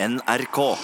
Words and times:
NRK. 0.00 0.76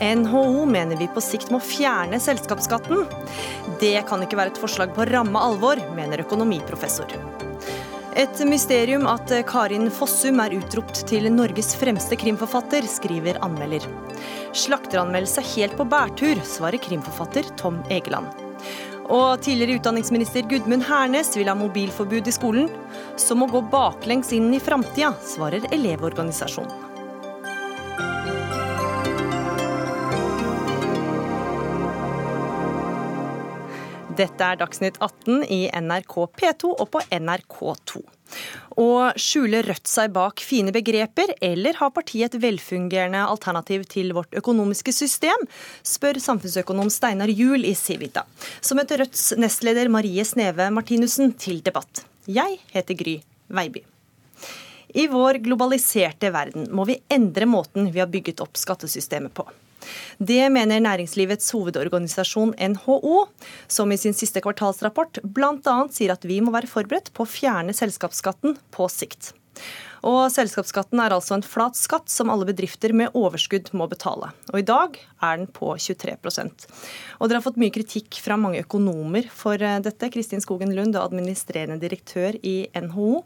NHO 0.00 0.66
mener 0.66 0.96
vi 0.96 1.08
på 1.08 1.20
sikt 1.20 1.50
må 1.50 1.58
fjerne 1.58 2.20
selskapsskatten. 2.22 3.08
Det 3.80 3.96
kan 4.06 4.22
ikke 4.22 4.38
være 4.38 4.54
et 4.54 4.62
forslag 4.62 4.94
på 4.94 5.08
ramme 5.10 5.42
alvor, 5.42 5.82
mener 5.98 6.22
økonomiprofessor. 6.22 7.16
Et 8.14 8.46
mysterium 8.46 9.08
at 9.10 9.34
Karin 9.50 9.90
Fossum 9.90 10.38
er 10.46 10.54
utropt 10.54 11.02
til 11.10 11.26
Norges 11.34 11.74
fremste 11.82 12.14
krimforfatter, 12.22 12.86
skriver 12.86 13.42
anmelder. 13.42 13.90
Slakteranmeldelse 14.54 15.42
helt 15.56 15.74
på 15.74 15.90
bærtur, 15.90 16.38
svarer 16.46 16.78
krimforfatter 16.78 17.50
Tom 17.58 17.82
Egeland. 17.90 18.43
Og 19.12 19.42
tidligere 19.44 19.76
utdanningsminister 19.80 20.46
Gudmund 20.48 20.86
Hernes 20.88 21.34
vil 21.36 21.50
ha 21.50 21.54
mobilforbud 21.58 22.28
i 22.30 22.32
skolen. 22.32 22.70
Som 23.20 23.44
å 23.44 23.50
gå 23.52 23.60
baklengs 23.72 24.32
inn 24.32 24.48
i 24.56 24.62
framtida, 24.62 25.12
svarer 25.20 25.66
Elevorganisasjonen. 25.74 26.92
Dette 34.14 34.46
er 34.46 34.58
Dagsnytt 34.60 35.00
18 35.02 35.42
i 35.50 35.64
NRK 35.74 36.14
P2 36.38 36.68
og 36.70 36.86
på 36.94 37.00
NRK2. 37.10 38.04
Å 38.80 39.12
skjule 39.20 39.62
Rødt 39.62 39.88
seg 39.90 40.12
bak 40.14 40.42
fine 40.42 40.72
begreper, 40.74 41.34
eller 41.44 41.78
har 41.78 41.92
partiet 41.94 42.34
et 42.34 42.42
velfungerende 42.42 43.22
alternativ 43.28 43.86
til 43.90 44.12
vårt 44.16 44.34
økonomiske 44.40 44.94
system, 44.94 45.46
spør 45.86 46.18
samfunnsøkonom 46.22 46.90
Steinar 46.90 47.30
Juel 47.30 47.66
i 47.68 47.74
Civita, 47.78 48.24
som 48.60 48.80
møter 48.80 49.04
Rødts 49.04 49.32
nestleder 49.40 49.92
Marie 49.92 50.24
Sneve 50.26 50.70
Martinussen 50.74 51.36
til 51.38 51.62
debatt. 51.64 52.04
Jeg 52.26 52.58
heter 52.72 52.98
Gry 52.98 53.18
Veiby. 53.52 53.84
I 54.94 55.08
vår 55.10 55.40
globaliserte 55.42 56.30
verden 56.34 56.68
må 56.70 56.86
vi 56.86 57.00
endre 57.10 57.48
måten 57.50 57.90
vi 57.90 58.02
har 58.02 58.10
bygget 58.10 58.42
opp 58.44 58.58
skattesystemet 58.58 59.34
på. 59.34 59.46
Det 60.18 60.42
mener 60.52 60.82
næringslivets 60.84 61.50
hovedorganisasjon 61.54 62.56
NHO, 62.74 63.24
som 63.68 63.92
i 63.92 64.00
sin 64.00 64.16
siste 64.16 64.42
kvartalsrapport 64.44 65.22
bl.a. 65.24 65.78
sier 65.94 66.14
at 66.14 66.26
vi 66.28 66.40
må 66.44 66.54
være 66.54 66.70
forberedt 66.70 67.12
på 67.14 67.24
å 67.24 67.30
fjerne 67.30 67.76
selskapsskatten 67.76 68.58
på 68.74 68.90
sikt. 68.92 69.32
Og 70.04 70.28
Selskapsskatten 70.32 71.00
er 71.00 71.14
altså 71.16 71.38
en 71.38 71.46
flat 71.46 71.78
skatt 71.78 72.10
som 72.12 72.30
alle 72.32 72.46
bedrifter 72.48 72.92
med 72.96 73.14
overskudd 73.16 73.70
må 73.76 73.86
betale. 73.88 74.30
Og 74.52 74.60
I 74.60 74.66
dag 74.68 74.98
er 75.24 75.38
den 75.40 75.48
på 75.48 75.72
23% 75.80 76.66
Og 77.20 77.28
Dere 77.30 77.38
har 77.38 77.46
fått 77.46 77.60
mye 77.60 77.72
kritikk 77.72 78.20
fra 78.20 78.36
mange 78.40 78.60
økonomer 78.64 79.30
for 79.32 79.60
eh, 79.60 79.80
dette. 79.84 80.10
Kristin 80.12 80.44
Skogen 80.44 80.74
Lund, 80.76 80.98
administrerende 81.00 81.80
direktør 81.80 82.36
i 82.42 82.66
NHO. 82.76 83.22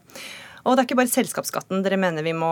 Og 0.69 0.75
det 0.75 0.83
er 0.83 0.85
ikke 0.85 0.99
bare 0.99 1.09
selskapsskatten 1.09 1.81
dere 1.81 1.97
mener 1.97 2.25
vi 2.25 2.35
må 2.37 2.49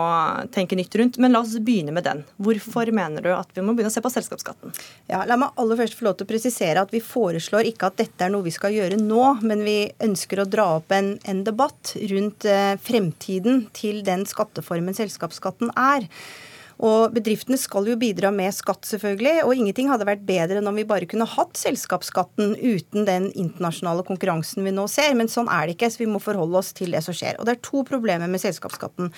tenke 0.54 0.74
nytt 0.78 0.96
rundt, 0.98 1.18
men 1.22 1.34
la 1.34 1.42
oss 1.44 1.54
begynne 1.62 1.94
med 1.94 2.02
den. 2.08 2.24
Hvorfor 2.42 2.90
mener 2.94 3.22
du 3.22 3.30
at 3.30 3.52
vi 3.54 3.62
må 3.62 3.76
begynne 3.76 3.92
å 3.92 3.94
se 3.94 4.02
på 4.02 4.10
selskapsskatten? 4.10 4.74
Ja, 5.06 5.22
La 5.28 5.38
meg 5.38 5.54
aller 5.60 5.78
først 5.78 5.94
få 5.94 6.08
lov 6.08 6.18
til 6.18 6.26
å 6.26 6.32
presisere 6.32 6.82
at 6.82 6.94
vi 6.94 7.02
foreslår 7.04 7.70
ikke 7.70 7.92
at 7.92 8.00
dette 8.02 8.26
er 8.26 8.34
noe 8.34 8.46
vi 8.46 8.54
skal 8.54 8.74
gjøre 8.74 8.98
nå, 8.98 9.22
men 9.46 9.62
vi 9.62 9.78
ønsker 10.02 10.42
å 10.42 10.48
dra 10.50 10.66
opp 10.80 10.90
en, 10.96 11.14
en 11.30 11.44
debatt 11.46 11.94
rundt 12.10 12.48
eh, 12.48 12.74
fremtiden 12.82 13.68
til 13.76 14.02
den 14.06 14.26
skatteformen 14.26 14.98
selskapsskatten 14.98 15.70
er. 15.78 16.10
Og 16.78 17.14
bedriftene 17.14 17.58
skal 17.58 17.88
jo 17.90 17.96
bidra 17.98 18.30
med 18.34 18.54
skatt, 18.54 18.86
selvfølgelig. 18.86 19.42
Og 19.46 19.54
ingenting 19.56 19.88
hadde 19.90 20.06
vært 20.06 20.22
bedre 20.28 20.60
enn 20.60 20.70
om 20.70 20.76
vi 20.78 20.86
bare 20.86 21.08
kunne 21.10 21.26
hatt 21.26 21.58
selskapsskatten 21.58 22.54
uten 22.54 23.06
den 23.08 23.28
internasjonale 23.32 24.04
konkurransen 24.06 24.66
vi 24.66 24.74
nå 24.74 24.86
ser. 24.90 25.16
Men 25.18 25.30
sånn 25.32 25.50
er 25.50 25.66
det 25.66 25.74
ikke, 25.74 25.90
så 25.90 26.04
vi 26.04 26.10
må 26.10 26.22
forholde 26.22 26.60
oss 26.60 26.70
til 26.78 26.94
det 26.94 27.02
som 27.06 27.16
skjer. 27.16 27.40
Og 27.40 27.48
det 27.48 27.56
er 27.56 27.64
to 27.66 27.82
problemer 27.88 28.30
med 28.30 28.42
selskapsskatten. 28.42 29.10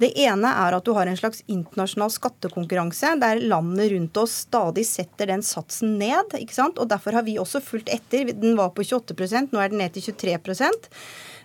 Det 0.00 0.12
ene 0.22 0.54
er 0.62 0.78
at 0.78 0.86
du 0.86 0.92
har 0.96 1.10
en 1.10 1.18
slags 1.18 1.42
internasjonal 1.50 2.14
skattekonkurranse 2.14 3.16
der 3.20 3.42
landene 3.42 3.90
rundt 3.96 4.22
oss 4.22 4.44
stadig 4.46 4.86
setter 4.86 5.32
den 5.32 5.42
satsen 5.46 5.98
ned. 5.98 6.38
ikke 6.38 6.56
sant? 6.56 6.78
Og 6.78 6.88
derfor 6.90 7.18
har 7.18 7.26
vi 7.26 7.40
også 7.42 7.62
fulgt 7.64 7.90
etter. 7.90 8.30
Den 8.30 8.54
var 8.60 8.70
på 8.76 8.86
28% 8.86 9.50
nå 9.50 9.58
er 9.58 9.72
den 9.72 9.82
ned 9.82 9.98
til 9.98 10.06
23 10.14 10.38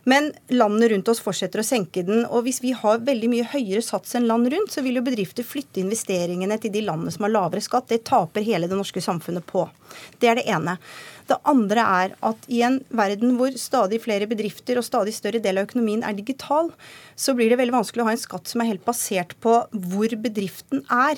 men 0.06 0.30
landene 0.54 0.92
rundt 0.92 1.10
oss 1.10 1.22
fortsetter 1.24 1.62
å 1.62 1.66
senke 1.66 2.04
den. 2.06 2.24
Og 2.30 2.46
hvis 2.46 2.62
vi 2.62 2.76
har 2.78 3.02
veldig 3.06 3.30
mye 3.32 3.48
høyere 3.56 3.82
sats 3.86 4.14
enn 4.18 4.28
land 4.30 4.52
rundt, 4.54 4.74
så 4.74 4.84
vil 4.86 5.00
jo 5.00 5.06
bedrifter 5.06 5.48
flytte 5.48 5.82
investeringene 5.82 6.60
til 6.62 6.74
de 6.76 6.84
landene 6.86 7.14
som 7.14 7.26
har 7.26 7.34
lavere 7.34 7.64
skatt. 7.66 7.90
Det 7.90 8.04
taper 8.06 8.46
hele 8.46 8.70
det 8.70 8.78
norske 8.78 9.02
samfunnet 9.02 9.48
på. 9.50 9.66
Det 10.22 10.30
er 10.30 10.38
det 10.40 10.46
ene. 10.54 10.78
Det 11.26 11.40
andre 11.50 11.86
er 12.06 12.14
at 12.30 12.46
i 12.54 12.62
en 12.68 12.78
verden 12.94 13.34
hvor 13.40 13.56
stadig 13.58 13.98
flere 14.04 14.30
bedrifter 14.30 14.78
og 14.78 14.86
stadig 14.86 15.16
større 15.18 15.42
del 15.42 15.58
av 15.58 15.66
økonomien 15.66 16.06
er 16.06 16.18
digital, 16.18 16.70
så 17.18 17.34
blir 17.34 17.50
det 17.50 17.58
veldig 17.64 17.80
vanskelig 17.80 18.04
å 18.04 18.10
ha 18.12 18.14
en 18.14 18.22
skatt 18.22 18.52
som 18.52 18.62
er 18.62 18.76
helt 18.76 18.86
basert 18.86 19.34
på 19.42 19.58
hvor 19.74 20.20
bedriften 20.22 20.86
er. 20.86 21.18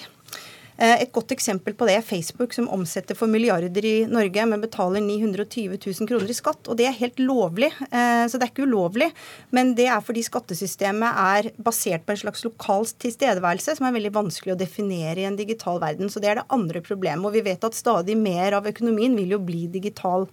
Eh, 0.77 1.01
et 1.01 1.11
godt 1.13 1.33
eksempel 1.33 1.73
på 1.73 1.87
det 1.89 1.95
er 1.97 2.05
Facebook, 2.05 2.53
som 2.53 2.69
omsetter 2.73 3.17
for 3.17 3.29
milliarder 3.31 3.85
i 3.85 3.95
Norge, 4.09 4.45
men 4.45 4.61
betaler 4.61 5.01
920 5.01 5.79
000 5.81 6.09
kroner 6.09 6.29
i 6.29 6.37
skatt. 6.37 6.69
Og 6.69 6.77
det 6.77 6.85
er 6.89 6.99
helt 6.99 7.21
lovlig. 7.21 7.71
Eh, 7.89 8.25
så 8.29 8.37
det 8.37 8.45
er 8.45 8.53
ikke 8.53 8.67
ulovlig, 8.69 9.09
men 9.57 9.73
det 9.77 9.89
er 9.89 10.05
fordi 10.05 10.25
skattesystemet 10.27 11.21
er 11.23 11.51
basert 11.57 12.05
på 12.05 12.13
en 12.13 12.21
slags 12.21 12.45
lokal 12.45 12.85
tilstedeværelse, 13.01 13.77
som 13.79 13.89
er 13.89 13.97
veldig 13.97 14.13
vanskelig 14.19 14.53
å 14.53 14.59
definere 14.59 15.23
i 15.23 15.29
en 15.29 15.39
digital 15.39 15.81
verden. 15.81 16.13
Så 16.13 16.21
det 16.21 16.31
er 16.31 16.41
det 16.41 16.49
andre 16.53 16.83
problemet. 16.85 17.25
Og 17.25 17.33
vi 17.33 17.45
vet 17.49 17.65
at 17.65 17.77
stadig 17.77 18.17
mer 18.19 18.59
av 18.59 18.69
økonomien 18.69 19.17
vil 19.17 19.33
jo 19.33 19.41
bli 19.41 19.65
digital. 19.73 20.29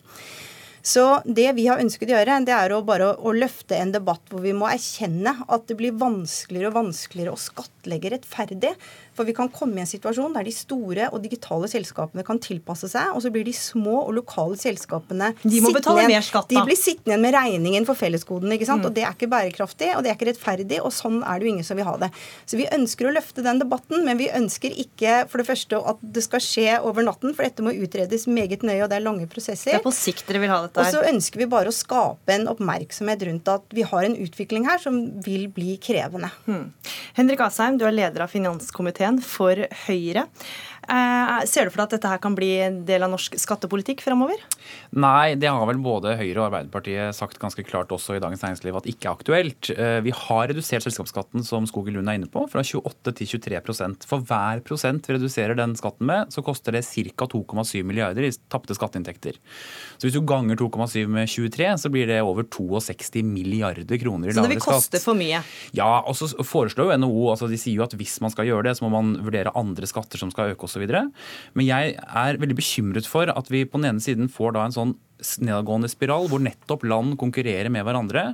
Så 0.85 1.23
det 1.25 1.49
vi 1.57 1.65
har 1.71 1.81
ønsket 1.81 2.11
å 2.11 2.19
gjøre, 2.19 2.43
det 2.45 2.53
er 2.53 2.75
å 2.77 2.83
bare 2.85 3.15
å 3.17 3.33
løfte 3.33 3.79
en 3.81 3.95
debatt 3.95 4.29
hvor 4.29 4.45
vi 4.45 4.53
må 4.53 4.69
erkjenne 4.69 5.39
at 5.49 5.65
det 5.71 5.79
blir 5.79 5.97
vanskeligere 5.97 6.69
og 6.69 6.83
vanskeligere 6.83 7.33
å 7.33 7.41
skattlegge 7.85 8.11
rettferdig. 8.15 8.75
For 9.15 9.25
vi 9.25 9.35
kan 9.35 9.49
komme 9.49 9.79
i 9.79 9.85
en 9.85 9.89
situasjon 9.89 10.35
der 10.35 10.45
de 10.45 10.53
store 10.53 11.09
og 11.13 11.23
digitale 11.23 11.69
selskapene 11.69 12.25
kan 12.25 12.41
tilpasse 12.43 12.89
seg, 12.91 13.13
og 13.15 13.23
så 13.23 13.31
blir 13.31 13.45
de 13.45 13.53
små 13.53 14.05
og 14.07 14.15
lokale 14.15 14.57
selskapene 14.57 15.35
De 15.43 15.61
må 15.63 15.73
betale 15.75 16.07
mer 16.09 16.25
skatt, 16.25 16.51
da. 16.51 16.61
De 16.61 16.67
blir 16.67 16.79
sittende 16.79 17.15
igjen 17.15 17.23
med 17.23 17.35
regningen 17.35 17.87
for 17.87 17.95
fellesgoden. 17.95 18.53
ikke 18.53 18.67
sant? 18.67 18.83
Mm. 18.83 18.89
Og 18.89 18.95
det 18.95 19.05
er 19.05 19.15
ikke 19.15 19.31
bærekraftig, 19.31 19.93
og 19.97 20.03
det 20.03 20.11
er 20.11 20.19
ikke 20.19 20.31
rettferdig, 20.33 20.81
og 20.83 20.93
sånn 20.93 21.23
er 21.23 21.39
det 21.39 21.47
jo 21.47 21.53
ingen 21.55 21.67
som 21.67 21.79
vil 21.79 21.87
ha 21.87 21.97
det. 22.01 22.11
Så 22.47 22.59
vi 22.59 22.69
ønsker 22.75 23.09
å 23.09 23.15
løfte 23.15 23.45
den 23.45 23.61
debatten, 23.63 24.05
men 24.05 24.19
vi 24.19 24.31
ønsker 24.33 24.75
ikke 24.85 25.25
for 25.31 25.43
det 25.43 25.49
første 25.49 25.79
at 25.79 26.03
det 26.03 26.25
skal 26.25 26.43
skje 26.43 26.79
over 26.83 27.07
natten, 27.07 27.35
for 27.37 27.47
dette 27.47 27.65
må 27.65 27.75
utredes 27.75 28.27
meget 28.27 28.65
nøye, 28.67 28.83
og 28.83 28.91
det 28.91 28.99
er 28.99 29.07
lange 29.07 29.29
prosesser. 29.31 29.75
Det 29.75 29.81
er 29.81 29.85
på 29.85 29.95
sikt 29.95 30.27
dere 30.29 30.43
vil 30.43 30.53
ha 30.53 30.63
dette 30.67 30.81
her. 30.81 30.91
Og 30.91 30.97
så 30.97 31.13
ønsker 31.13 31.45
vi 31.45 31.51
bare 31.51 31.71
å 31.71 31.75
skape 31.75 32.35
en 32.35 32.49
oppmerksomhet 32.51 33.23
rundt 33.29 33.51
at 33.53 33.75
vi 33.75 33.87
har 33.87 34.09
en 34.09 34.19
utvikling 34.25 34.67
her 34.69 34.81
som 34.83 34.99
vil 35.25 35.47
bli 35.55 35.77
krevende. 35.83 36.31
Hmm. 36.49 36.71
Henrik 37.15 37.43
Asheim, 37.45 37.74
du 37.79 37.87
er 37.89 37.95
leder 37.95 38.25
av 38.25 38.33
finanskomiteen 38.33 39.21
for 39.25 39.59
Høyre. 39.87 40.27
Eh, 40.85 41.45
ser 41.49 41.67
du 41.67 41.73
for 41.73 41.83
deg 41.83 41.89
at 41.89 41.97
dette 41.97 42.11
her 42.11 42.21
kan 42.23 42.37
bli 42.37 42.51
en 42.65 42.81
del 42.89 43.05
av 43.07 43.13
norsk 43.13 43.37
skattepolitikk 43.41 44.03
fremover? 44.05 44.41
Nei, 44.97 45.35
det 45.41 45.51
har 45.51 45.65
vel 45.69 45.81
både 45.83 46.17
Høyre 46.19 46.39
og 46.41 46.47
Arbeiderpartiet 46.49 47.17
sagt 47.17 47.41
ganske 47.43 47.65
klart 47.67 47.93
også 47.95 48.17
i 48.17 48.23
Dagens 48.23 48.45
Næringsliv 48.45 48.79
at 48.79 48.89
ikke 48.91 49.09
er 49.09 49.19
aktuelt. 49.19 49.71
Eh, 49.75 49.99
vi 50.05 50.15
har 50.15 50.49
redusert 50.51 50.85
selskapsskatten, 50.87 51.45
som 51.47 51.69
Skogen 51.69 51.97
Lund 51.97 52.11
er 52.11 52.19
inne 52.19 52.31
på, 52.31 52.45
fra 52.53 52.65
28 52.65 53.15
til 53.21 53.31
23% 53.39 54.09
For 54.09 54.25
hver 54.25 54.63
prosent 54.67 55.09
vi 55.09 55.17
reduserer 55.17 55.59
den 55.59 55.77
skatten 55.79 56.09
med, 56.11 56.33
så 56.35 56.45
koster 56.45 56.77
det 56.77 56.85
ca. 56.85 57.29
2,7 57.35 57.83
milliarder 57.87 58.27
i 58.27 58.33
tapte 58.53 58.77
skatteinntekter. 58.77 59.39
Så 59.97 60.07
hvis 60.07 60.17
du 60.17 60.23
ganger 60.27 60.59
2,7 60.61 61.09
med 61.11 61.31
23, 61.31 61.71
så 61.81 61.91
blir 61.93 62.09
det 62.11 62.21
over 62.25 62.47
62 62.47 63.25
milliarder 63.27 63.99
kroner 64.01 64.31
i 64.31 64.37
lavere 64.37 64.37
skatt. 64.37 64.45
Så 64.45 64.45
det 64.45 64.55
vil 64.55 64.65
koste 64.65 65.03
for 65.03 65.19
mye? 65.19 65.41
Ja, 65.77 65.91
og 66.05 66.17
så 66.19 66.31
foreslår 66.45 66.93
jo 66.93 66.99
NHO, 67.01 67.25
altså 67.33 67.49
de 67.51 67.59
sier 67.61 67.81
jo 67.81 67.87
at 67.87 67.97
hvis 67.99 68.19
man 68.25 68.33
skal 68.35 68.49
gjøre 68.49 68.69
det, 68.69 68.77
så 68.79 68.87
må 68.87 68.93
man 68.95 69.15
vurdere 69.25 69.55
andre 69.59 69.89
skatter 69.89 70.21
som 70.21 70.33
skal 70.35 70.55
øke 70.55 70.67
osv. 70.75 70.85
Men 71.55 71.67
jeg 71.67 71.97
er 72.03 72.41
veldig 72.43 72.59
bekymret 72.59 73.09
for 73.09 73.31
at 73.31 73.51
vi 73.53 73.65
på 73.65 73.81
den 73.81 73.95
ene 73.95 74.05
siden 74.05 74.31
får 74.33 74.57
da 74.59 74.67
en 74.67 74.77
sånn 74.77 74.97
nedadgående 75.45 75.89
spiral 75.91 76.29
hvor 76.31 76.43
nettopp 76.43 76.85
land 76.89 77.17
konkurrerer 77.21 77.71
med 77.73 77.85
hverandre. 77.87 78.25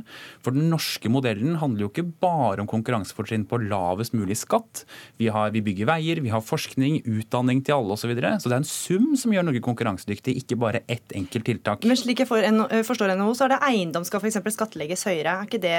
For 0.44 0.56
den 0.56 0.70
norske 0.72 1.10
modellen 1.12 1.58
handler 1.60 1.86
jo 1.86 1.90
ikke 1.92 2.06
bare 2.22 2.62
om 2.62 2.70
konkurransefortrinn 2.70 3.46
på 3.48 3.60
lavest 3.66 4.14
mulig 4.16 4.38
skatt. 4.40 4.84
Vi, 5.20 5.28
har, 5.32 5.52
vi 5.54 5.62
bygger 5.64 5.90
veier, 5.90 6.22
vi 6.24 6.32
har 6.32 6.44
forskning, 6.44 7.00
utdanning 7.04 7.62
til 7.64 7.78
alle 7.78 7.96
osv. 7.96 8.00
Så, 8.00 8.08
videre. 8.08 8.32
så 8.40 8.50
det 8.50 8.56
er 8.56 8.62
en 8.64 8.66
sum 8.66 9.10
som 9.20 9.30
gjør 9.30 9.44
Norge 9.46 9.60
konkurransedyktig, 9.62 10.32
ikke 10.40 10.56
bare 10.58 10.80
ett 10.90 11.12
enkelt 11.14 11.44
tiltak. 11.46 11.84
Men 11.86 11.98
slik 11.98 12.24
jeg 12.24 12.30
forstår 12.30 13.12
NHO, 13.14 13.34
så 13.38 13.46
er 13.46 13.52
det 13.54 13.60
eiendom 13.68 14.06
skal 14.08 14.22
f.eks. 14.24 14.40
skattlegges 14.56 15.04
høyere. 15.06 15.36
Ikke 15.46 15.60
det, 15.62 15.76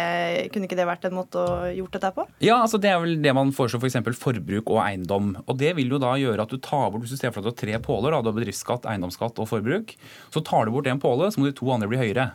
kunne 0.53 0.69
ikke 0.69 0.77
det 0.79 0.87
vært 0.87 1.09
en 1.09 1.17
måte 1.17 1.41
å 1.41 1.71
gjort 1.75 1.97
dette 1.97 2.13
på? 2.15 2.27
Ja, 2.45 2.61
altså 2.61 2.79
det 2.81 2.93
er 2.93 3.01
vel 3.03 3.17
det 3.23 3.33
man 3.35 3.51
foreslår 3.55 3.83
f.eks. 3.83 3.99
For 4.05 4.19
forbruk 4.29 4.71
og 4.71 4.79
eiendom. 4.85 5.33
Og 5.43 5.59
det 5.59 5.73
vil 5.79 5.91
jo 5.91 5.99
da 6.01 6.13
gjøre 6.21 6.45
at 6.45 6.53
du 6.53 6.61
tar 6.61 6.87
bort, 6.93 7.03
hvis 7.03 7.17
du 7.17 7.19
ser 7.19 7.33
for 7.35 7.43
deg 7.43 7.57
tre 7.59 7.75
påler, 7.83 8.13
da, 8.13 8.21
du 8.21 8.31
har 8.31 8.37
bedriftsskatt, 8.37 8.87
eiendomsskatt 8.91 9.41
og 9.41 9.49
forbruk, 9.49 9.95
så 10.31 10.45
tar 10.45 10.69
du 10.69 10.75
bort 10.75 10.90
en 10.93 11.01
påle, 11.01 11.29
så 11.31 11.41
må 11.41 11.49
de 11.49 11.55
to 11.57 11.69
andre 11.73 11.89
bli 11.91 11.99
høyere. 12.01 12.31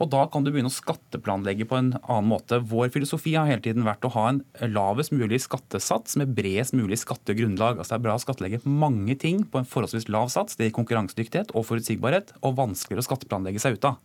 Og 0.00 0.10
Da 0.12 0.24
kan 0.30 0.44
du 0.44 0.50
begynne 0.50 0.70
å 0.70 0.74
skatteplanlegge 0.74 1.66
på 1.68 1.76
en 1.78 1.90
annen 2.00 2.30
måte. 2.30 2.60
Vår 2.64 2.90
filosofi 2.94 3.34
har 3.36 3.48
hele 3.50 3.62
tiden 3.64 3.86
vært 3.86 4.06
å 4.06 4.12
ha 4.14 4.28
en 4.30 4.42
lavest 4.72 5.12
mulig 5.12 5.40
skattesats 5.44 6.16
med 6.20 6.32
bredest 6.36 6.74
mulig 6.76 7.00
skattegrunnlag. 7.02 7.78
Altså 7.78 7.94
Det 7.94 7.98
er 7.98 8.06
bra 8.06 8.16
å 8.16 8.22
skattlegge 8.22 8.62
mange 8.64 9.16
ting 9.18 9.44
på 9.44 9.60
en 9.60 9.68
forholdsvis 9.68 10.08
lav 10.12 10.32
sats. 10.32 10.56
Det 10.56 10.68
gir 10.68 10.76
konkurransedyktighet 10.78 11.52
og 11.54 11.66
forutsigbarhet, 11.68 12.32
og 12.42 12.56
vanskeligere 12.58 13.04
å 13.04 13.08
skatteplanlegge 13.08 13.62
seg 13.62 13.78
ut 13.78 13.88
av. 13.90 13.98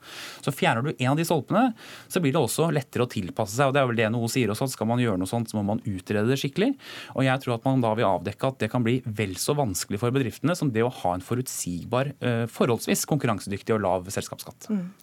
Så 0.43 0.53
Fjerner 0.53 0.85
du 0.85 0.91
en 0.93 1.11
av 1.11 1.17
de 1.17 1.25
stolpene, 1.27 1.63
så 2.07 2.21
blir 2.23 2.35
det 2.35 2.41
også 2.41 2.69
lettere 2.73 3.07
å 3.07 3.11
tilpasse 3.11 3.55
seg. 3.55 3.67
og 3.67 3.73
Det 3.73 3.81
er 3.81 3.89
vel 3.89 3.99
det 3.99 4.09
NHO 4.13 4.29
sier 4.31 4.51
også, 4.53 4.67
at 4.69 4.75
skal 4.75 4.89
man 4.89 5.01
gjøre 5.01 5.19
noe 5.19 5.29
sånt, 5.29 5.49
så 5.49 5.57
må 5.57 5.63
man 5.67 5.81
utrede 5.83 6.27
det 6.29 6.39
skikkelig. 6.41 6.73
Og 7.15 7.25
jeg 7.25 7.43
tror 7.43 7.57
at 7.57 7.67
man 7.67 7.83
da 7.83 7.93
vil 7.97 8.09
avdekke 8.09 8.49
at 8.49 8.59
det 8.63 8.71
kan 8.73 8.85
bli 8.85 8.99
vel 9.05 9.35
så 9.39 9.55
vanskelig 9.57 9.99
for 10.01 10.13
bedriftene 10.15 10.55
som 10.57 10.71
det 10.73 10.85
å 10.85 10.91
ha 11.01 11.13
en 11.15 11.25
forutsigbar, 11.25 12.13
eh, 12.19 12.45
forholdsvis 12.51 13.05
konkurransedyktig 13.09 13.75
og 13.75 13.83
lav 13.85 13.92
selskapsskatt. 14.11 14.69
Mm. 14.69 14.93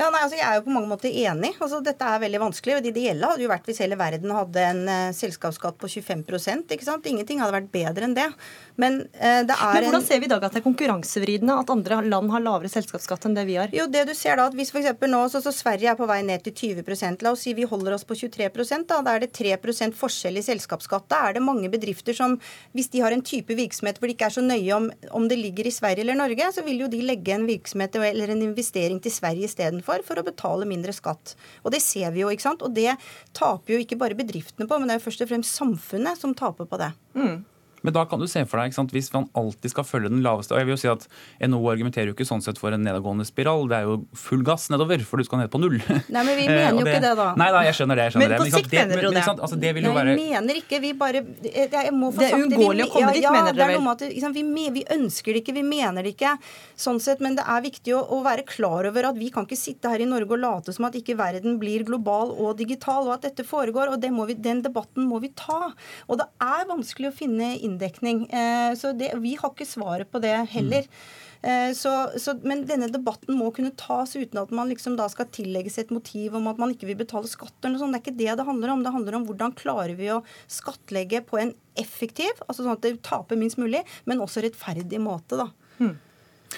Ja, 0.00 0.06
nei, 0.08 0.22
altså 0.24 0.38
Jeg 0.38 0.46
er 0.48 0.56
jo 0.56 0.64
på 0.64 0.72
mange 0.72 0.88
måter 0.88 1.12
enig. 1.12 1.50
Altså 1.60 1.82
Dette 1.84 2.06
er 2.08 2.22
veldig 2.22 2.40
vanskelig. 2.40 2.76
og 2.78 2.84
Det 2.84 2.92
ideelle 2.94 3.28
hadde 3.28 3.44
jo 3.44 3.50
vært 3.50 3.66
hvis 3.68 3.82
hele 3.82 3.98
verden 4.00 4.32
hadde 4.32 4.62
en 4.64 4.80
uh, 4.88 5.12
selskapsskatt 5.16 5.76
på 5.80 5.90
25% 5.92 6.72
ikke 6.72 6.86
sant? 6.86 7.08
Ingenting 7.10 7.42
hadde 7.42 7.56
vært 7.58 7.68
bedre 7.74 8.08
enn 8.08 8.16
det. 8.16 8.28
Men 8.80 9.02
uh, 9.20 9.42
det 9.44 9.56
er 9.56 9.74
Men 9.76 9.88
hvordan 9.90 10.00
en... 10.00 10.06
ser 10.06 10.22
vi 10.22 10.28
i 10.30 10.32
dag 10.32 10.46
at 10.46 10.56
det 10.56 10.62
er 10.62 10.64
konkurransevridende 10.64 11.56
at 11.60 11.72
andre 11.74 12.00
land 12.06 12.32
har 12.32 12.44
lavere 12.46 12.72
selskapsskatt 12.72 13.28
enn 13.28 13.36
det 13.36 13.44
vi 13.50 13.58
har? 13.60 13.74
Jo, 13.76 13.84
det 13.92 14.06
du 14.08 14.14
ser 14.16 14.40
da, 14.40 14.48
at 14.48 14.56
Hvis 14.56 14.72
f.eks. 14.72 15.04
nå 15.04 15.20
så, 15.34 15.42
så 15.44 15.52
Sverige 15.52 15.92
er 15.92 16.00
på 16.00 16.08
vei 16.08 16.22
ned 16.24 16.46
til 16.48 16.56
20% 16.80 17.26
La 17.26 17.34
oss 17.34 17.44
si 17.44 17.52
vi 17.56 17.68
holder 17.68 17.98
oss 17.98 18.06
på 18.08 18.16
23% 18.16 18.88
da, 18.88 19.02
da 19.04 19.18
er 19.18 19.26
det 19.26 19.34
3% 19.36 19.98
forskjell 20.00 20.40
i 20.40 20.46
selskapsskatt. 20.46 21.10
Da 21.12 21.26
er 21.28 21.36
det 21.36 21.44
mange 21.44 21.68
bedrifter 21.72 22.16
som, 22.16 22.38
hvis 22.72 22.88
de 22.94 23.04
har 23.04 23.12
en 23.12 23.24
type 23.26 23.52
virksomhet 23.58 24.00
hvor 24.00 24.08
de 24.08 24.16
ikke 24.16 24.30
er 24.30 24.36
så 24.38 24.44
nøye 24.44 24.72
om, 24.78 24.88
om 25.12 25.28
det 25.28 25.36
ligger 25.42 25.68
i 25.68 25.74
Sverige 25.74 26.06
eller 26.06 26.16
Norge, 26.22 26.48
så 26.56 26.64
vil 26.64 26.86
jo 26.86 26.88
de 26.88 27.04
legge 27.04 27.36
en 27.36 27.44
virksomhet 27.48 28.00
eller 28.00 28.32
en 28.32 28.48
investering 28.48 28.96
til 29.04 29.12
Sverige 29.12 29.50
istedenfor 29.50 29.89
for, 29.90 30.06
for 30.06 30.22
å 30.22 30.26
betale 30.26 30.68
mindre 30.68 30.94
skatt. 30.96 31.34
Og 31.64 31.74
det 31.74 31.82
ser 31.84 32.14
vi 32.14 32.22
jo, 32.24 32.30
ikke 32.32 32.46
sant. 32.46 32.64
Og 32.66 32.74
det 32.76 32.94
taper 33.36 33.74
jo 33.74 33.80
ikke 33.82 33.98
bare 34.00 34.18
bedriftene 34.18 34.68
på, 34.70 34.78
men 34.78 34.88
det 34.88 34.96
er 34.96 35.02
jo 35.02 35.08
først 35.08 35.24
og 35.26 35.32
fremst 35.32 35.58
samfunnet 35.58 36.20
som 36.20 36.36
taper 36.36 36.68
på 36.70 36.80
det. 36.80 36.92
Mm. 37.18 37.40
Men 37.86 37.96
da 37.96 38.04
kan 38.08 38.20
du 38.20 38.26
se 38.30 38.44
for 38.48 38.60
deg, 38.60 38.74
sant, 38.76 38.92
hvis 38.94 39.10
man 39.14 39.28
alltid 39.38 39.74
skal 39.74 39.86
følge 39.88 40.12
den 40.12 40.22
laveste 40.24 40.54
og 40.54 40.60
jeg 40.60 40.68
vil 40.68 40.74
jo 40.74 40.80
si 40.82 40.90
at 40.90 41.06
NHO 41.48 41.70
argumenterer 41.72 42.10
jo 42.10 42.16
ikke 42.16 42.26
sånn 42.28 42.42
sett 42.44 42.58
for 42.60 42.74
en 42.74 42.82
nedadgående 42.84 43.24
spiral. 43.28 43.66
Det 43.70 43.78
er 43.78 43.88
jo 43.88 43.96
full 44.18 44.42
gass 44.46 44.68
nedover, 44.72 45.02
for 45.06 45.20
du 45.20 45.26
skal 45.28 45.42
ned 45.42 45.52
på 45.52 45.60
null. 45.62 45.78
Nei, 46.14 46.24
men 46.26 46.34
vi 46.36 46.46
eh, 46.46 46.52
mener 46.52 46.80
jo 46.80 46.86
det, 46.86 46.96
ikke 46.96 47.04
det, 47.06 47.12
da. 47.20 47.28
Nei, 47.40 47.48
da, 47.54 47.62
jeg 47.68 47.78
skjønner 47.78 48.00
det. 48.00 48.06
jeg 48.08 48.14
skjønner 48.16 48.34
men 48.34 48.42
på 48.42 48.48
sikt 48.56 48.74
mener 48.74 49.00
du 49.00 49.06
det? 49.06 49.14
Men, 49.20 49.42
altså, 49.46 49.58
det 49.64 49.72
vil 49.76 49.88
jo 49.88 49.94
være... 49.96 50.14
Jeg 50.14 50.34
mener 50.34 50.60
ikke. 50.60 50.80
Vi 50.80 50.92
bare 50.98 51.22
jeg 51.40 51.94
må 51.96 52.10
få 52.14 52.22
Det 52.22 52.28
er 52.28 52.36
uunngåelig 52.38 52.86
å 52.86 52.90
komme 52.94 53.14
dit, 53.16 53.24
ja, 53.24 53.32
mener 53.34 53.56
dere 53.56 53.70
vel? 53.72 53.88
At, 53.90 54.04
liksom, 54.12 54.34
vi, 54.36 54.66
vi, 54.74 54.84
ønsker 54.96 55.36
det 55.36 55.42
ikke, 55.44 55.54
vi 55.56 55.64
mener 55.66 56.06
det 56.06 56.14
ikke. 56.16 56.34
sånn 56.78 57.00
sett, 57.02 57.22
Men 57.24 57.38
det 57.38 57.46
er 57.48 57.64
viktig 57.64 57.94
å, 57.96 58.02
å, 58.16 58.20
være 58.26 58.44
klar 58.48 58.88
over 58.90 59.10
at 59.10 59.18
vi 59.18 59.30
kan 59.34 59.48
ikke 59.48 59.58
sitte 59.58 59.92
her 59.92 60.02
i 60.02 60.08
Norge 60.08 60.36
og 60.36 60.42
late 60.42 60.74
som 60.76 60.88
at 60.88 60.98
ikke 60.98 61.16
verden 61.18 61.58
blir 61.62 61.84
global 61.88 62.34
og 62.36 62.56
digital, 62.60 63.08
og 63.08 63.16
at 63.18 63.28
dette 63.28 63.46
foregår. 63.46 63.92
og 63.92 64.28
vi, 64.28 64.38
Den 64.38 64.62
debatten 64.66 65.08
må 65.08 65.20
vi 65.24 65.32
ta. 65.36 65.72
Og 66.08 66.20
det 66.20 66.28
er 66.44 66.68
vanskelig 66.70 67.10
å 67.10 67.16
finne 67.16 67.52
inndekning. 67.70 68.26
Eh, 68.28 68.50
Eh, 68.50 68.76
så 68.76 68.92
det, 68.92 69.12
vi 69.22 69.34
har 69.40 69.52
ikke 69.52 69.68
svaret 69.68 70.10
på 70.10 70.20
det 70.22 70.34
heller. 70.54 70.86
Mm. 70.86 71.72
Så, 71.72 71.88
så, 72.20 72.34
men 72.44 72.66
denne 72.68 72.90
debatten 72.92 73.32
må 73.32 73.46
kunne 73.56 73.72
tas 73.80 74.10
uten 74.12 74.42
at 74.42 74.50
man 74.52 74.68
liksom 74.68 74.98
da 74.98 75.06
skal 75.08 75.24
tillegges 75.32 75.78
et 75.80 75.92
motiv 75.94 76.34
om 76.36 76.50
at 76.50 76.58
man 76.60 76.74
ikke 76.74 76.90
vil 76.90 76.98
betale 77.00 77.30
skatt. 77.32 77.54
Det 77.64 77.70
er 77.70 77.94
ikke 77.96 78.12
det 78.12 78.34
det 78.36 78.44
handler 78.44 78.74
om. 78.74 78.82
Det 78.84 78.92
handler 78.92 79.16
om 79.16 79.24
hvordan 79.24 79.54
klarer 79.56 79.94
vi 79.96 80.10
å 80.12 80.18
skattlegge 80.52 81.22
på 81.24 81.40
en 81.40 81.54
effektiv, 81.80 82.42
altså 82.44 82.60
sånn 82.60 82.74
at 82.74 82.84
det 82.84 82.98
taper 83.08 83.40
minst 83.40 83.56
mulig, 83.56 83.80
men 84.04 84.20
også 84.20 84.44
rettferdig 84.44 85.00
måte. 85.00 85.40
da. 85.40 85.48
Mm. 85.80 85.94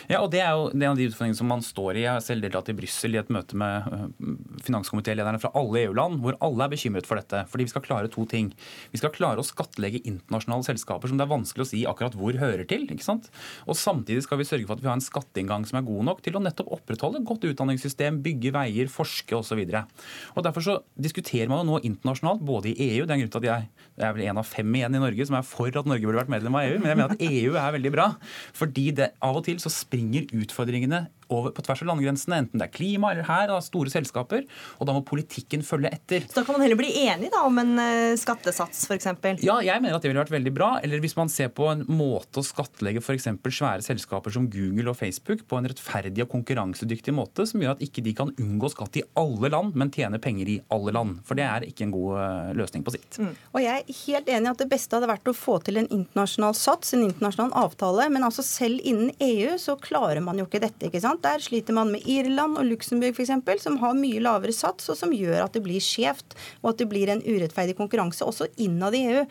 Ja, 0.09 0.21
og 0.23 0.31
Det 0.33 0.41
er 0.41 0.55
jo 0.57 0.71
en 0.73 0.85
av 0.89 0.99
de 0.99 1.07
utfordringene 1.09 1.39
som 1.39 1.51
man 1.51 1.63
står 1.65 1.99
i. 1.99 2.05
Jeg 2.07 2.13
har 2.17 2.23
selv 2.25 2.45
deltatt 2.45 2.71
i 2.73 2.77
Brussel 2.77 3.15
i 3.15 3.21
et 3.21 3.31
møte 3.33 3.57
med 3.59 3.89
øh, 3.93 4.37
finanskomitélederne 4.65 5.41
fra 5.43 5.53
alle 5.59 5.85
EU-land, 5.85 6.21
hvor 6.25 6.39
alle 6.45 6.67
er 6.67 6.73
bekymret 6.73 7.09
for 7.09 7.21
dette. 7.21 7.45
Fordi 7.53 7.67
vi 7.67 7.73
skal 7.73 7.85
klare 7.85 8.11
to 8.13 8.25
ting. 8.29 8.51
Vi 8.93 9.01
skal 9.01 9.13
klare 9.15 9.43
å 9.43 9.47
skattlegge 9.47 10.03
internasjonale 10.09 10.67
selskaper 10.67 11.11
som 11.13 11.21
det 11.21 11.27
er 11.27 11.33
vanskelig 11.33 11.67
å 11.67 11.71
si 11.71 11.83
akkurat 11.89 12.17
hvor 12.19 12.39
hører 12.41 12.65
til. 12.69 12.87
ikke 12.89 13.07
sant? 13.07 13.29
Og 13.67 13.79
samtidig 13.79 14.25
skal 14.27 14.41
vi 14.41 14.49
sørge 14.49 14.69
for 14.69 14.79
at 14.79 14.85
vi 14.85 14.91
har 14.91 14.99
en 14.99 15.05
skatteinngang 15.05 15.67
som 15.69 15.81
er 15.81 15.87
god 15.87 16.09
nok 16.09 16.25
til 16.25 16.39
å 16.39 16.43
nettopp 16.43 16.73
opprettholde 16.79 17.21
et 17.21 17.29
godt 17.29 17.47
utdanningssystem, 17.53 18.23
bygge 18.25 18.55
veier, 18.57 18.91
forske 18.93 19.39
osv. 19.39 19.63
Derfor 19.69 20.65
så 20.65 20.79
diskuterer 20.99 21.51
man 21.53 21.63
jo 21.63 21.73
nå 21.73 21.83
internasjonalt, 21.87 22.43
både 22.43 22.73
i 22.73 22.89
EU 22.97 23.05
Det 23.07 23.13
er 23.13 23.19
en 23.19 23.25
grunn 23.25 23.35
til 23.37 23.45
at 23.45 23.49
jeg, 23.51 23.69
jeg 24.01 24.09
er 24.09 24.17
vel 24.17 24.27
en 24.31 24.41
av 24.43 24.49
fem 24.49 24.77
igjen 24.79 24.99
i 24.99 25.03
Norge 25.03 25.29
som 25.29 25.39
er 25.39 25.47
for 25.47 25.81
at 25.83 25.89
Norge 25.89 26.09
burde 26.09 26.23
vært 26.23 26.33
medlem 26.33 26.59
av 26.59 26.67
EU, 26.67 26.81
men 26.81 26.91
jeg 26.91 26.99
mener 26.99 27.15
at 27.15 27.25
EU 27.29 27.55
er 27.61 27.77
veldig 27.77 27.93
bra. 27.95 28.09
fordi 28.57 28.91
det 28.97 29.13
av 29.23 29.39
og 29.39 29.45
til 29.47 29.61
så 29.63 29.71
springer 29.83 30.31
utfordringene 30.37 31.07
over, 31.33 31.55
på 31.57 31.65
tvers 31.67 31.83
av 31.85 31.91
landegrensene, 31.93 32.41
enten 32.45 32.63
det 32.63 32.69
er 32.69 32.75
klima 32.75 33.13
eller 33.13 33.27
her, 33.29 33.49
da, 33.51 33.59
store 33.65 33.93
selskaper. 33.93 34.45
Og 34.79 34.89
da 34.89 34.97
må 34.97 35.05
politikken 35.07 35.65
følge 35.67 35.93
etter. 35.93 36.27
Så 36.29 36.41
da 36.41 36.47
kan 36.47 36.57
man 36.57 36.65
heller 36.67 36.79
bli 36.81 36.93
enig 37.07 37.33
da, 37.33 37.45
om 37.49 37.61
en 37.63 37.75
uh, 37.81 38.15
skattesats, 38.21 38.85
f.eks.? 38.89 39.11
Ja, 39.45 39.59
jeg 39.65 39.83
mener 39.83 39.99
at 39.99 40.05
det 40.05 40.13
ville 40.13 40.23
vært 40.23 40.35
veldig 40.35 40.55
bra. 40.55 40.71
Eller 40.85 41.03
hvis 41.03 41.17
man 41.19 41.33
ser 41.33 41.53
på 41.55 41.69
en 41.73 41.85
måte 41.89 42.43
å 42.43 42.47
skattlegge 42.47 43.03
f.eks. 43.03 43.29
svære 43.49 43.85
selskaper 43.85 44.35
som 44.35 44.49
Google 44.53 44.93
og 44.93 44.99
Facebook 44.99 45.47
på 45.49 45.59
en 45.59 45.69
rettferdig 45.71 46.25
og 46.27 46.33
konkurransedyktig 46.33 47.15
måte, 47.17 47.47
som 47.49 47.63
gjør 47.63 47.77
at 47.77 47.85
ikke 47.85 48.05
de 48.05 48.15
kan 48.17 48.33
unngå 48.41 48.73
skatt 48.73 49.01
i 49.01 49.07
alle 49.19 49.53
land, 49.53 49.77
men 49.79 49.93
tjene 49.95 50.21
penger 50.23 50.51
i 50.53 50.59
alle 50.75 50.95
land. 50.95 51.21
For 51.29 51.39
det 51.39 51.47
er 51.49 51.67
ikke 51.69 51.87
en 51.89 51.95
god 51.95 52.19
uh, 52.19 52.53
løsning 52.59 52.85
på 52.87 52.95
sikt. 52.95 53.21
Mm. 53.23 53.33
Og 53.53 53.61
jeg 53.65 53.83
er 53.83 54.01
helt 54.03 54.33
enig 54.37 54.53
at 54.53 54.63
det 54.63 54.71
beste 54.73 54.97
hadde 54.97 55.11
vært 55.11 55.31
å 55.31 55.37
få 55.37 55.59
til 55.65 55.81
en 55.81 55.91
internasjonal 55.91 56.57
sats, 56.59 56.95
en 56.97 57.07
internasjonal 57.07 57.55
avtale. 57.65 58.09
Men 58.13 58.27
altså 58.29 58.45
selv 58.47 58.83
innen 58.89 59.13
EU 59.23 59.57
så 59.61 59.77
klarer 59.81 60.23
man 60.25 60.41
jo 60.41 60.47
ikke 60.49 60.63
dette. 60.63 60.89
ikke 60.89 61.03
sant? 61.03 61.22
Der 61.23 61.43
sliter 61.43 61.77
man 61.77 61.93
med 61.93 62.07
Irland 62.09 62.59
og 62.59 62.67
Luxembourg 62.67 63.15
f.eks., 63.15 63.63
som 63.63 63.79
har 63.83 63.95
mye 63.99 64.23
lavere 64.23 64.55
sats, 64.55 64.89
og 64.91 64.99
som 64.99 65.13
gjør 65.15 65.45
at 65.45 65.55
det 65.55 65.63
blir 65.65 65.83
skjevt, 65.83 66.35
og 66.63 66.73
at 66.73 66.83
det 66.83 66.89
blir 66.91 67.13
en 67.13 67.23
urettferdig 67.23 67.77
konkurranse 67.79 68.27
også 68.27 68.49
innad 68.63 68.97
i 68.99 69.05
EU. 69.13 69.25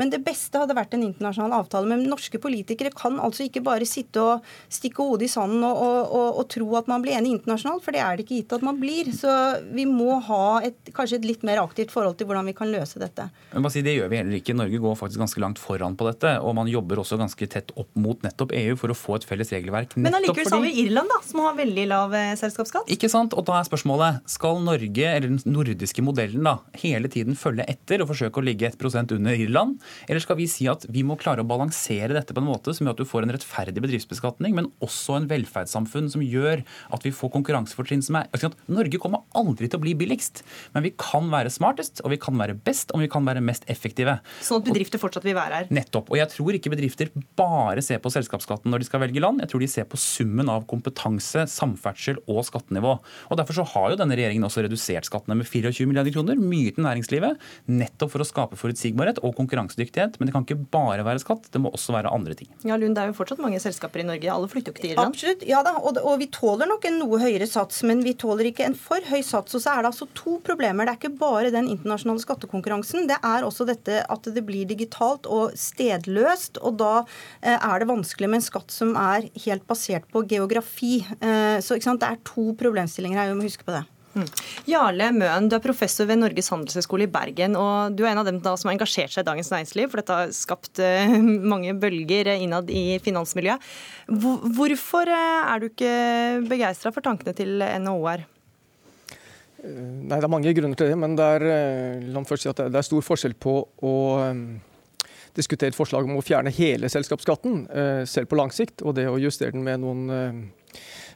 Men 0.00 0.12
det 0.12 0.22
beste 0.24 0.60
hadde 0.60 0.76
vært 0.76 0.96
en 0.96 1.04
internasjonal 1.06 1.56
avtale. 1.60 1.90
Men 1.90 2.06
norske 2.08 2.40
politikere 2.40 2.92
kan 2.94 3.18
altså 3.22 3.46
ikke 3.46 3.64
bare 3.64 3.88
sitte 3.88 4.22
og 4.22 4.48
stikke 4.72 5.04
hodet 5.04 5.28
i 5.28 5.32
sanden 5.34 5.64
og, 5.66 5.76
og, 5.76 5.98
og, 6.04 6.28
og, 6.40 6.48
tro 6.54 6.68
at 6.78 6.88
man 6.90 7.04
blir 7.04 7.18
enig 7.18 7.36
internasjonalt, 7.38 7.84
for 7.84 7.96
det 7.96 8.02
er 8.04 8.16
det 8.16 8.26
ikke 8.26 8.40
gitt 8.40 8.56
at 8.56 8.64
man 8.66 8.80
blir. 8.80 9.12
Så 9.16 9.32
vi 9.74 9.86
må 9.88 10.18
ha 10.28 10.44
et, 10.64 10.78
kanskje 10.96 11.20
et 11.20 11.28
litt 11.28 11.44
mer 11.46 11.62
aktivt 11.62 11.92
forhold 11.94 12.18
til 12.20 12.30
hvordan 12.30 12.48
vi 12.50 12.56
kan 12.56 12.72
løse 12.72 13.00
dette. 13.02 13.28
Men 13.52 13.70
si, 13.72 13.84
Det 13.84 13.96
gjør 13.96 14.10
vi 14.12 14.20
heller 14.22 14.40
ikke. 14.40 14.56
Norge 14.56 14.80
går 14.80 14.98
faktisk 14.98 15.22
ganske 15.22 15.44
langt 15.44 15.60
foran 15.60 15.98
på 15.98 16.08
dette. 16.08 16.36
Og 16.40 16.56
man 16.56 16.70
jobber 16.70 17.02
også 17.02 17.18
ganske 17.20 17.48
tett 17.50 17.74
opp 17.80 17.90
mot 17.98 18.20
nettopp 18.24 18.54
EU 18.56 18.76
for 18.80 18.92
å 18.92 18.98
få 18.98 19.18
et 19.18 19.28
felles 19.28 19.52
regelverk. 19.54 19.96
Men 20.00 20.16
allikevel 20.20 20.48
så 20.48 20.58
har 20.58 20.64
vi 20.64 20.86
Irland, 20.86 21.10
da, 21.10 21.20
som 21.28 21.42
har 21.44 21.56
veldig 21.58 21.86
lav 21.90 22.14
eh, 22.16 22.32
selskapsskatt. 22.38 22.90
Ikke 22.92 23.10
sant? 23.12 23.34
Og 23.36 23.46
da 23.48 23.58
er 23.58 23.68
spørsmålet 23.68 24.22
skal 24.30 24.60
Norge, 24.64 25.08
eller 25.08 25.30
den 25.30 25.40
nordiske 25.48 26.04
modellen, 26.04 26.44
da, 26.46 26.58
hele 26.82 27.10
tiden 27.12 27.38
følge 27.38 27.66
etter 27.70 28.04
og 28.04 28.10
forsøke 28.12 28.40
å 28.40 28.46
ligge 28.46 28.70
1% 28.70 29.16
under 29.16 29.44
Irland? 29.46 29.78
Eller 30.08 30.22
skal 30.24 30.38
vi 30.40 30.48
si 30.50 30.68
at 30.70 30.86
vi 30.92 31.04
må 31.06 31.18
klare 31.20 31.44
å 31.44 31.48
balansere 31.48 32.14
dette 32.16 32.36
på 32.36 32.42
en 32.42 32.50
måte 32.50 32.74
som 32.76 32.86
gjør 32.86 32.96
at 32.96 33.02
du 33.02 33.08
får 33.08 33.26
en 33.26 33.34
rettferdig 33.36 33.84
bedriftsbeskatning, 33.84 34.54
men 34.56 34.70
også 34.84 35.18
en 35.18 35.28
velferdssamfunn 35.30 36.10
som 36.12 36.24
gjør 36.24 36.64
at 36.94 37.06
vi 37.06 37.14
får 37.14 37.32
konkurransefortrinn 37.38 38.04
som 38.04 38.20
er 38.20 38.30
Norge 38.68 38.98
kommer 39.00 39.24
aldri 39.38 39.68
til 39.70 39.78
å 39.78 39.84
bli 39.84 39.94
billigst, 39.98 40.42
men 40.74 40.84
vi 40.86 40.92
kan 40.98 41.30
være 41.32 41.52
smartest, 41.52 42.02
og 42.04 42.12
vi 42.12 42.18
kan 42.20 42.36
være 42.38 42.56
best, 42.66 42.92
og 42.94 43.02
vi 43.02 43.10
kan 43.10 43.24
være 43.26 43.42
mest 43.44 43.66
effektive. 43.72 44.18
Sånn 44.44 44.62
at 44.62 44.68
bedrifter 44.68 45.00
fortsatt 45.00 45.26
vil 45.26 45.36
være 45.36 45.62
her? 45.62 45.70
Nettopp. 45.74 46.10
Og 46.12 46.20
jeg 46.20 46.30
tror 46.32 46.58
ikke 46.58 46.72
bedrifter 46.74 47.12
bare 47.38 47.84
ser 47.84 48.02
på 48.02 48.12
selskapsskatten 48.12 48.72
når 48.72 48.82
de 48.82 48.88
skal 48.88 49.04
velge 49.04 49.22
land. 49.22 49.42
Jeg 49.44 49.52
tror 49.52 49.64
de 49.64 49.70
ser 49.70 49.88
på 49.88 50.00
summen 50.00 50.50
av 50.52 50.66
kompetanse, 50.70 51.13
samferdsel 51.22 52.20
og 52.30 52.44
skattenivå. 52.48 52.96
Og 53.30 53.38
Derfor 53.38 53.58
så 53.58 53.66
har 53.74 53.92
jo 53.92 53.98
denne 54.00 54.16
regjeringen 54.16 54.46
også 54.46 54.64
redusert 54.64 55.08
skattene 55.08 55.36
med 55.38 55.48
24 55.48 55.86
milliarder 55.90 56.14
kroner, 56.14 56.38
mye 56.40 56.72
til 56.74 56.86
næringslivet, 56.86 57.40
nettopp 57.68 58.14
for 58.14 58.24
å 58.24 58.28
skape 58.28 58.58
forutsigbarhet 58.58 59.20
og 59.24 59.34
konkurransedyktighet. 59.38 60.18
Men 60.18 60.28
det 60.28 60.36
kan 60.36 60.46
ikke 60.46 60.68
bare 60.72 61.04
være 61.06 61.22
skatt, 61.22 61.50
det 61.52 61.62
må 61.62 61.72
også 61.74 61.94
være 61.96 62.12
andre 62.14 62.36
ting. 62.38 62.50
Ja, 62.64 62.78
Lund, 62.80 62.94
Det 62.94 63.02
er 63.02 63.10
jo 63.10 63.18
fortsatt 63.18 63.42
mange 63.42 63.60
selskaper 63.62 64.02
i 64.02 64.06
Norge. 64.08 64.30
Alle 64.30 64.50
flytter 64.50 64.70
jo 64.70 64.76
ikke 64.76 64.84
til 64.84 64.94
Irland? 64.94 65.14
Absolutt, 65.14 65.44
ja 65.48 65.62
da, 65.66 65.74
og, 65.80 65.98
og 66.02 66.18
vi 66.22 66.30
tåler 66.32 66.70
nok 66.70 66.86
en 66.88 66.98
noe 67.02 67.20
høyere 67.22 67.48
sats, 67.50 67.82
men 67.86 68.02
vi 68.06 68.14
tåler 68.18 68.50
ikke 68.50 68.68
en 68.68 68.78
for 68.78 69.04
høy 69.10 69.20
sats. 69.24 69.56
Og 69.56 69.64
så 69.64 69.74
er 69.74 69.82
det 69.82 69.92
altså 69.92 70.08
to 70.16 70.38
problemer. 70.46 70.86
Det 70.86 70.94
er 70.94 71.00
ikke 71.02 71.20
bare 71.20 71.52
den 71.54 71.70
internasjonale 71.72 72.22
skattekonkurransen, 72.24 73.08
det 73.10 73.18
er 73.20 73.46
også 73.46 73.66
dette 73.68 74.02
at 74.10 74.30
det 74.34 74.44
blir 74.46 74.68
digitalt 74.68 75.28
og 75.30 75.54
stedløst. 75.58 76.60
Og 76.64 76.78
da 76.80 76.92
eh, 77.42 77.56
er 77.56 77.80
det 77.80 77.90
vanskelig 77.90 78.30
med 78.30 78.40
en 78.40 78.46
skatt 78.46 78.74
som 78.74 78.94
er 78.98 79.28
helt 79.46 79.66
basert 79.68 80.08
på 80.12 80.24
geografi. 80.30 81.03
Eh, 81.20 81.58
så 81.64 81.78
det 81.78 82.08
er 82.08 82.22
to 82.26 82.52
problemstillinger 82.58 83.20
her, 83.20 83.32
vi 83.32 83.38
må 83.38 83.48
huske 83.48 83.66
på 83.66 83.74
det. 83.74 83.84
Mm. 84.14 84.28
Jarle 84.70 85.08
Møen, 85.10 85.48
du 85.50 85.56
er 85.56 85.62
professor 85.62 86.06
ved 86.06 86.20
Norges 86.20 86.50
handelshøyskole 86.52 87.08
i 87.08 87.10
Bergen. 87.10 87.56
og 87.58 87.96
Du 87.98 88.04
er 88.04 88.12
en 88.12 88.20
av 88.22 88.28
dem 88.28 88.38
da 88.42 88.52
som 88.56 88.70
har 88.70 88.76
engasjert 88.76 89.10
seg 89.10 89.24
i 89.24 89.26
Dagens 89.26 89.50
Næringsliv, 89.50 89.90
for 89.90 90.00
dette 90.00 90.18
har 90.20 90.34
skapt 90.36 90.78
uh, 90.78 91.16
mange 91.54 91.74
bølger 91.74 92.30
innad 92.36 92.70
i 92.70 93.00
finansmiljøet. 93.02 93.64
Hvorfor 94.06 95.10
uh, 95.10 95.50
er 95.50 95.62
du 95.62 95.66
ikke 95.72 95.96
begeistra 96.46 96.94
for 96.94 97.02
tankene 97.04 97.34
til 97.34 97.58
NHO 97.58 97.96
her? 98.06 98.22
Eh, 99.64 99.74
nei, 99.74 100.20
Det 100.20 100.22
er 100.22 100.30
mange 100.36 100.54
grunner 100.54 100.78
til 100.78 100.92
det, 100.92 101.00
men 101.00 101.18
det 101.18 101.32
er, 101.40 102.38
si 102.38 102.54
det 102.54 102.70
er 102.70 102.86
stor 102.86 103.02
forskjell 103.10 103.34
på 103.34 103.58
å 103.82 103.94
diskutere 105.34 105.72
et 105.72 105.78
forslag 105.78 106.08
om 106.08 106.18
å 106.18 106.24
fjerne 106.24 106.52
hele 106.54 106.90
selskapsskatten, 106.92 107.64
uh, 107.70 108.02
selv 108.08 108.30
på 108.30 108.38
lang 108.40 108.52
sikt, 108.54 108.82
og 108.82 108.96
det 108.98 109.08
å 109.10 109.20
justere 109.20 109.54
den 109.54 109.64
med 109.66 109.82
noen 109.84 110.52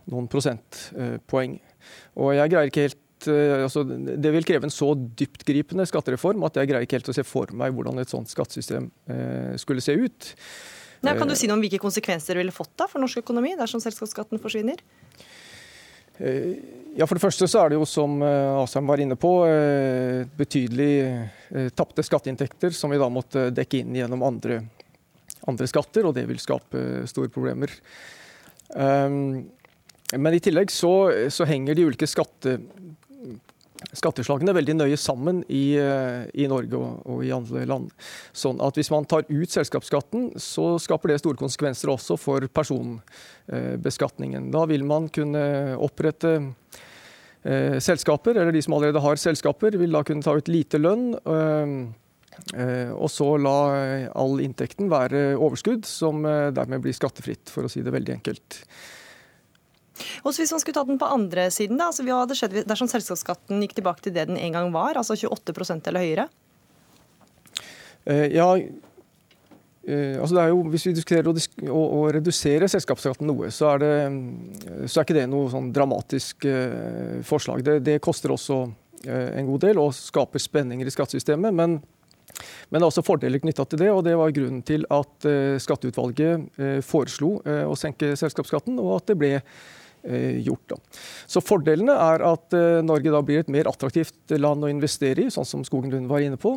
noen 0.09 0.29
prosentpoeng. 0.31 1.59
Og 2.19 2.33
jeg 2.37 2.53
greier 2.53 2.71
ikke 2.71 2.87
helt 2.87 3.29
altså, 3.29 3.83
Det 3.83 4.31
vil 4.31 4.47
kreve 4.47 4.69
en 4.69 4.73
så 4.73 4.93
dyptgripende 4.95 5.85
skattereform 5.91 6.45
at 6.47 6.61
jeg 6.61 6.71
greier 6.71 6.87
ikke 6.87 7.01
helt 7.01 7.11
å 7.11 7.17
se 7.17 7.25
for 7.27 7.51
meg 7.57 7.75
hvordan 7.75 7.99
et 8.01 8.13
sånt 8.13 8.31
skattesystem 8.31 8.87
skulle 9.61 9.83
se 9.85 9.97
ut. 9.99 10.29
Nei, 11.07 11.15
kan 11.19 11.31
du 11.31 11.35
si 11.39 11.47
noe 11.51 11.59
om 11.59 11.63
hvilke 11.63 11.81
konsekvenser 11.83 12.35
det 12.35 12.43
ville 12.43 12.55
fått 12.55 12.73
da 12.79 12.89
for 12.91 13.03
norsk 13.03 13.21
økonomi 13.21 13.53
dersom 13.59 13.83
selskapsskatten 13.83 14.41
forsvinner? 14.43 14.81
Ja, 16.19 17.07
For 17.07 17.15
det 17.15 17.23
første 17.23 17.47
så 17.47 17.61
er 17.63 17.71
det 17.71 17.79
jo, 17.79 17.87
som 17.87 18.19
Asheim 18.25 18.89
var 18.91 18.99
inne 18.99 19.15
på, 19.21 19.31
betydelig 20.39 20.91
tapte 21.79 22.03
skatteinntekter 22.03 22.75
som 22.75 22.91
vi 22.91 22.99
da 22.99 23.07
måtte 23.13 23.49
dekke 23.55 23.85
inn 23.85 23.95
gjennom 23.95 24.25
andre, 24.27 24.59
andre 25.47 25.69
skatter, 25.71 26.09
og 26.09 26.17
det 26.17 26.27
vil 26.27 26.41
skape 26.43 27.07
store 27.07 27.31
problemer. 27.31 27.71
Men 30.17 30.35
i 30.35 30.43
tillegg 30.43 30.75
så, 30.75 30.93
så 31.31 31.47
henger 31.47 31.79
de 31.79 31.87
ulike 31.87 32.09
skatte, 32.11 32.57
skatteslagene 33.97 34.55
veldig 34.57 34.77
nøye 34.79 34.99
sammen 35.01 35.43
i, 35.49 35.79
i 35.79 36.49
Norge 36.51 36.79
og, 36.79 37.07
og, 37.07 37.23
i 37.27 37.33
andre 37.35 37.65
land. 37.69 37.93
Sånn 38.37 38.63
at 38.65 38.79
Hvis 38.79 38.93
man 38.95 39.07
tar 39.09 39.27
ut 39.29 39.55
selskapsskatten, 39.55 40.33
så 40.41 40.77
skaper 40.83 41.13
det 41.13 41.21
store 41.23 41.41
konsekvenser 41.41 41.93
også 41.93 42.19
for 42.21 42.49
personbeskatningen. 42.51 44.51
Da 44.55 44.67
vil 44.71 44.87
man 44.89 45.09
kunne 45.15 45.77
opprette 45.79 46.35
eh, 47.45 47.79
selskaper, 47.79 48.37
eller 48.37 48.53
de 48.53 48.65
som 48.65 48.77
allerede 48.77 49.05
har 49.05 49.21
selskaper, 49.21 49.79
vil 49.79 49.95
da 49.95 50.05
kunne 50.07 50.27
ta 50.27 50.37
ut 50.37 50.53
lite 50.53 50.83
lønn. 50.83 51.11
Eh, 52.55 52.91
og 52.95 53.11
så 53.11 53.33
la 53.41 53.57
all 54.17 54.39
inntekten 54.45 54.91
være 54.93 55.33
overskudd, 55.37 55.87
som 55.89 56.25
eh, 56.29 56.51
dermed 56.55 56.85
blir 56.85 56.97
skattefritt, 56.97 57.51
for 57.53 57.67
å 57.67 57.73
si 57.73 57.83
det 57.85 57.95
veldig 57.95 58.19
enkelt. 58.19 58.63
Og 60.25 60.35
Hvis 60.35 60.53
man 60.55 60.63
skulle 60.63 60.77
tatt 60.79 60.91
den 60.91 61.01
på 61.01 61.09
andre 61.11 61.49
siden, 61.55 61.79
da, 61.81 61.91
altså 61.91 62.05
hva 62.07 62.23
hadde 62.23 62.37
skjedd 62.39 62.61
dersom 62.69 62.91
selskapsskatten 62.91 63.63
gikk 63.65 63.79
tilbake 63.79 64.05
til 64.05 64.15
det 64.17 64.29
den 64.31 64.39
en 64.41 64.55
gang 64.55 64.71
var, 64.75 64.99
altså 65.01 65.17
28% 65.19 65.91
eller 65.91 66.07
høyere? 66.07 66.29
Uh, 68.09 68.27
ja, 68.33 68.47
uh, 68.55 70.17
altså 70.23 70.47
jo, 70.49 70.63
Hvis 70.73 70.89
vi 70.89 70.95
diskuterer 70.97 71.29
å, 71.29 71.35
å, 71.69 71.83
å 72.01 72.03
redusere 72.15 72.71
selskapsskatten 72.71 73.29
noe, 73.29 73.51
så 73.55 73.75
er, 73.75 73.85
det, 73.85 73.93
så 74.87 75.01
er 75.01 75.07
ikke 75.07 75.19
det 75.19 75.29
noe 75.31 75.51
sånn 75.53 75.71
dramatisk 75.75 76.49
uh, 76.49 77.21
forslag. 77.27 77.65
Det, 77.67 77.81
det, 77.85 78.01
koster 78.05 78.35
også 78.35 78.67
en 79.09 79.47
god 79.47 79.63
del 79.63 79.79
og 79.79 79.93
skaper 79.95 80.43
spenninger 80.43 80.89
i 80.89 80.91
skattesystemet. 80.91 81.55
men 81.55 81.79
men 82.69 82.77
det 82.77 82.85
er 82.85 82.91
også 82.91 83.03
fordeler 83.07 83.41
knytta 83.41 83.65
til 83.65 83.81
det, 83.81 83.87
og 83.89 84.03
det 84.05 84.13
var 84.19 84.33
grunnen 84.37 84.61
til 84.63 84.83
at 84.93 85.25
skatteutvalget 85.65 86.85
foreslo 86.85 87.31
å 87.41 87.77
senke 87.79 88.11
selskapsskatten, 88.21 88.77
og 88.83 88.99
at 88.99 89.09
det 89.09 89.17
ble 89.19 89.31
Eh, 89.39 89.88
gjort. 90.45 90.75
Da. 90.75 90.79
Så 91.27 91.43
Fordelene 91.45 91.95
er 91.95 92.25
at 92.29 92.57
eh, 92.57 92.81
Norge 92.87 93.13
da 93.15 93.23
blir 93.25 93.43
et 93.43 93.53
mer 93.53 93.71
attraktivt 93.71 94.37
land 94.37 94.65
å 94.65 94.73
investere 94.73 95.27
i, 95.27 95.33
sånn 95.35 95.49
som 95.49 95.65
Skogen 95.67 95.93
Lund 95.95 96.11
var 96.11 96.25
inne 96.25 96.41
på. 96.41 96.55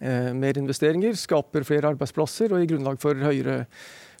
Eh, 0.00 0.30
mer 0.36 0.60
investeringer 0.60 1.18
skaper 1.18 1.66
flere 1.68 1.92
arbeidsplasser 1.92 2.52
og 2.52 2.62
gir 2.62 2.74
grunnlag 2.74 3.00
for 3.02 3.18
høyere 3.18 3.64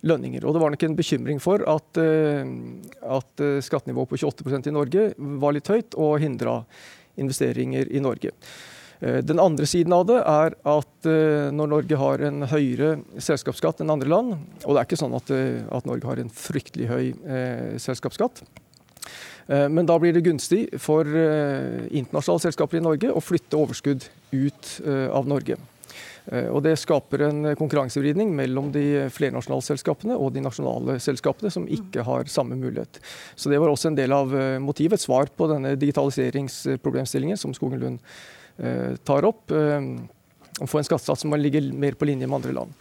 lønninger. 0.02 0.44
Og 0.44 0.56
Det 0.56 0.62
var 0.64 0.74
nok 0.74 0.86
en 0.88 0.98
bekymring 0.98 1.38
for 1.38 1.62
at, 1.70 1.98
at 2.02 3.42
skattenivået 3.62 4.10
på 4.10 4.18
28% 4.18 4.66
i 4.66 4.72
Norge 4.74 5.04
var 5.38 5.54
litt 5.54 5.70
høyt 5.70 5.94
og 5.94 6.16
hindra 6.18 6.56
investeringer 7.22 7.86
i 7.86 8.02
Norge. 8.02 8.32
Eh, 9.02 9.18
den 9.18 9.40
andre 9.42 9.66
siden 9.66 9.94
av 9.96 10.06
det 10.06 10.20
er 10.20 10.54
at 10.54 11.08
eh, 11.10 11.50
når 11.50 11.70
Norge 11.74 11.98
har 11.98 12.22
en 12.28 12.46
høyere 12.46 12.94
selskapsskatt 13.18 13.82
enn 13.82 13.90
andre 13.90 14.10
land, 14.12 14.34
og 14.62 14.74
det 14.74 14.78
er 14.78 14.86
ikke 14.86 15.00
sånn 15.00 15.16
at, 15.18 15.32
eh, 15.34 15.64
at 15.74 15.88
Norge 15.90 16.06
har 16.06 16.22
en 16.22 16.30
fryktelig 16.30 16.90
høy 16.90 17.06
eh, 17.10 17.72
selskapsskatt, 17.82 18.44
men 19.50 19.84
da 19.84 19.96
blir 19.98 20.14
det 20.14 20.20
gunstig 20.22 20.68
for 20.80 21.02
internasjonale 21.02 22.44
selskaper 22.44 22.78
i 22.78 22.82
Norge 22.84 23.08
å 23.10 23.20
flytte 23.20 23.58
overskudd 23.58 24.04
ut 24.30 24.68
av 24.86 25.26
Norge. 25.28 25.56
Og 26.54 26.60
Det 26.62 26.76
skaper 26.78 27.24
en 27.26 27.48
konkurransevridning 27.58 28.30
mellom 28.38 28.70
de 28.72 29.10
flernasjonale 29.12 29.66
selskapene 29.66 30.14
og 30.14 30.30
de 30.36 30.44
nasjonale 30.46 30.94
selskapene, 31.02 31.50
som 31.50 31.66
ikke 31.66 32.06
har 32.06 32.30
samme 32.30 32.54
mulighet. 32.56 33.02
Så 33.34 33.50
Det 33.50 33.58
var 33.58 33.74
også 33.74 33.90
en 33.90 33.98
del 33.98 34.14
av 34.14 34.30
motivet, 34.62 35.02
et 35.02 35.08
svar 35.08 35.26
på 35.26 35.50
denne 35.50 35.74
digitaliseringsproblemstillingen 35.74 37.36
som 37.36 37.52
Skogen 37.52 37.82
Lund 37.82 37.98
tar 39.04 39.28
opp, 39.28 39.50
eh, 39.50 39.80
og 40.60 40.68
få 40.68 40.80
en 40.80 40.86
skattesats 40.86 41.24
som 41.24 41.32
ligger 41.38 41.72
mer 41.72 41.96
på 41.98 42.08
linje 42.08 42.28
med 42.28 42.40
andre 42.40 42.54
land. 42.56 42.74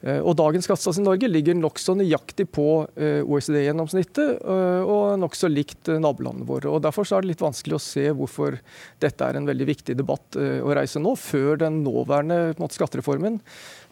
Eh, 0.00 0.18
og 0.18 0.32
Dagens 0.38 0.64
skattesats 0.64 0.98
i 0.98 1.04
Norge 1.04 1.28
ligger 1.28 1.58
nokså 1.58 1.94
nøyaktig 1.98 2.46
på 2.56 2.66
OECD-gjennomsnittet 2.96 4.40
og 4.40 5.18
nokså 5.20 5.50
likt 5.52 5.90
nabolandene 6.00 6.48
våre. 6.48 6.70
og 6.72 6.80
Derfor 6.86 7.04
er 7.04 7.20
det 7.20 7.34
litt 7.34 7.44
vanskelig 7.44 7.76
å 7.76 7.82
se 7.84 8.06
hvorfor 8.16 8.56
dette 9.02 9.26
er 9.26 9.36
en 9.36 9.48
veldig 9.48 9.68
viktig 9.68 9.98
debatt 9.98 10.40
å 10.40 10.72
reise 10.76 11.02
nå, 11.02 11.12
før 11.20 11.60
den 11.60 11.82
nåværende 11.84 12.56
måte, 12.60 12.78
skattereformen 12.78 13.40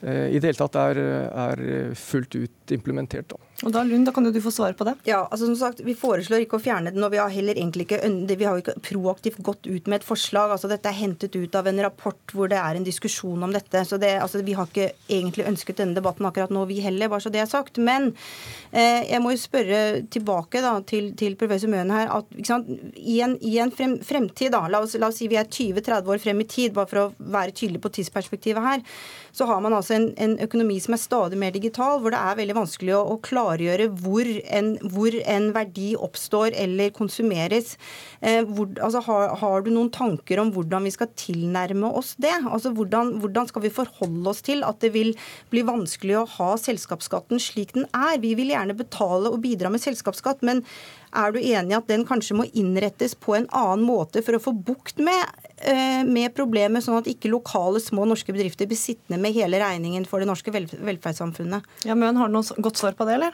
i 0.01 0.39
det 0.39 0.47
hele 0.47 0.61
tatt 0.63 0.79
er, 0.79 1.03
er 1.29 1.63
fullt 1.99 2.39
ut 2.39 2.73
implementert. 2.73 3.35
Da. 3.35 3.48
Og 3.67 3.73
da, 3.75 3.81
Lund, 3.83 4.07
da 4.07 4.13
kan 4.15 4.23
du 4.23 4.37
få 4.39 4.53
svare 4.55 4.75
på 4.79 4.87
det. 4.87 4.93
Ja, 5.09 5.25
altså 5.25 5.49
som 5.49 5.57
sagt, 5.59 5.81
Vi 5.83 5.97
foreslår 5.99 6.45
ikke 6.45 6.61
å 6.61 6.63
fjerne 6.63 6.93
den, 6.95 7.03
og 7.03 7.11
vi 7.11 7.19
har 7.19 7.33
heller 7.33 7.59
egentlig 7.59 7.89
ikke, 7.89 7.99
vi 8.39 8.47
har 8.47 8.61
ikke 8.61 8.77
proaktivt 8.87 9.41
gått 9.43 9.67
ut 9.67 9.89
med 9.91 9.99
et 9.99 10.07
forslag. 10.07 10.53
altså 10.55 10.71
Dette 10.71 10.87
er 10.87 10.95
hentet 10.95 11.35
ut 11.35 11.55
av 11.59 11.67
en 11.67 11.83
rapport 11.83 12.35
hvor 12.35 12.47
det 12.49 12.59
er 12.61 12.79
en 12.79 12.87
diskusjon 12.87 13.43
om 13.43 13.53
dette. 13.53 13.83
så 13.85 13.99
det, 13.99 14.15
altså 14.23 14.45
Vi 14.47 14.55
har 14.55 14.67
ikke 14.67 14.93
egentlig 15.09 15.49
ønsket 15.51 15.79
denne 15.83 15.99
debatten 15.99 16.27
akkurat 16.27 16.55
nå, 16.55 16.65
vi 16.71 16.79
heller, 16.81 17.09
bare 17.09 17.21
så 17.21 17.33
det 17.35 17.41
er 17.43 17.51
sagt. 17.51 17.79
Men 17.79 18.13
eh, 18.71 19.11
jeg 19.11 19.23
må 19.23 19.35
jo 19.35 19.43
spørre 19.43 20.07
tilbake 20.07 20.63
da, 20.63 20.79
til, 20.87 21.11
til 21.19 21.35
professor 21.35 21.69
Møen 21.69 21.91
her. 21.91 22.07
at 22.15 22.47
sant, 22.47 22.71
I 22.95 23.21
en, 23.27 23.37
i 23.43 23.59
en 23.59 23.75
frem, 23.75 23.99
fremtid, 23.99 24.53
da, 24.55 24.69
la 24.69 24.85
oss, 24.87 24.95
la 24.95 25.11
oss 25.11 25.19
si 25.19 25.27
vi 25.27 25.41
er 25.41 25.51
20-30 25.51 26.07
år 26.07 26.23
frem 26.23 26.41
i 26.41 26.47
tid, 26.47 26.77
bare 26.79 26.87
for 26.87 27.03
å 27.03 27.11
være 27.19 27.57
tydelig 27.59 27.83
på 27.83 27.91
tidsperspektivet 27.99 28.63
her, 28.63 28.87
så 29.35 29.51
har 29.51 29.61
man 29.61 29.75
altså 29.75 29.99
en, 29.99 30.13
en 30.17 30.39
økonomi 30.47 30.79
som 30.83 30.95
er 30.95 31.03
stadig 31.03 31.39
mer 31.39 31.51
digital, 31.51 31.99
hvor 31.99 32.15
det 32.15 32.23
er 32.23 32.39
veldig 32.39 32.57
vanskelig 32.63 32.95
å, 32.95 33.03
å 33.15 33.19
klargjøre 33.49 33.89
hvor 34.03 34.29
en, 34.29 34.75
hvor 34.93 35.15
en, 35.25 35.49
verdi 35.57 35.95
oppstår 35.97 36.53
eller 36.59 36.93
konsumeres. 36.95 37.77
Eh, 38.21 38.45
hvor, 38.45 38.69
altså, 38.85 39.03
har, 39.07 39.35
har, 39.41 39.65
du 39.65 39.73
noen 39.73 39.91
tanker 39.91 40.43
om 40.43 40.53
hvordan 40.53 40.85
vi 40.85 40.95
skal 40.95 41.11
tilnærme 41.17 41.91
oss 41.99 42.15
det? 42.21 42.35
Altså, 42.45 42.73
hvordan, 42.77 43.17
hvordan, 43.23 43.49
skal 43.49 43.65
vi 43.65 43.73
forholde 43.73 44.29
oss 44.29 44.45
til 44.45 44.65
at 44.67 44.81
det 44.85 44.93
vil 44.95 45.15
bli 45.53 45.65
vanskelig 45.67 46.21
å 46.21 46.29
ha 46.37 46.53
selskapsskatten 46.61 47.41
slik 47.43 47.75
den 47.77 47.89
er? 47.95 48.21
Vi 48.23 48.35
vil 48.39 48.53
gjerne 48.53 48.77
betale 48.77 49.33
og 49.33 49.43
bidra 49.45 49.73
med 49.73 49.83
selskapsskatt, 49.83 50.45
men 50.47 50.65
er 51.13 51.33
du 51.35 51.41
enig 51.41 51.77
at 51.77 51.89
den 51.91 52.05
kanskje 52.09 52.37
må 52.39 52.47
innrettes 52.53 53.15
på 53.19 53.37
en 53.39 53.49
annen 53.55 53.85
måte 53.87 54.23
for 54.25 54.37
å 54.37 54.43
få 54.43 54.53
bukt 54.53 55.01
med, 55.03 55.27
eh, 55.59 56.05
med 56.05 56.35
problemet, 56.37 56.85
sånn 56.85 56.99
at 56.99 57.11
ikke 57.11 57.33
lokale 57.33 57.81
små 57.81 58.07
norske 58.09 58.33
bedrifter 58.35 58.69
blir 58.69 58.81
sittende 58.81 59.21
med 59.21 59.37
hele 59.37 59.61
regningen 59.63 60.07
for 60.07 60.21
det 60.21 60.29
norske 60.29 60.53
velferdssamfunnet? 60.53 61.63
Ja, 61.85 61.95
men 61.95 62.17
Har 62.17 62.29
du 62.29 62.35
noe 62.35 62.63
godt 62.63 62.77
svar 62.77 62.93
på 62.99 63.07
det, 63.07 63.15
eller? 63.15 63.33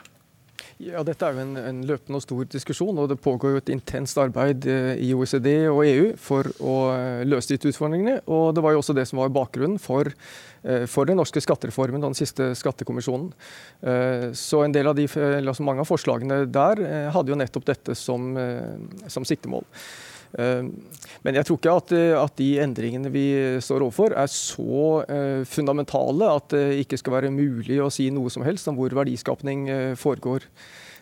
Ja, 0.82 1.04
Dette 1.06 1.28
er 1.28 1.36
jo 1.36 1.42
en, 1.44 1.54
en, 1.58 1.82
løpende 1.86 2.18
og 2.18 2.24
stor 2.24 2.46
diskusjon, 2.50 2.96
og 2.98 3.06
det 3.10 3.20
pågår 3.22 3.54
jo 3.54 3.60
et 3.60 3.70
intenst 3.70 4.18
arbeid 4.18 4.66
eh, 4.66 4.94
i 5.06 5.12
OECD 5.14 5.68
og 5.70 5.84
EU 5.86 6.08
for 6.18 6.48
å 6.58 6.78
eh, 6.96 7.22
løse 7.28 7.52
disse 7.52 7.70
utfordringene. 7.70 8.24
Og 8.26 8.56
Det 8.56 8.64
var 8.64 8.74
jo 8.74 8.80
også 8.82 8.96
det 8.96 9.06
som 9.06 9.20
var 9.22 9.30
bakgrunnen 9.34 9.78
for, 9.82 10.10
eh, 10.66 10.86
for 10.90 11.06
den 11.06 11.20
norske 11.20 11.42
skattereformen 11.44 12.02
og 12.02 12.10
den 12.10 12.18
siste 12.18 12.50
skattekommisjonen. 12.58 13.30
Så 14.34 14.62
en 14.64 14.72
del 14.72 14.88
av 14.88 14.96
de, 14.96 15.04
altså 15.04 15.64
mange 15.66 15.82
av 15.84 15.88
forslagene 15.88 16.44
der 16.48 16.80
hadde 17.12 17.32
jo 17.34 17.36
nettopp 17.36 17.66
dette 17.68 17.94
som, 17.98 18.32
som 19.12 19.26
siktemål. 19.28 19.66
Eh, 20.34 20.62
men 21.24 21.38
jeg 21.38 21.46
tror 21.46 21.58
ikke 21.60 21.74
at, 21.78 21.92
eh, 21.94 22.12
at, 22.18 22.34
de 22.40 22.48
endringene 22.64 23.12
vi 23.14 23.26
står 23.62 23.84
overfor 23.86 24.16
er 24.18 24.30
så 24.30 25.04
eh, 25.06 25.42
fundamentale 25.46 26.30
at 26.40 26.48
det 26.54 26.64
ikke 26.82 26.98
skal 26.98 27.18
være 27.18 27.34
mulig 27.34 27.78
å 27.82 27.92
si 27.92 28.08
noe 28.14 28.32
som 28.32 28.46
helst 28.46 28.66
om 28.70 28.78
hvor 28.78 28.94
verdiskapning 28.96 29.68
foregår 30.00 30.48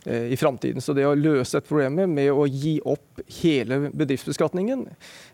i 0.06 0.37
framtiden. 0.37 0.82
Så 0.82 0.94
det 0.97 1.06
å 1.06 1.14
løse 1.14 1.61
et 1.61 1.68
problem 1.68 2.00
med 2.11 2.32
å 2.32 2.47
gi 2.50 2.78
opp 2.90 3.23
hele 3.42 3.78
bedriftsbeskatningen, 3.92 4.87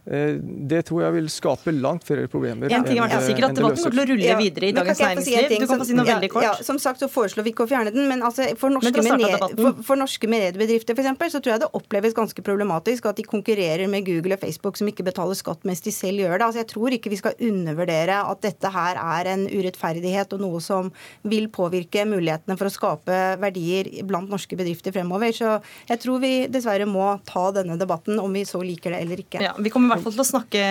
Eh, 0.09 0.39
det 0.71 0.87
tror 0.89 1.03
jeg 1.03 1.15
vil 1.19 1.27
skape 1.29 1.73
langt 1.77 2.07
flere 2.09 2.29
problemer. 2.33 2.73
En 2.73 2.85
ting 2.87 2.97
er 2.97 3.11
hvert 3.11 3.27
sikkert 3.27 3.51
at 3.51 3.59
Debatten 3.59 3.83
kommer 3.83 3.97
til 3.99 4.01
å 4.01 4.07
rulle 4.09 4.37
videre 4.39 4.69
i 4.71 4.75
Dagens 4.77 5.03
Næringsliv. 5.05 5.35
Si 5.37 5.59
du 5.61 5.67
kan 5.69 5.83
få 5.83 5.87
si 5.89 5.97
noe 5.99 6.09
veldig 6.09 6.31
kort. 6.33 6.47
Ja, 6.47 6.53
som 6.65 6.79
sagt 6.81 7.03
så 7.05 7.11
foreslår 7.13 7.45
vi 7.45 7.53
ikke 7.53 7.67
å 7.67 7.69
fjerne 7.69 7.93
den, 7.93 8.07
men 8.09 8.25
altså, 8.25 8.47
for, 8.61 8.73
norske 8.73 9.03
for, 9.05 9.83
for, 9.85 10.01
norske 10.01 10.31
mediebedrifter 10.31 10.97
f.eks. 10.97 11.35
så 11.35 11.43
tror 11.45 11.55
jeg 11.55 11.63
det 11.65 11.69
oppleves 11.77 12.17
ganske 12.17 12.45
problematisk 12.47 13.09
at 13.11 13.21
de 13.21 13.27
konkurrerer 13.29 13.91
med 13.93 14.07
Google 14.07 14.39
og 14.39 14.45
Facebook 14.47 14.81
som 14.81 14.89
ikke 14.89 15.05
betaler 15.11 15.37
skatt 15.37 15.69
mens 15.69 15.85
de 15.85 15.93
selv 15.93 16.25
gjør 16.25 16.39
det. 16.39 16.49
Altså, 16.49 16.63
jeg 16.63 16.71
tror 16.73 16.97
ikke 16.97 17.13
vi 17.13 17.21
skal 17.21 17.37
undervurdere 17.51 18.23
at 18.33 18.43
dette 18.49 18.73
her 18.73 19.03
er 19.03 19.33
en 19.35 19.45
urettferdighet 19.51 20.33
og 20.39 20.45
noe 20.47 20.65
som 20.65 20.89
vil 21.29 21.51
påvirke 21.53 22.07
mulighetene 22.09 22.57
for 22.57 22.71
å 22.71 22.73
skape 22.73 23.21
verdier 23.45 23.93
blant 24.09 24.33
norske 24.33 24.57
bedrifter 24.59 24.95
fremover. 24.95 25.33
Så 25.35 25.55
jeg 25.89 26.03
tror 26.03 26.23
vi 26.23 26.33
dessverre 26.51 26.89
må 26.89 27.11
ta 27.29 27.49
denne 27.57 27.79
debatten, 27.81 28.19
om 28.21 28.35
vi 28.35 28.45
så 28.49 28.61
liker 28.65 28.95
det 28.95 29.03
eller 29.05 29.23
ikke. 29.25 29.43
Ja, 29.45 29.55
vi 29.59 29.73
kommer 29.73 29.93
i 29.93 29.97
hvert 29.97 30.07
fall 30.07 30.17
til 30.17 30.25
å 30.25 30.31
snakke 30.33 30.65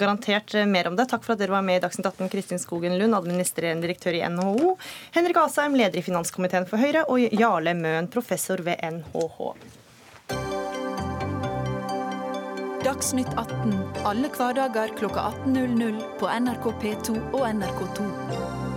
garantert 0.00 0.56
mer 0.70 0.90
om 0.90 0.98
det. 0.98 1.08
Takk 1.10 1.26
for 1.26 1.36
at 1.36 1.42
dere 1.42 1.56
var 1.56 1.66
med 1.66 1.80
i 1.80 1.84
Dagsnytt 1.84 2.10
18, 2.12 2.30
Kristin 2.32 2.62
Skogen 2.62 2.96
Lund, 3.00 3.16
administrerende 3.18 3.86
direktør 3.86 4.18
i 4.18 4.24
NHO, 4.28 4.76
Henrik 5.16 5.42
Asheim, 5.42 5.76
leder 5.78 6.00
i 6.00 6.06
finanskomiteen 6.06 6.68
for 6.70 6.82
Høyre, 6.82 7.06
og 7.10 7.22
Jarle 7.36 7.76
Møen, 7.78 8.10
professor 8.12 8.62
ved 8.64 8.80
NHH. 8.82 9.52
Dagsnytt 12.80 13.28
18 13.36 13.74
alle 14.08 14.30
hverdager 14.32 14.94
kl 14.96 15.10
18.00 15.12 16.00
på 16.20 16.32
NRK 16.40 16.66
P2 16.80 17.20
og 17.36 17.44
NRK2. 17.52 18.69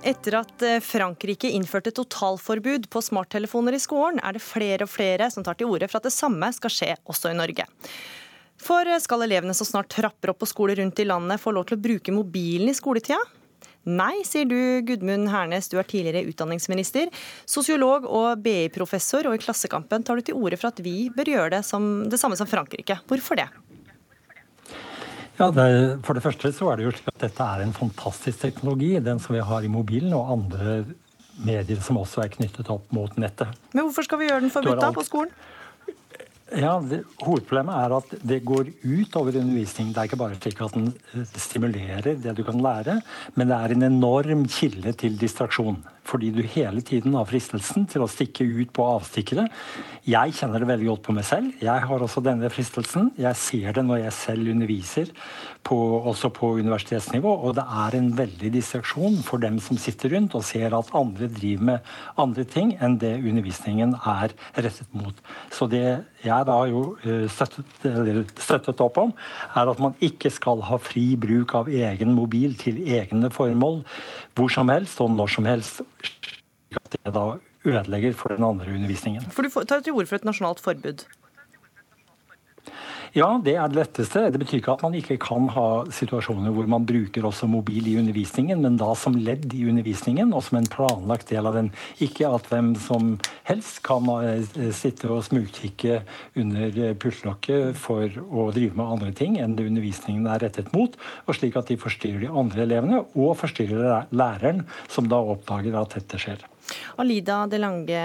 Etter 0.00 0.38
at 0.38 0.62
eh, 0.64 0.78
Frankrike 0.80 1.50
innførte 1.52 1.92
totalforbud 1.92 2.86
på 2.88 3.02
smarttelefoner 3.04 3.76
i 3.76 3.80
skolen, 3.82 4.20
er 4.24 4.32
det 4.32 4.40
flere 4.40 4.86
og 4.86 4.92
flere 4.92 5.28
som 5.32 5.44
tar 5.44 5.58
til 5.60 5.68
orde 5.68 5.90
for 5.90 6.00
at 6.00 6.08
det 6.08 6.14
samme 6.14 6.48
skal 6.56 6.72
skje 6.72 6.94
også 7.04 7.34
i 7.34 7.36
Norge. 7.36 7.66
For 8.60 8.88
eh, 8.88 9.00
skal 9.04 9.26
elevene 9.26 9.52
som 9.56 9.68
snart 9.68 9.90
trapper 9.92 10.32
opp 10.32 10.40
på 10.40 10.48
skoler 10.48 10.80
rundt 10.80 11.02
i 11.04 11.06
landet 11.08 11.42
få 11.42 11.52
lov 11.52 11.68
til 11.68 11.76
å 11.76 11.84
bruke 11.84 12.16
mobilen 12.16 12.72
i 12.72 12.76
skoletida? 12.76 13.20
Nei, 13.90 14.22
sier 14.28 14.48
du 14.48 14.80
Gudmund 14.88 15.28
Hernes, 15.32 15.68
du 15.68 15.76
er 15.80 15.88
tidligere 15.88 16.28
utdanningsminister, 16.32 17.12
sosiolog 17.48 18.08
og 18.08 18.40
BI-professor, 18.44 19.28
og 19.28 19.36
i 19.36 19.40
Klassekampen 19.40 20.04
tar 20.04 20.16
du 20.20 20.24
til 20.28 20.40
orde 20.40 20.56
for 20.60 20.72
at 20.72 20.80
vi 20.84 21.10
bør 21.12 21.32
gjøre 21.32 21.54
det, 21.58 21.62
som, 21.68 21.90
det 22.08 22.20
samme 22.20 22.40
som 22.40 22.48
Frankrike. 22.48 23.00
Hvorfor 23.08 23.40
det? 23.40 23.48
Ja, 25.40 25.48
det, 25.56 25.68
For 26.04 26.16
det 26.16 26.22
første 26.24 26.50
så 26.52 26.68
er 26.68 26.80
det 26.80 26.84
jo 26.84 26.90
slik 26.92 27.14
at 27.14 27.22
dette 27.22 27.44
er 27.44 27.62
en 27.64 27.72
fantastisk 27.72 28.42
teknologi, 28.42 28.92
den 29.00 29.22
som 29.22 29.36
vi 29.36 29.44
har 29.44 29.64
i 29.64 29.70
mobilen 29.72 30.12
og 30.16 30.34
andre 30.34 30.82
medier 31.40 31.80
som 31.80 31.96
også 31.96 32.26
er 32.26 32.34
knyttet 32.34 32.68
opp 32.68 32.90
mot 32.92 33.14
nettet. 33.16 33.48
Men 33.72 33.86
hvorfor 33.86 34.04
skal 34.04 34.20
vi 34.20 34.28
gjøre 34.28 34.44
den 34.44 34.52
forbudt 34.52 34.82
da 34.82 34.90
på 34.92 35.06
skolen? 35.06 35.32
Ja, 36.50 36.72
det, 36.82 37.04
Hovedproblemet 37.22 37.76
er 37.78 37.92
at 37.94 38.14
det 38.26 38.40
går 38.46 38.72
ut 38.82 39.16
over 39.20 39.36
undervisning. 39.38 39.92
Det 39.94 40.00
er 40.00 40.08
ikke 40.08 40.18
bare 40.18 40.38
slik 40.38 40.62
at 40.64 40.74
den 40.74 40.88
eh, 41.14 41.36
stimulerer 41.38 42.16
det 42.18 42.34
du 42.34 42.42
kan 42.46 42.58
lære, 42.62 42.96
men 43.38 43.50
det 43.50 43.58
er 43.58 43.74
en 43.74 43.86
enorm 43.86 44.46
kilde 44.50 44.94
til 44.98 45.18
distraksjon 45.20 45.78
fordi 46.10 46.30
du 46.34 46.40
hele 46.42 46.82
tiden 46.82 47.14
har 47.14 47.28
fristelsen 47.28 47.84
til 47.90 48.02
å 48.02 48.08
stikke 48.10 48.42
ut 48.42 48.72
på 48.74 48.86
avstikkere. 48.96 49.46
Jeg 50.08 50.34
kjenner 50.38 50.62
det 50.62 50.70
veldig 50.72 50.88
godt 50.88 51.04
på 51.06 51.14
meg 51.14 51.26
selv. 51.28 51.52
Jeg 51.62 51.86
har 51.86 52.02
også 52.02 52.22
denne 52.24 52.50
fristelsen. 52.50 53.12
Jeg 53.20 53.38
ser 53.38 53.76
det 53.76 53.84
når 53.86 54.04
jeg 54.06 54.16
selv 54.16 54.50
underviser, 54.50 55.12
på, 55.66 55.76
også 56.10 56.30
på 56.34 56.52
universitetsnivå. 56.60 57.32
Og 57.46 57.54
det 57.58 57.64
er 57.84 57.96
en 57.98 58.10
veldig 58.18 58.52
distraksjon 58.54 59.20
for 59.26 59.42
dem 59.42 59.58
som 59.62 59.78
sitter 59.80 60.14
rundt 60.14 60.36
og 60.38 60.44
ser 60.46 60.74
at 60.76 60.92
andre 60.96 61.28
driver 61.32 61.66
med 61.70 61.90
andre 62.20 62.44
ting 62.48 62.72
enn 62.80 62.98
det 63.02 63.12
undervisningen 63.18 63.94
er 63.98 64.34
rettet 64.56 64.88
mot. 64.96 65.16
Så 65.54 65.68
det 65.70 65.84
jeg 66.24 66.48
da 66.48 66.58
jo 66.70 66.84
eh, 67.04 67.26
støttet, 67.32 68.34
støttet 68.40 68.82
opp 68.84 68.98
om, 69.00 69.12
er 69.56 69.70
at 69.72 69.82
man 69.82 69.96
ikke 70.04 70.32
skal 70.32 70.64
ha 70.68 70.80
fri 70.80 71.12
bruk 71.20 71.54
av 71.58 71.70
egen 71.70 72.14
mobil 72.16 72.56
til 72.60 72.82
egne 72.88 73.32
formål 73.34 73.82
hvor 74.38 74.52
som 74.52 74.72
helst 74.72 75.00
og 75.04 75.14
når 75.16 75.36
som 75.36 75.48
helst. 75.48 75.84
At 76.76 76.92
det 76.94 77.14
da 77.14 77.32
ødelegger 77.66 78.14
for 78.16 78.32
den 78.32 78.44
andre 78.44 78.72
undervisningen. 78.72 79.24
For 79.30 79.42
Du 79.42 79.50
tar 79.64 79.80
til 79.80 79.92
orde 79.92 80.06
for 80.06 80.16
et 80.16 80.24
nasjonalt 80.24 80.60
forbud? 80.60 81.04
Ja, 83.10 83.26
det 83.42 83.56
er 83.58 83.66
det 83.66 83.74
letteste. 83.74 84.20
Det 84.30 84.38
betyr 84.38 84.60
ikke 84.60 84.74
at 84.76 84.82
man 84.86 84.94
ikke 84.94 85.16
kan 85.18 85.48
ha 85.50 85.66
situasjoner 85.90 86.52
hvor 86.54 86.68
man 86.70 86.84
bruker 86.86 87.24
også 87.26 87.48
mobil 87.50 87.88
i 87.90 87.96
undervisningen, 87.98 88.60
men 88.62 88.76
da 88.78 88.92
som 88.94 89.16
ledd 89.18 89.48
i 89.50 89.64
undervisningen 89.66 90.30
og 90.30 90.44
som 90.46 90.60
en 90.60 90.68
planlagt 90.70 91.32
del 91.32 91.48
av 91.50 91.58
den. 91.58 91.72
Ikke 92.06 92.30
at 92.30 92.46
hvem 92.52 92.76
som 92.78 93.16
helst 93.48 93.80
kan 93.86 94.06
eh, 94.20 94.70
sitte 94.76 95.10
og 95.10 95.24
smugkikke 95.26 96.04
under 96.38 96.78
pultlokket 97.02 97.74
for 97.82 98.06
å 98.30 98.46
drive 98.54 98.78
med 98.78 98.94
andre 98.94 99.10
ting 99.18 99.40
enn 99.42 99.58
det 99.58 99.66
undervisningen 99.72 100.30
er 100.30 100.46
rettet 100.46 100.70
mot, 100.76 100.94
og 101.26 101.34
slik 101.34 101.58
at 101.58 101.72
de 101.72 101.80
forstyrrer 101.82 102.28
de 102.28 102.30
andre 102.30 102.62
elevene 102.68 103.02
og 103.18 103.34
forstyrrer 103.42 104.06
læreren, 104.14 104.62
som 104.86 105.10
da 105.10 105.18
oppdager 105.18 105.74
at 105.82 105.98
dette 105.98 106.22
skjer. 106.22 106.46
Alida 107.02 107.44
De 107.50 107.60
Lange 107.60 108.02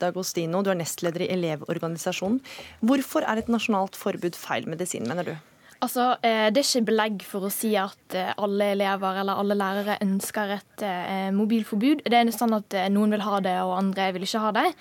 Dagostino, 0.00 0.62
du 0.62 0.72
er 0.72 0.80
nestleder 0.80 1.26
i 1.26 1.30
Elevorganisasjonen. 1.36 2.40
Hvorfor 2.84 3.26
er 3.26 3.42
et 3.42 3.52
nasjonalt 3.52 3.98
forbud 3.98 4.38
feil 4.38 4.68
medisin, 4.70 5.06
mener 5.08 5.32
du? 5.32 5.36
Altså, 5.78 6.16
eh, 6.26 6.50
Det 6.50 6.58
er 6.58 6.66
ikke 6.66 6.88
belegg 6.90 7.22
for 7.22 7.46
å 7.46 7.52
si 7.54 7.76
at 7.78 8.14
eh, 8.14 8.32
alle 8.36 8.72
elever 8.74 9.20
eller 9.20 9.38
alle 9.38 9.54
lærere 9.54 9.98
ønsker 10.02 10.56
et 10.56 10.82
eh, 10.82 11.30
mobilforbud. 11.30 12.02
Det 12.02 12.18
er 12.18 12.32
sånn 12.34 12.56
at 12.56 12.74
Noen 12.90 13.14
vil 13.14 13.22
ha 13.22 13.38
det, 13.40 13.54
og 13.62 13.76
andre 13.78 14.10
vil 14.12 14.26
ikke 14.26 14.42
ha 14.42 14.50
det. 14.52 14.72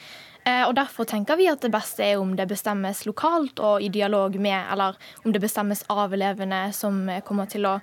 Og 0.48 0.74
Derfor 0.78 1.04
tenker 1.04 1.36
vi 1.36 1.50
at 1.52 1.60
det 1.60 1.74
beste 1.74 2.06
er 2.06 2.22
om 2.22 2.30
det 2.40 2.46
bestemmes 2.48 3.02
lokalt 3.04 3.60
og 3.60 3.82
i 3.84 3.90
dialog 3.92 4.38
med, 4.40 4.56
eller 4.72 4.96
om 5.26 5.34
det 5.36 5.42
bestemmes 5.44 5.82
av 5.92 6.14
elevene 6.16 6.72
som, 6.72 7.02
å, 7.04 7.74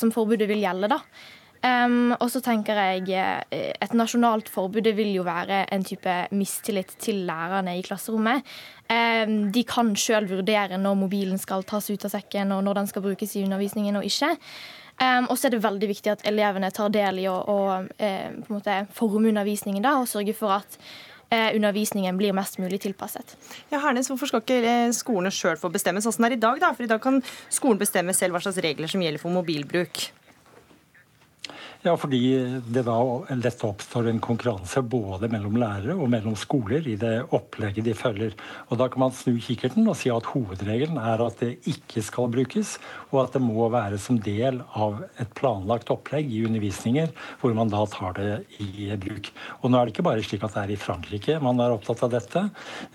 som 0.00 0.12
forbudet 0.14 0.48
vil 0.48 0.64
gjelde. 0.64 0.88
da. 0.88 1.02
Um, 1.66 2.12
og 2.20 2.28
så 2.30 2.38
tenker 2.44 2.78
jeg 2.78 3.08
eh, 3.16 3.72
Et 3.82 3.94
nasjonalt 3.96 4.46
forbud 4.52 4.84
det 4.84 4.92
vil 4.94 5.08
jo 5.16 5.24
være 5.26 5.64
en 5.72 5.84
type 5.86 6.12
mistillit 6.36 6.92
til 7.02 7.24
lærerne 7.26 7.74
i 7.78 7.82
klasserommet. 7.82 8.44
Um, 8.86 9.48
de 9.50 9.64
kan 9.66 9.90
sjøl 9.98 10.28
vurdere 10.30 10.78
når 10.78 10.98
mobilen 11.00 11.40
skal 11.42 11.64
tas 11.66 11.88
ut 11.90 12.04
av 12.06 12.12
sekken, 12.12 12.52
og 12.54 12.62
når 12.66 12.82
den 12.82 12.90
skal 12.92 13.02
brukes 13.08 13.34
i 13.34 13.42
undervisningen 13.46 13.98
og 13.98 14.06
ikke. 14.06 14.36
Um, 15.00 15.26
og 15.28 15.36
så 15.36 15.48
er 15.48 15.56
det 15.56 15.64
veldig 15.64 15.88
viktig 15.90 16.12
at 16.12 16.22
elevene 16.28 16.70
tar 16.72 16.92
del 16.94 17.18
i 17.24 17.26
å, 17.28 17.34
å 17.36 17.58
uh, 17.82 18.76
forme 18.96 19.32
undervisningen 19.32 19.84
da, 19.84 19.96
og 20.00 20.08
sørge 20.08 20.36
for 20.36 20.54
at 20.54 20.78
uh, 20.78 21.50
undervisningen 21.50 22.20
blir 22.20 22.36
mest 22.36 22.60
mulig 22.62 22.78
tilpasset. 22.84 23.34
Ja, 23.72 23.80
Hernes, 23.82 24.12
Hvorfor 24.12 24.30
skal 24.30 24.44
ikke 24.44 24.92
skolene 24.96 25.34
sjøl 25.34 25.58
få 25.60 25.72
bestemme 25.74 26.04
sånn 26.04 26.14
som 26.14 26.28
det 26.28 26.36
er 26.36 26.38
i 26.38 26.44
dag? 26.46 26.62
da? 26.62 26.72
For 26.76 26.86
I 26.86 26.92
dag 26.94 27.02
kan 27.02 27.20
skolen 27.48 27.82
bestemme 27.82 28.14
selv 28.16 28.36
hva 28.36 28.44
slags 28.44 28.62
regler 28.64 28.92
som 28.92 29.02
gjelder 29.02 29.24
for 29.24 29.34
mobilbruk. 29.34 30.06
Ja, 31.84 31.92
fordi 31.96 32.18
det 32.66 32.82
da 32.86 32.96
lett 33.36 33.64
oppstår 33.66 34.08
en 34.08 34.20
konkurranse 34.22 34.80
både 34.82 35.28
mellom 35.30 35.58
lærere 35.60 35.94
og 35.94 36.08
mellom 36.10 36.36
skoler 36.38 36.86
i 36.88 36.96
det 36.98 37.14
opplegget 37.36 37.84
de 37.86 37.94
følger. 37.94 38.32
Og 38.70 38.78
Da 38.80 38.88
kan 38.88 39.00
man 39.04 39.12
snu 39.14 39.36
kikkerten 39.40 39.86
og 39.88 39.96
si 40.00 40.10
at 40.10 40.26
hovedregelen 40.32 40.96
er 40.98 41.22
at 41.22 41.38
det 41.40 41.58
ikke 41.68 42.02
skal 42.02 42.30
brukes, 42.32 42.78
og 43.12 43.24
at 43.24 43.36
det 43.36 43.42
må 43.44 43.68
være 43.72 43.98
som 44.02 44.18
del 44.18 44.62
av 44.74 45.02
et 45.20 45.32
planlagt 45.36 45.92
opplegg 45.92 46.32
i 46.32 46.44
undervisninger 46.48 47.12
hvor 47.40 47.54
man 47.54 47.70
da 47.72 47.84
tar 47.92 48.16
det 48.18 48.32
i 48.62 48.88
bruk. 48.96 49.30
Og 49.62 49.70
nå 49.70 49.78
er 49.78 49.86
det 49.86 49.94
ikke 49.94 50.06
bare 50.08 50.24
slik 50.24 50.44
at 50.46 50.56
det 50.56 50.64
er 50.64 50.74
i 50.74 50.80
Frankrike 50.80 51.38
man 51.42 51.60
er 51.60 51.74
opptatt 51.76 52.02
av 52.06 52.12
dette. 52.16 52.44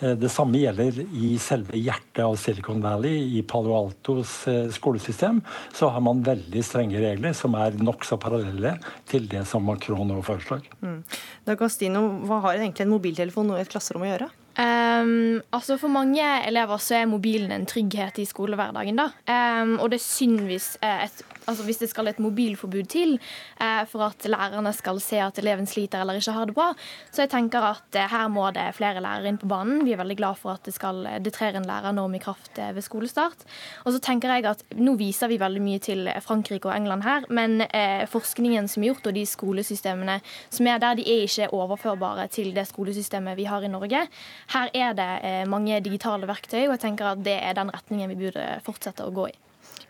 Eh, 0.01 0.17
det 0.19 0.31
samme 0.33 0.59
gjelder 0.59 0.99
i 1.05 1.35
selve 1.41 1.77
hjertet 1.77 2.23
av 2.25 2.35
Silicon 2.39 2.81
Valley, 2.83 3.37
i 3.37 3.43
Palo 3.47 3.75
Altos 3.77 4.47
eh, 4.49 4.67
skolesystem. 4.73 5.41
Så 5.73 5.91
har 5.93 6.03
man 6.03 6.25
veldig 6.25 6.65
strenge 6.65 6.99
regler 7.01 7.35
som 7.37 7.55
er 7.59 7.77
nokså 7.79 8.19
parallelle 8.21 8.70
til 9.09 9.27
det 9.31 9.45
som 9.49 9.65
Macron 9.67 10.07
nå 10.09 10.19
foreslår. 10.25 10.67
Mm. 10.81 11.01
D'Agostino, 11.47 12.03
hva 12.27 12.41
har 12.47 12.59
egentlig 12.59 12.85
en 12.85 12.93
mobiltelefon 12.93 13.53
i 13.55 13.61
et 13.63 13.71
klasserom 13.71 14.05
å 14.05 14.11
gjøre? 14.11 14.29
Um, 14.51 15.41
altså 15.55 15.77
For 15.79 15.87
mange 15.87 16.23
elever 16.47 16.77
så 16.83 16.97
er 16.99 17.05
mobilen 17.07 17.53
en 17.55 17.65
trygghet 17.65 18.19
i 18.19 18.25
skolehverdagen. 18.27 18.99
da. 18.99 19.07
Um, 19.31 19.77
og 19.79 19.91
det 19.91 20.01
er 20.01 20.03
synd 20.03 20.41
hvis 20.49 20.77
eh, 20.83 21.05
et 21.05 21.23
altså 21.47 21.63
hvis 21.65 21.79
det 21.81 21.89
skal 21.89 22.09
et 22.11 22.19
mobilforbud 22.21 22.87
til 22.91 23.15
uh, 23.61 23.83
for 23.89 24.05
at 24.09 24.25
lærerne 24.29 24.73
skal 24.75 24.99
se 25.01 25.17
at 25.23 25.39
eleven 25.41 25.65
sliter 25.67 26.01
eller 26.01 26.19
ikke 26.19 26.35
har 26.35 26.45
det 26.45 26.55
bra. 26.55 26.67
Så 27.11 27.23
jeg 27.23 27.31
tenker 27.33 27.65
at 27.65 27.97
uh, 27.97 28.07
her 28.11 28.27
må 28.27 28.49
det 28.55 28.67
flere 28.77 29.01
lærere 29.01 29.31
inn 29.31 29.39
på 29.41 29.49
banen. 29.49 29.85
Vi 29.85 29.95
er 29.95 30.01
veldig 30.01 30.17
glad 30.19 30.39
for 30.41 30.55
at 30.55 30.65
det, 30.67 30.75
skal, 30.75 31.03
det 31.23 31.33
trer 31.33 31.57
en 31.57 31.67
lærernorm 31.67 32.15
i 32.15 32.21
kraft 32.23 32.59
uh, 32.59 32.71
ved 32.75 32.85
skolestart. 32.85 33.45
Og 33.85 33.95
så 33.95 34.03
tenker 34.03 34.35
jeg 34.35 34.45
at 34.49 34.63
Nå 34.81 34.93
viser 34.99 35.27
vi 35.27 35.39
veldig 35.39 35.61
mye 35.63 35.79
til 35.83 36.09
Frankrike 36.23 36.69
og 36.69 36.75
England 36.75 37.03
her, 37.03 37.25
men 37.29 37.61
forskningen 38.09 38.67
som 38.69 38.83
er 38.83 38.91
gjort 38.91 39.07
og 39.09 39.15
de 39.15 39.23
skolesystemene 39.27 40.17
som 40.49 40.67
er 40.67 40.79
der, 40.81 40.95
de 40.97 41.05
er 41.05 41.25
ikke 41.25 41.49
overførbare 41.53 42.27
til 42.31 42.51
det 42.55 42.63
skolesystemet 42.69 43.37
vi 43.37 43.45
har 43.49 43.63
i 43.65 43.69
Norge. 43.71 44.03
Her 44.51 44.73
er 44.73 44.97
det 44.97 45.11
eh, 45.27 45.45
mange 45.49 45.79
digitale 45.85 46.27
verktøy, 46.29 46.65
og 46.65 46.75
jeg 46.75 46.83
tenker 46.83 47.13
at 47.13 47.23
det 47.23 47.37
er 47.37 47.55
den 47.57 47.71
retningen 47.73 48.11
vi 48.11 48.19
burde 48.25 48.45
fortsette 48.65 49.05
å 49.05 49.13
gå 49.15 49.29
i. 49.31 49.35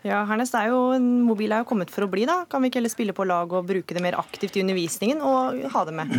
Ja, 0.02 0.24
Hernes, 0.26 0.50
er 0.58 0.72
jo, 0.72 0.80
Mobil 0.98 1.52
er 1.54 1.62
jo 1.62 1.68
kommet 1.68 1.92
for 1.94 2.06
å 2.06 2.10
bli. 2.10 2.24
da. 2.26 2.42
Kan 2.50 2.62
vi 2.62 2.70
ikke 2.70 2.80
heller 2.80 2.92
spille 2.92 3.14
på 3.14 3.26
lag 3.28 3.52
og 3.54 3.68
bruke 3.68 3.94
det 3.94 4.02
mer 4.02 4.18
aktivt 4.18 4.58
i 4.58 4.64
undervisningen 4.64 5.22
og 5.22 5.62
ha 5.72 5.84
det 5.86 5.94
med? 5.94 6.16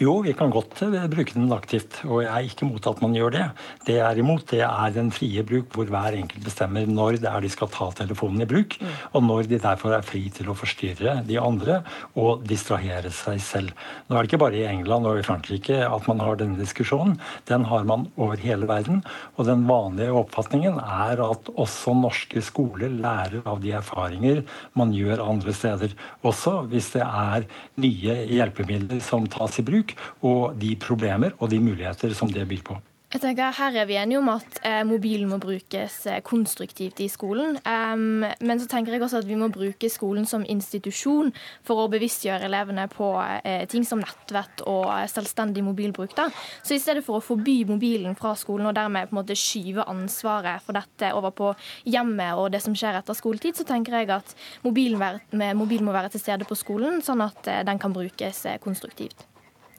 Jo, 0.00 0.14
vi 0.24 0.32
kan 0.32 0.50
godt 0.52 0.80
eh, 0.86 1.04
bruke 1.10 1.34
den 1.36 1.52
aktivt, 1.52 1.98
og 2.06 2.22
jeg 2.22 2.30
er 2.32 2.46
ikke 2.48 2.64
imot 2.64 2.86
at 2.88 3.00
man 3.04 3.12
gjør 3.16 3.34
det. 3.34 3.44
Det 3.84 3.96
jeg 3.98 4.04
er 4.06 4.20
imot, 4.22 4.44
det 4.48 4.62
er 4.64 4.94
den 4.94 5.10
frie 5.12 5.42
bruk, 5.44 5.68
hvor 5.74 5.90
hver 5.92 6.16
enkelt 6.16 6.46
bestemmer 6.46 6.88
når 6.88 7.18
det 7.20 7.28
er 7.28 7.44
de 7.44 7.50
skal 7.52 7.68
ta 7.72 7.90
telefonen 7.98 8.44
i 8.44 8.48
bruk, 8.48 8.78
mm. 8.80 8.94
og 9.12 9.26
når 9.26 9.50
de 9.50 9.60
derfor 9.60 9.92
er 9.92 10.06
fri 10.06 10.22
til 10.32 10.48
å 10.48 10.56
forstyrre 10.56 11.18
de 11.28 11.36
andre 11.40 11.82
og 12.16 12.46
distrahere 12.48 13.12
seg 13.12 13.42
selv. 13.44 13.74
Nå 14.08 14.16
er 14.16 14.24
det 14.24 14.30
ikke 14.30 14.40
bare 14.44 14.60
i 14.62 14.64
England 14.70 15.10
og 15.10 15.20
i 15.20 15.26
Frankrike 15.26 15.82
at 15.84 16.08
man 16.08 16.24
har 16.24 16.40
denne 16.40 16.60
diskusjonen. 16.60 17.18
Den 17.50 17.68
har 17.68 17.84
man 17.88 18.08
over 18.16 18.40
hele 18.40 18.70
verden, 18.70 19.02
og 19.36 19.48
den 19.50 19.66
vanlige 19.68 20.16
oppfatningen 20.22 20.80
er 20.80 21.20
at 21.26 21.52
også 21.52 21.94
norske 21.98 22.40
skoler 22.44 22.92
lærer 22.92 23.44
av 23.44 23.60
de 23.62 23.74
erfaringer 23.76 24.42
man 24.78 24.96
gjør 24.96 25.24
andre 25.26 25.52
steder. 25.56 25.92
Også 26.24 26.62
hvis 26.72 26.94
det 26.96 27.04
er 27.04 27.46
nye 27.82 28.18
hjelpemidler 28.32 29.02
som 29.04 29.28
tas 29.28 29.60
i 29.60 29.66
bruk 29.66 29.81
og 30.22 30.56
de 30.60 30.74
problemer 30.80 31.36
og 31.38 31.52
de 31.52 31.60
muligheter 31.60 32.14
som 32.16 32.32
det 32.32 32.48
byr 32.48 32.64
på. 32.72 32.80
Jeg 33.12 33.20
tenker 33.20 33.52
Her 33.52 33.74
er 33.76 33.84
vi 33.84 33.96
enige 34.00 34.22
om 34.22 34.28
at 34.32 34.54
eh, 34.64 34.78
mobilen 34.88 35.28
må 35.28 35.36
brukes 35.36 35.98
eh, 36.08 36.22
konstruktivt 36.24 37.00
i 37.04 37.10
skolen. 37.12 37.58
Um, 37.60 38.24
men 38.40 38.60
så 38.60 38.64
tenker 38.70 38.94
jeg 38.94 39.02
også 39.04 39.18
at 39.20 39.26
vi 39.28 39.36
må 39.36 39.50
bruke 39.52 39.90
skolen 39.92 40.24
som 40.24 40.46
institusjon 40.48 41.28
for 41.60 41.82
å 41.82 41.90
bevisstgjøre 41.92 42.46
elevene 42.48 42.86
på 42.88 43.10
eh, 43.20 43.66
ting 43.68 43.84
som 43.84 44.00
nettvett 44.00 44.64
og 44.64 44.88
selvstendig 45.12 45.60
mobilbruk. 45.66 46.14
Da. 46.16 46.30
Så 46.64 46.78
i 46.78 46.80
stedet 46.80 47.04
for 47.04 47.18
å 47.18 47.24
forby 47.26 47.58
mobilen 47.68 48.16
fra 48.16 48.32
skolen 48.40 48.70
og 48.70 48.78
dermed 48.78 49.10
på 49.10 49.12
en 49.12 49.20
måte 49.20 49.36
skyve 49.36 49.84
ansvaret 49.92 50.64
for 50.64 50.80
dette 50.80 51.10
over 51.12 51.36
på 51.36 51.50
hjemmet 51.92 52.40
og 52.40 52.48
det 52.54 52.62
som 52.64 52.72
skjer 52.72 52.96
etter 53.02 53.18
skoletid, 53.18 53.60
så 53.60 53.68
tenker 53.68 53.98
jeg 53.98 54.08
at 54.16 54.32
mobilen, 54.64 55.20
mobilen 55.60 55.84
må 55.84 55.92
være 55.92 56.14
til 56.16 56.24
stede 56.24 56.48
på 56.48 56.56
skolen, 56.56 57.04
sånn 57.04 57.26
at 57.28 57.44
eh, 57.44 57.60
den 57.68 57.82
kan 57.82 57.92
brukes 57.92 58.46
eh, 58.48 58.56
konstruktivt. 58.64 59.26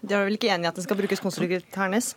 Dere 0.04 0.24
er 0.24 0.28
vel 0.28 0.38
ikke 0.38 0.52
enig 0.52 0.68
i 0.68 0.72
at 0.74 0.78
den 0.80 0.86
skal 0.86 1.00
brukes 1.00 1.24
konstruktivt, 1.24 1.72
Hernes? 1.80 2.14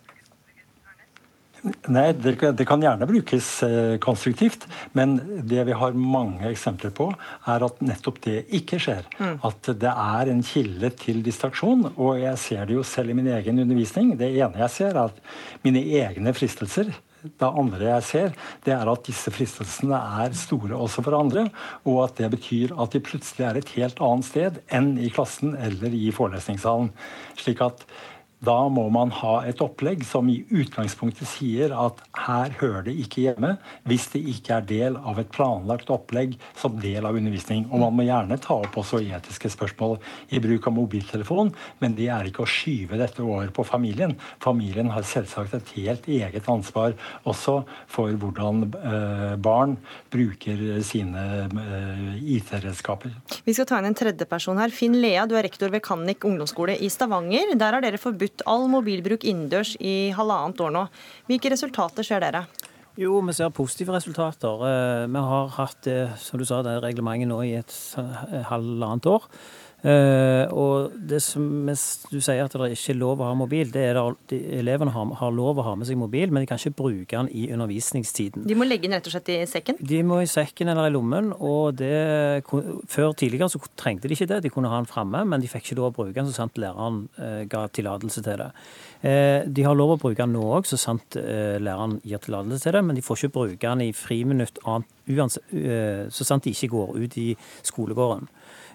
Nei, 1.89 2.11
det, 2.13 2.35
det, 2.55 2.65
kan 2.69 2.83
gjerne 2.83 3.07
brukes 3.09 3.47
eh, 3.65 3.95
konstruktivt. 4.03 4.67
Men 4.97 5.17
det 5.47 5.63
vi 5.67 5.75
har 5.75 5.97
mange 5.97 6.51
eksempler 6.51 6.93
på, 6.95 7.09
er 7.49 7.65
at 7.65 7.81
nettopp 7.83 8.21
det 8.27 8.43
ikke 8.59 8.79
skjer. 8.83 9.07
Mm. 9.17 9.39
At 9.47 9.71
det 9.81 9.93
er 9.93 10.31
en 10.31 10.43
kilde 10.45 10.91
til 10.99 11.23
distraksjon. 11.25 11.89
Og 11.95 12.21
jeg 12.21 12.43
ser 12.43 12.69
det 12.69 12.77
jo 12.77 12.85
selv 12.87 13.11
i 13.11 13.17
min 13.17 13.31
egen 13.39 13.63
undervisning. 13.63 14.13
Det 14.19 14.29
ene 14.35 14.63
jeg 14.65 14.75
ser, 14.75 14.93
er 14.93 15.09
at 15.09 15.65
mine 15.65 15.83
egne 16.03 16.35
fristelser 16.37 16.93
det 17.23 17.47
andre 17.47 17.87
jeg 17.89 18.05
ser, 18.07 18.35
det 18.65 18.73
er 18.75 18.89
at 18.91 19.07
disse 19.07 19.31
fristelsene 19.33 19.97
er 20.23 20.35
store 20.37 20.77
også 20.77 21.03
for 21.05 21.17
andre. 21.17 21.47
Og 21.87 22.03
at 22.05 22.19
det 22.21 22.31
betyr 22.35 22.75
at 22.77 22.93
de 22.93 23.03
plutselig 23.03 23.47
er 23.47 23.59
et 23.59 23.73
helt 23.77 24.01
annet 24.03 24.29
sted 24.29 24.61
enn 24.73 24.93
i 25.01 25.11
klassen 25.13 25.55
eller 25.55 25.93
i 25.93 26.11
forelesningssalen. 26.15 26.91
Slik 27.39 27.63
at 27.65 27.87
da 28.45 28.67
må 28.69 28.83
man 28.93 29.09
ha 29.17 29.39
et 29.49 29.61
opplegg 29.65 30.03
som 30.05 30.27
i 30.29 30.43
utgangspunktet 30.53 31.25
sier 31.25 31.71
at 31.73 32.03
her 32.27 32.53
hører 32.59 32.83
det 32.85 32.93
ikke 33.01 33.23
hjemme, 33.23 33.55
hvis 33.89 34.05
det 34.13 34.21
ikke 34.29 34.59
er 34.59 34.67
del 34.69 34.99
av 34.99 35.17
et 35.21 35.31
planlagt 35.33 35.89
opplegg 35.93 36.35
som 36.57 36.75
del 36.81 37.07
av 37.07 37.17
undervisning. 37.17 37.65
Og 37.71 37.81
man 37.81 37.95
må 37.97 38.05
gjerne 38.05 38.37
ta 38.41 38.59
opp 38.61 38.77
også 38.77 39.01
etiske 39.01 39.49
spørsmål 39.55 39.97
i 40.29 40.41
bruk 40.43 40.69
av 40.69 40.75
mobiltelefon, 40.77 41.49
men 41.81 41.97
det 41.97 42.11
er 42.13 42.29
ikke 42.29 42.45
å 42.45 42.51
skyve 42.51 42.99
dette 43.01 43.25
over 43.25 43.49
på 43.53 43.65
familien. 43.65 44.13
Familien 44.43 44.93
har 44.93 45.07
selvsagt 45.07 45.57
et 45.57 45.73
helt 45.79 46.05
eget 46.05 46.51
ansvar 46.51 46.93
også 47.25 47.63
for 47.89 48.13
hvordan 48.21 48.67
eh, 48.77 49.33
barn 49.41 49.77
bruker 50.13 50.61
sine 50.85 51.25
eh, 51.47 52.21
IT-redskaper. 52.37 53.17
Vi 53.47 53.57
skal 53.57 53.69
ta 53.69 53.81
inn 53.81 53.89
en 53.89 53.97
tredjeperson 53.97 54.61
her. 54.61 54.73
Finn 54.73 55.01
Lea, 55.01 55.25
du 55.25 55.33
er 55.37 55.47
rektor 55.47 55.73
ved 55.73 55.81
Kannik 55.85 56.25
ungdomsskole 56.27 56.77
i 56.77 56.91
Stavanger. 56.93 57.55
Der 57.57 57.73
har 57.73 57.81
dere 57.81 57.97
forbudt 58.01 58.26
forbudt 58.27 58.43
all 58.45 58.67
mobilbruk 58.69 59.23
innendørs 59.23 59.75
i 59.79 60.11
halvannet 60.15 60.59
år 60.59 60.71
nå. 60.71 60.87
Hvilke 61.27 61.51
resultater 61.51 62.03
ser 62.03 62.19
dere? 62.21 62.45
Jo, 62.97 63.21
vi 63.21 63.33
ser 63.33 63.49
positive 63.53 63.93
resultater. 63.93 64.63
Eh, 64.65 65.07
vi 65.07 65.19
har 65.19 65.47
hatt 65.57 65.87
som 66.17 66.39
du 66.39 66.45
sa, 66.45 66.63
det 66.63 66.81
reglementet 66.81 67.29
nå 67.29 67.41
i 67.45 67.55
et 67.59 67.73
halvannet 68.49 69.05
år. 69.05 69.23
Uh, 69.87 70.43
og 70.51 70.95
det 71.07 71.21
som 71.23 71.43
du 72.11 72.17
sier 72.19 72.41
at 72.43 72.51
det 72.51 72.73
ikke 72.73 72.91
er 72.91 72.97
lov 72.99 73.21
å 73.21 73.29
ha 73.29 73.35
mobil, 73.39 73.69
det 73.71 73.85
er 73.87 73.95
det, 73.95 74.03
de, 74.33 74.39
elevene 74.59 74.91
har, 74.91 75.13
har, 75.21 75.31
lov 75.31 75.61
å 75.61 75.63
ha 75.63 75.75
med 75.79 75.87
seg 75.87 75.99
mobil, 75.99 76.33
men 76.33 76.43
de 76.43 76.49
kan 76.49 76.59
ikke 76.59 76.75
bruke 76.81 77.13
den 77.13 77.29
i 77.31 77.45
undervisningstiden. 77.55 78.43
De 78.49 78.57
må 78.57 78.67
legge 78.67 78.89
den 78.89 78.97
rett 78.97 79.07
og 79.07 79.15
slett 79.15 79.31
i 79.31 79.37
sekken? 79.47 79.79
De 79.79 80.01
må 80.03 80.19
i 80.23 80.27
sekken 80.27 80.73
eller 80.73 80.89
i 80.89 80.93
lommen. 80.95 81.31
og 81.37 81.77
det, 81.79 82.43
Før 82.91 83.15
tidligere 83.15 83.47
så 83.53 83.61
trengte 83.79 84.11
de 84.11 84.17
ikke 84.17 84.27
det, 84.33 84.41
de 84.43 84.51
kunne 84.51 84.71
ha 84.73 84.81
den 84.81 84.89
framme, 84.91 85.23
men 85.23 85.43
de 85.43 85.51
fikk 85.51 85.69
ikke 85.69 85.79
lov 85.79 85.93
å 85.93 85.95
bruke 86.01 86.17
den 86.17 86.27
så 86.27 86.41
sant 86.41 86.59
læreren 86.59 87.05
uh, 87.21 87.45
ga 87.47 87.63
tillatelse 87.71 88.25
til 88.25 88.43
det. 88.43 88.49
Uh, 89.05 89.47
de 89.47 89.67
har 89.69 89.77
lov 89.77 89.95
å 89.95 89.99
bruke 90.01 90.19
den 90.19 90.35
nå 90.35 90.43
òg, 90.57 90.67
så 90.67 90.79
sant 90.81 91.15
læreren 91.15 92.01
gir 92.03 92.19
tillatelse 92.25 92.65
til 92.65 92.75
det, 92.75 92.83
men 92.89 92.99
de 92.99 93.05
får 93.05 93.23
ikke 93.23 93.37
bruke 93.39 93.63
den 93.63 93.87
i 93.87 93.95
friminutt 93.95 94.59
annet, 94.67 94.91
uansett, 95.07 95.47
så 96.11 96.25
sant 96.27 96.43
de 96.43 96.51
ikke 96.51 96.73
går 96.73 96.97
ut 96.99 97.13
i 97.21 97.29
skolegården. 97.63 98.27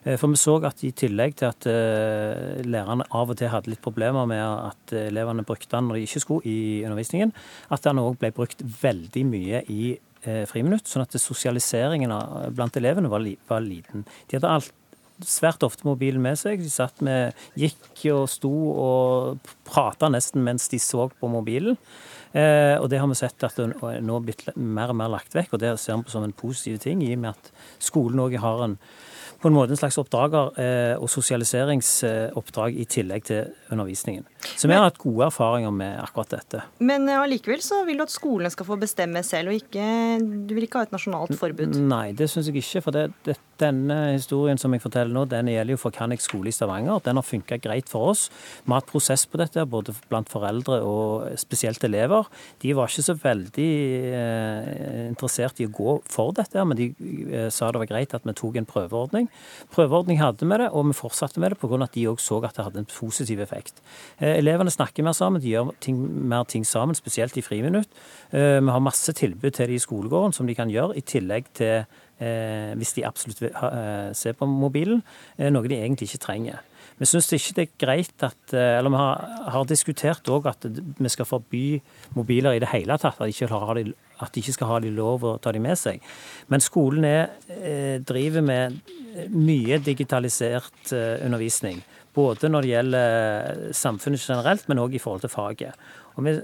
Eh, 0.05 0.19
for 0.19 0.33
vi 0.33 0.41
så 0.41 0.57
at 0.67 0.83
i 0.87 0.93
tillegg 0.97 1.37
til 1.39 1.51
at 1.51 1.67
eh, 1.71 2.63
lærerne 2.67 3.07
av 3.15 3.33
og 3.33 3.39
til 3.39 3.53
hadde 3.53 3.73
litt 3.73 3.83
problemer 3.85 4.27
med 4.31 4.43
at 4.43 4.95
elevene 5.05 5.47
brukte 5.47 5.71
den 5.77 5.91
når 5.91 6.01
de 6.01 6.07
ikke 6.09 6.25
skulle 6.25 6.49
i 6.49 6.83
undervisningen, 6.87 7.35
at 7.71 7.85
den 7.87 8.03
òg 8.03 8.19
ble 8.21 8.33
brukt 8.35 8.65
veldig 8.83 9.25
mye 9.31 9.65
i 9.73 9.83
eh, 10.25 10.45
friminutt. 10.51 10.91
Sånn 10.91 11.07
at 11.07 11.19
sosialiseringen 11.21 12.15
blant 12.57 12.79
elevene 12.81 13.13
var, 13.13 13.27
var 13.49 13.65
liten. 13.65 14.07
De 14.29 14.39
hadde 14.39 14.55
alt 14.59 14.79
svært 15.29 15.63
ofte 15.63 15.87
mobilen 15.87 16.23
med 16.23 16.39
seg. 16.41 16.63
De 16.63 16.71
satt 16.73 17.03
med, 17.05 17.37
gikk 17.59 18.07
og 18.15 18.25
sto 18.31 18.51
og 18.73 19.53
prata 19.69 20.11
nesten 20.11 20.43
mens 20.45 20.69
de 20.73 20.81
så 20.83 21.09
på 21.15 21.31
mobilen. 21.31 21.79
Eh, 22.33 22.79
og 22.81 22.89
det 22.91 23.01
har 23.01 23.09
vi 23.11 23.19
sett 23.19 23.45
at 23.45 23.59
det 23.61 23.69
nå 23.77 24.17
er 24.17 24.27
blitt 24.27 24.47
mer 24.57 24.93
og 24.93 24.99
mer 24.99 25.13
lagt 25.13 25.37
vekk, 25.37 25.55
og 25.55 25.63
det 25.63 25.75
ser 25.81 25.99
vi 25.99 26.09
på 26.09 26.15
som 26.15 26.25
en 26.25 26.37
positiv 26.37 26.81
ting, 26.83 27.03
i 27.05 27.13
og 27.15 27.25
med 27.25 27.35
at 27.35 27.51
skolen 27.83 28.23
òg 28.25 28.39
har 28.41 28.65
en 28.65 28.79
på 29.43 29.51
en 29.51 29.57
måte 29.57 29.75
en 29.75 29.81
slags 29.81 29.99
oppdrager- 29.99 30.59
eh, 30.63 30.95
og 30.97 31.11
sosialiseringsoppdrag 31.11 32.79
i 32.79 32.87
tillegg 32.87 33.25
til 33.27 33.51
undervisningen. 33.73 34.25
Så 34.57 34.69
vi 34.69 34.77
har 34.77 34.87
hatt 34.87 35.01
gode 35.03 35.27
erfaringer 35.27 35.75
med 35.75 35.99
akkurat 36.03 36.31
dette. 36.37 36.63
Men 36.79 37.09
eh, 37.09 37.19
allikevel 37.21 37.63
så 37.65 37.83
vil 37.87 37.99
du 37.99 38.05
at 38.07 38.15
skolene 38.15 38.53
skal 38.55 38.69
få 38.69 38.79
bestemme 38.81 39.23
selv, 39.27 39.51
og 39.53 39.59
ikke, 39.59 39.87
du 40.47 40.55
vil 40.55 40.69
ikke 40.69 40.83
ha 40.83 40.89
et 40.89 40.95
nasjonalt 40.95 41.35
forbud? 41.39 41.75
Nei, 41.91 42.13
det 42.17 42.31
syns 42.31 42.51
jeg 42.51 42.63
ikke. 42.63 42.85
For 42.87 42.95
det, 42.95 43.09
det, 43.27 43.37
denne 43.63 43.99
historien 44.17 44.59
som 44.61 44.75
jeg 44.75 44.83
forteller 44.83 45.15
nå, 45.15 45.25
den 45.31 45.51
gjelder 45.53 45.77
jo 45.77 45.81
for 45.81 45.95
Kannik 45.95 46.23
skole 46.25 46.51
i 46.51 46.55
Stavanger. 46.55 47.01
Den 47.05 47.19
har 47.19 47.27
funka 47.27 47.59
greit 47.63 47.91
for 47.93 48.13
oss. 48.13 48.27
Vi 48.65 48.73
har 48.73 48.83
hatt 48.83 48.91
prosess 48.91 49.25
på 49.31 49.41
dette, 49.41 49.65
både 49.69 49.95
blant 50.11 50.31
foreldre 50.33 50.81
og 50.87 51.31
spesielt 51.41 51.85
elever. 51.87 52.29
De 52.63 52.75
var 52.77 52.91
ikke 52.91 53.07
så 53.07 53.17
veldig 53.23 53.71
eh, 54.19 55.09
interessert 55.09 55.63
i 55.63 55.69
å 55.69 55.73
gå 55.73 55.97
for 56.11 56.35
dette, 56.37 56.67
men 56.67 56.79
de 56.79 56.91
eh, 56.93 57.49
sa 57.55 57.71
det 57.73 57.83
var 57.83 57.91
greit 57.91 58.15
at 58.17 58.27
vi 58.29 58.37
tok 58.39 58.59
en 58.61 58.69
prøveordning. 58.69 59.29
Prøveordning 59.75 60.21
hadde 60.23 60.47
vi 60.47 60.61
det, 60.63 60.71
og 60.73 60.89
vi 60.91 60.99
fortsatte 60.99 61.43
med 61.43 61.55
det 61.55 61.61
pga. 61.63 61.81
at 61.83 61.97
de 61.97 62.07
òg 62.11 62.21
så 62.23 62.41
at 62.43 62.57
det 62.57 62.67
hadde 62.67 62.83
en 62.83 62.91
positiv 62.91 63.41
effekt. 63.41 63.83
Eh, 64.19 64.39
elevene 64.39 64.73
snakker 64.73 65.07
mer 65.07 65.17
sammen, 65.17 65.43
de 65.43 65.53
gjør 65.55 65.73
ting, 65.81 65.99
mer 66.29 66.45
ting 66.45 66.67
sammen, 66.67 66.99
spesielt 66.99 67.37
i 67.37 67.45
friminutt. 67.45 67.91
Eh, 68.33 68.61
vi 68.61 68.71
har 68.71 68.81
masse 68.81 69.13
tilbud 69.13 69.53
til 69.53 69.69
de 69.69 69.79
i 69.79 69.83
skolegården 69.83 70.35
som 70.37 70.47
de 70.47 70.57
kan 70.59 70.71
gjøre, 70.71 70.97
i 70.97 71.05
tillegg 71.07 71.53
til 71.55 71.85
hvis 72.79 72.95
de 72.97 73.07
absolutt 73.07 73.41
vil 73.43 73.55
se 74.17 74.33
på 74.37 74.47
mobilen, 74.49 75.03
noe 75.51 75.69
de 75.71 75.79
egentlig 75.81 76.11
ikke 76.11 76.27
trenger. 76.27 76.61
Vi 77.01 77.09
syns 77.09 77.31
ikke 77.35 77.55
det 77.57 77.63
er 77.65 77.79
greit 77.81 78.25
at 78.27 78.53
Eller 78.55 78.93
vi 78.93 78.99
har, 79.01 79.31
har 79.55 79.65
diskutert 79.67 80.29
òg 80.31 80.47
at 80.51 80.67
vi 80.69 81.11
skal 81.11 81.27
forby 81.27 81.81
mobiler 82.15 82.55
i 82.55 82.61
det 82.63 82.71
hele 82.71 82.99
tatt. 83.01 83.19
At 83.19 83.27
de 83.27 83.35
ikke, 83.35 83.49
de, 83.79 83.95
at 84.21 84.35
de 84.35 84.43
ikke 84.43 84.55
skal 84.59 84.71
ha 84.71 84.81
de 84.85 84.93
lov 84.95 85.25
å 85.27 85.39
ta 85.43 85.55
de 85.55 85.63
med 85.63 85.79
seg. 85.81 86.03
Men 86.53 86.63
skolen 86.63 87.07
er, 87.09 87.33
driver 88.07 88.45
med 88.47 88.79
mye 89.33 89.81
digitalisert 89.83 90.93
undervisning. 90.93 91.83
Både 92.13 92.51
når 92.53 92.63
det 92.65 92.73
gjelder 92.75 93.61
samfunnet 93.77 94.21
generelt, 94.21 94.69
men 94.69 94.83
òg 94.83 94.95
i 94.95 95.01
forhold 95.01 95.25
til 95.25 95.33
faget. 95.33 95.87
Og 96.17 96.27
vi, 96.27 96.35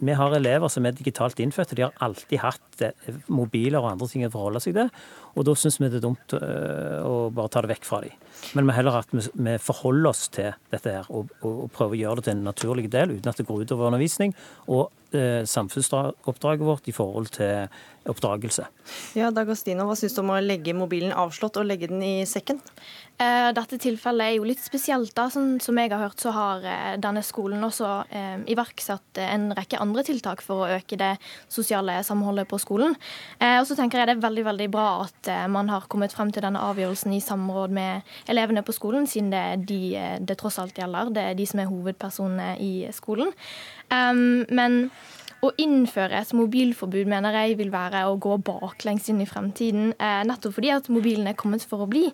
vi, 0.00 0.14
har 0.16 0.34
elever 0.36 0.72
som 0.72 0.86
er 0.86 0.96
digitalt 0.96 1.40
innfødte. 1.42 1.76
De 1.78 1.86
har 1.86 1.94
alltid 2.04 2.40
hatt 2.42 2.84
eh, 2.84 3.20
mobiler 3.28 3.80
og 3.80 3.92
andre 3.92 4.08
ting 4.10 4.26
å 4.26 4.32
forholde 4.32 4.62
seg 4.64 4.76
til. 4.78 4.90
Og 5.34 5.46
da 5.48 5.54
syns 5.58 5.78
vi 5.80 5.90
det 5.90 6.00
er 6.00 6.06
dumt 6.06 6.36
eh, 6.38 6.98
å 7.04 7.30
bare 7.34 7.52
ta 7.52 7.64
det 7.64 7.72
vekk 7.74 7.88
fra 7.88 8.02
dem. 8.04 8.18
Men 8.58 8.68
vi 8.68 8.76
heller 8.76 9.00
at 9.00 9.14
vi 9.14 9.56
forholder 9.62 10.10
oss 10.10 10.26
til 10.34 10.52
dette 10.74 10.98
her 10.98 11.08
og, 11.14 11.30
og, 11.46 11.66
prøver 11.74 11.96
å 11.96 12.02
gjøre 12.02 12.20
det 12.20 12.28
til 12.28 12.36
en 12.36 12.46
naturlig 12.50 12.90
del 12.92 13.16
uten 13.16 13.30
at 13.30 13.40
det 13.40 13.48
går 13.48 13.64
utover 13.64 13.90
undervisning. 13.90 14.34
Og 14.68 14.88
eh, 15.16 15.42
samfunnsoppdraget 15.48 16.66
vårt 16.66 16.90
i 16.90 16.96
forhold 16.96 17.30
til 17.38 17.68
oppdragelse. 18.10 18.66
Ja, 19.16 19.30
Dagostino, 19.34 19.86
hva 19.88 19.96
syns 19.98 20.16
du 20.16 20.20
om 20.20 20.34
å 20.34 20.40
legge 20.42 20.74
mobilen 20.76 21.14
avslått 21.16 21.56
og 21.60 21.68
legge 21.68 21.88
den 21.88 22.02
i 22.04 22.14
sekken? 22.28 22.60
Eh, 23.14 23.48
dette 23.54 23.76
tilfellet 23.78 24.26
er 24.26 24.32
jo 24.40 24.46
litt 24.48 24.62
spesielt. 24.62 25.12
da. 25.14 25.28
Sånn 25.30 25.60
som 25.62 25.78
jeg 25.78 25.92
har 25.92 26.02
hørt, 26.02 26.18
så 26.18 26.32
har 26.34 26.64
eh, 26.66 26.96
denne 26.98 27.22
skolen 27.22 27.62
også 27.62 27.90
eh, 28.10 28.42
iverksatt 28.50 29.20
en 29.22 29.52
rekke 29.54 29.78
andre 29.78 30.02
tiltak 30.06 30.42
for 30.42 30.64
å 30.64 30.70
øke 30.80 30.98
det 30.98 31.12
sosiale 31.46 32.00
samholdet 32.02 32.48
på 32.50 32.58
skolen. 32.58 32.96
Og 33.44 33.66
så 33.68 33.76
tenker 33.78 34.00
jeg 34.00 34.08
det 34.08 34.14
er 34.16 34.24
veldig 34.24 34.44
veldig 34.46 34.66
bra 34.72 34.86
at 35.04 35.28
man 35.50 35.68
har 35.70 35.86
kommet 35.90 36.12
frem 36.14 36.30
til 36.34 36.42
denne 36.44 36.60
avgjørelsen 36.62 37.14
i 37.14 37.22
samråd 37.22 37.72
med 37.74 38.14
elevene 38.30 38.64
på 38.66 38.74
skolen, 38.74 39.06
siden 39.10 39.30
det 39.32 39.40
er 39.40 39.62
de 39.68 39.80
det 40.26 40.36
tross 40.40 40.58
alt 40.62 40.78
gjelder. 40.78 41.12
Det 41.14 41.24
er 41.30 41.38
de 41.38 41.46
som 41.48 41.62
er 41.62 41.70
hovedpersonene 41.70 42.48
i 42.62 42.72
skolen. 42.94 43.30
Men 43.90 44.78
å 45.44 45.52
innføre 45.60 46.20
et 46.20 46.32
mobilforbud 46.36 47.08
mener 47.10 47.36
jeg 47.38 47.58
vil 47.60 47.72
være 47.74 48.04
å 48.08 48.18
gå 48.20 48.38
baklengs 48.46 49.08
inn 49.12 49.22
i 49.24 49.28
fremtiden. 49.28 49.92
Eh, 49.98 50.22
nettopp 50.28 50.56
fordi 50.58 50.72
at 50.74 50.90
mobilen 50.92 51.28
er 51.30 51.38
kommet 51.38 51.64
for 51.68 51.84
å 51.84 51.90
bli. 51.90 52.06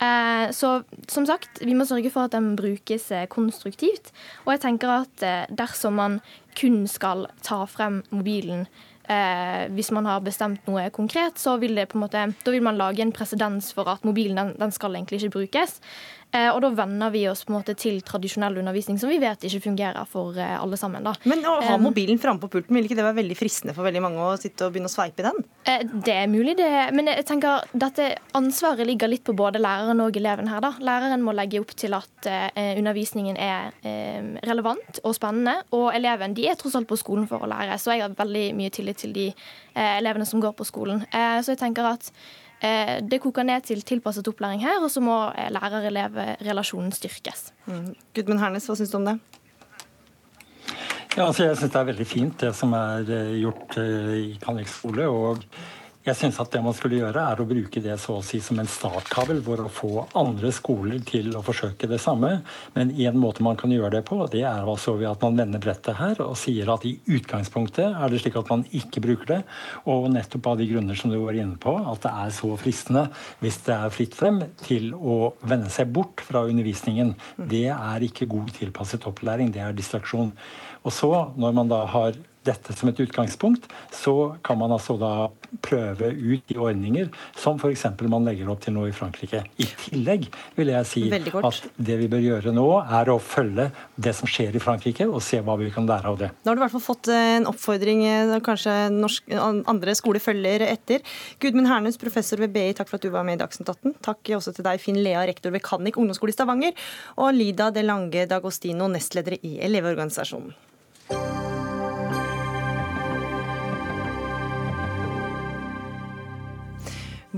Eh, 0.00 0.48
så 0.56 0.78
som 1.10 1.28
sagt, 1.28 1.62
vi 1.64 1.76
må 1.76 1.86
sørge 1.88 2.12
for 2.14 2.28
at 2.28 2.36
den 2.36 2.54
brukes 2.58 3.10
eh, 3.12 3.28
konstruktivt. 3.30 4.12
Og 4.46 4.54
jeg 4.54 4.64
tenker 4.66 4.94
at 5.00 5.26
dersom 5.54 5.98
man 5.98 6.20
kun 6.58 6.86
skal 6.90 7.28
ta 7.46 7.62
frem 7.70 8.02
mobilen 8.10 8.66
eh, 9.08 9.66
hvis 9.74 9.90
man 9.94 10.06
har 10.08 10.22
bestemt 10.24 10.66
noe 10.68 10.88
konkret, 10.94 11.40
så 11.40 11.56
vil 11.60 11.78
måte, 11.98 12.28
vil 12.46 12.64
man 12.64 12.78
lage 12.78 13.02
en 13.04 13.14
presedens 13.14 13.72
for 13.76 13.88
at 13.90 14.04
mobilen 14.06 14.38
den, 14.38 14.54
den 14.60 14.74
skal 14.74 14.96
egentlig 14.96 15.22
ikke 15.22 15.38
brukes. 15.38 15.78
Eh, 16.30 16.50
og 16.52 16.60
da 16.60 16.68
venner 16.76 17.12
vi 17.12 17.22
oss 17.30 17.44
på 17.46 17.52
en 17.52 17.56
måte 17.56 17.74
til 17.78 18.02
tradisjonell 18.04 18.58
undervisning, 18.60 18.98
som 19.00 19.08
vi 19.08 19.20
vet 19.22 19.46
ikke 19.48 19.62
fungerer 19.64 20.08
for 20.08 20.36
eh, 20.36 20.56
alle 20.60 20.76
sammen. 20.76 21.06
da. 21.06 21.14
Men 21.28 21.44
å 21.48 21.54
ha 21.64 21.76
mobilen 21.80 22.20
framme 22.20 22.42
på 22.42 22.50
pulten, 22.52 22.76
vil 22.76 22.88
ikke 22.88 22.98
det 22.98 23.06
være 23.06 23.20
veldig 23.22 23.36
fristende 23.38 23.74
for 23.76 23.88
veldig 23.88 24.02
mange 24.04 24.26
å 24.26 24.34
sitte 24.40 24.66
og 24.66 24.74
begynne 24.74 24.90
å 24.90 24.92
sveipe 24.92 25.24
i 25.24 25.28
den? 25.28 25.40
Eh, 25.64 25.84
det 25.88 26.16
er 26.18 26.28
mulig, 26.28 26.58
det. 26.60 26.68
Men 26.96 27.08
jeg 27.14 27.24
tenker 27.28 27.64
dette 27.72 28.10
ansvaret 28.36 28.88
ligger 28.88 29.08
litt 29.10 29.24
på 29.24 29.36
både 29.36 29.62
læreren 29.62 30.02
og 30.04 30.18
eleven 30.20 30.50
her. 30.52 30.60
da. 30.64 30.74
Læreren 30.84 31.24
må 31.24 31.32
legge 31.36 31.62
opp 31.62 31.72
til 31.78 31.96
at 31.96 32.28
undervisningen 32.58 33.36
er 33.40 33.72
relevant 34.46 35.00
og 35.06 35.14
spennende. 35.16 35.62
Og 35.76 35.88
eleven 35.96 36.34
de 36.36 36.48
er 36.50 36.58
tross 36.60 36.76
alt 36.78 36.88
på 36.90 36.98
skolen 37.00 37.28
for 37.30 37.44
å 37.44 37.48
lære, 37.50 37.78
så 37.80 37.94
jeg 37.94 38.04
har 38.04 38.16
veldig 38.18 38.44
mye 38.58 38.72
tillit 38.74 39.00
til 39.00 39.14
de 39.16 39.28
elevene 39.78 40.26
som 40.28 40.42
går 40.42 40.54
på 40.58 40.66
skolen. 40.66 41.04
så 41.12 41.54
jeg 41.54 41.60
tenker 41.60 41.86
at 41.88 42.10
det 43.06 43.20
koker 43.22 43.46
ned 43.46 43.66
til 43.68 43.82
tilpasset 43.86 44.28
opplæring 44.30 44.62
her, 44.64 44.80
og 44.82 44.90
så 44.90 45.02
må 45.04 45.16
eh, 45.30 45.50
lærer-elev-relasjonen 45.54 46.92
styrkes. 46.94 47.52
Mm. 47.70 47.92
Gudmund 48.16 48.42
Hernes, 48.42 48.66
hva 48.66 48.78
syns 48.78 48.94
du 48.94 48.98
om 48.98 49.06
det? 49.06 49.18
Ja, 51.16 51.26
altså 51.26 51.48
jeg 51.48 51.58
syns 51.58 51.72
det 51.72 51.80
er 51.80 51.90
veldig 51.92 52.06
fint 52.06 52.40
det 52.42 52.52
som 52.58 52.74
er 52.78 53.08
eh, 53.14 53.36
gjort 53.42 53.78
i 53.82 54.32
Kanvik 54.42 54.70
skole. 54.70 55.06
og 55.08 55.44
jeg 56.08 56.16
syns 56.16 56.38
at 56.40 56.52
det 56.54 56.60
man 56.64 56.74
skulle 56.76 57.00
gjøre, 57.02 57.22
er 57.32 57.40
å 57.40 57.46
bruke 57.48 57.82
det 57.84 57.96
så 58.00 58.18
å 58.18 58.24
si 58.24 58.40
som 58.44 58.58
en 58.60 58.70
startkabel 58.70 59.40
for 59.44 59.62
å 59.64 59.70
få 59.72 59.90
andre 60.18 60.50
skoler 60.54 61.02
til 61.06 61.34
å 61.36 61.42
forsøke 61.44 61.88
det 61.90 62.00
samme. 62.02 62.38
Men 62.76 62.92
en 62.94 63.18
måte 63.20 63.44
man 63.44 63.58
kan 63.60 63.72
gjøre 63.72 63.98
det 63.98 64.04
på, 64.08 64.20
det 64.32 64.44
er 64.48 64.68
altså 64.68 64.96
ved 64.98 65.10
at 65.10 65.24
man 65.26 65.38
vender 65.42 65.62
brettet 65.62 65.98
her 65.98 66.22
og 66.24 66.36
sier 66.40 66.70
at 66.72 66.86
i 66.88 66.94
utgangspunktet 67.18 67.90
er 67.90 68.12
det 68.12 68.22
slik 68.22 68.38
at 68.40 68.52
man 68.52 68.64
ikke 68.76 69.02
bruker 69.04 69.32
det. 69.34 69.40
Og 69.90 70.08
nettopp 70.14 70.52
av 70.52 70.62
de 70.62 70.68
grunner 70.70 70.98
som 70.98 71.12
du 71.12 71.18
var 71.20 71.36
inne 71.36 71.58
på, 71.60 71.74
at 71.76 72.02
det 72.06 72.14
er 72.24 72.32
så 72.38 72.54
fristende 72.60 73.08
hvis 73.42 73.60
det 73.66 73.76
er 73.76 73.94
fritt 73.94 74.16
frem 74.16 74.40
til 74.64 74.94
å 74.96 75.34
vende 75.44 75.70
seg 75.72 75.92
bort 75.94 76.24
fra 76.24 76.46
undervisningen. 76.48 77.14
Det 77.36 77.66
er 77.74 78.08
ikke 78.08 78.30
god 78.30 78.54
tilpasset 78.56 79.06
opplæring, 79.08 79.52
det 79.52 79.64
er 79.64 79.76
distraksjon. 79.76 80.32
Og 80.86 80.94
så, 80.94 81.12
når 81.36 81.56
man 81.56 81.70
da 81.70 81.84
har 81.90 82.16
dette 82.46 82.74
som 82.76 82.90
et 82.90 83.00
utgangspunkt, 83.02 83.66
så 83.94 84.36
kan 84.44 84.58
man 84.60 84.72
altså 84.74 84.96
da 85.00 85.28
prøve 85.64 86.10
ut 86.12 86.44
de 86.48 86.56
ordninger 86.60 87.08
som 87.38 87.58
f.eks. 87.58 87.84
man 88.08 88.26
legger 88.28 88.50
opp 88.52 88.62
til 88.64 88.76
nå 88.76 88.86
i 88.88 88.94
Frankrike. 88.94 89.42
I 89.60 89.66
tillegg 89.84 90.28
vil 90.56 90.72
jeg 90.72 90.88
si 90.88 91.04
at 91.08 91.68
det 91.76 91.98
vi 92.02 92.10
bør 92.10 92.24
gjøre 92.24 92.54
nå, 92.54 92.66
er 92.84 93.12
å 93.12 93.18
følge 93.22 93.68
det 93.96 94.14
som 94.16 94.30
skjer 94.30 94.56
i 94.56 94.62
Frankrike, 94.62 95.08
og 95.08 95.22
se 95.24 95.40
hva 95.44 95.56
vi 95.60 95.70
kan 95.74 95.88
lære 95.88 96.12
av 96.12 96.20
det. 96.20 96.30
Da 96.42 96.52
har 96.52 96.58
du 96.58 96.62
i 96.62 96.66
hvert 96.66 96.76
fall 96.76 96.84
fått 96.84 97.10
eh, 97.12 97.34
en 97.38 97.48
oppfordring 97.50 98.04
eh, 98.08 98.36
kanskje 98.44 98.76
norsk, 98.94 99.32
andre 99.68 99.96
skoler 99.98 100.22
følger 100.22 100.66
etter. 100.68 101.04
Gudmund 101.42 101.70
Hernus, 101.70 102.00
professor 102.00 102.40
ved 102.42 102.54
BI, 102.54 102.70
takk 102.76 102.90
for 102.90 103.00
at 103.00 103.06
du 103.06 103.12
var 103.14 103.26
med 103.28 103.38
i 103.38 103.42
Dagsnytt 103.42 103.72
18. 103.74 103.98
Takk 104.04 104.34
også 104.38 104.54
til 104.56 104.66
deg, 104.68 104.80
Finn 104.82 105.00
Lea, 105.02 105.24
rektor 105.28 105.54
ved 105.54 105.64
Kannik 105.66 105.98
ungdomsskole 106.00 106.34
i 106.34 106.38
Stavanger, 106.38 106.88
og 107.18 107.34
Lida 107.36 107.72
De 107.74 107.84
Lange 107.86 108.28
Dagostino, 108.30 108.90
nestleder 108.92 109.38
i 109.40 109.58
Elevorganisasjonen. 109.66 110.67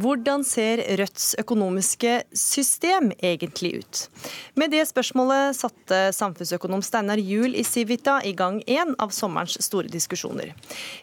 Hvordan 0.01 0.45
ser 0.47 0.81
Rødts 0.97 1.35
økonomiske 1.43 2.13
system 2.33 3.11
egentlig 3.19 3.83
ut? 3.83 3.99
Med 4.57 4.73
det 4.73 4.87
spørsmålet 4.89 5.59
satte 5.59 5.99
samfunnsøkonom 6.17 6.81
Steinar 6.85 7.21
Juel 7.21 7.57
i 7.59 7.65
Civita 7.67 8.21
i 8.25 8.33
gang 8.39 8.63
en 8.71 8.95
av 9.03 9.13
sommerens 9.13 9.59
store 9.61 9.91
diskusjoner. 9.93 10.55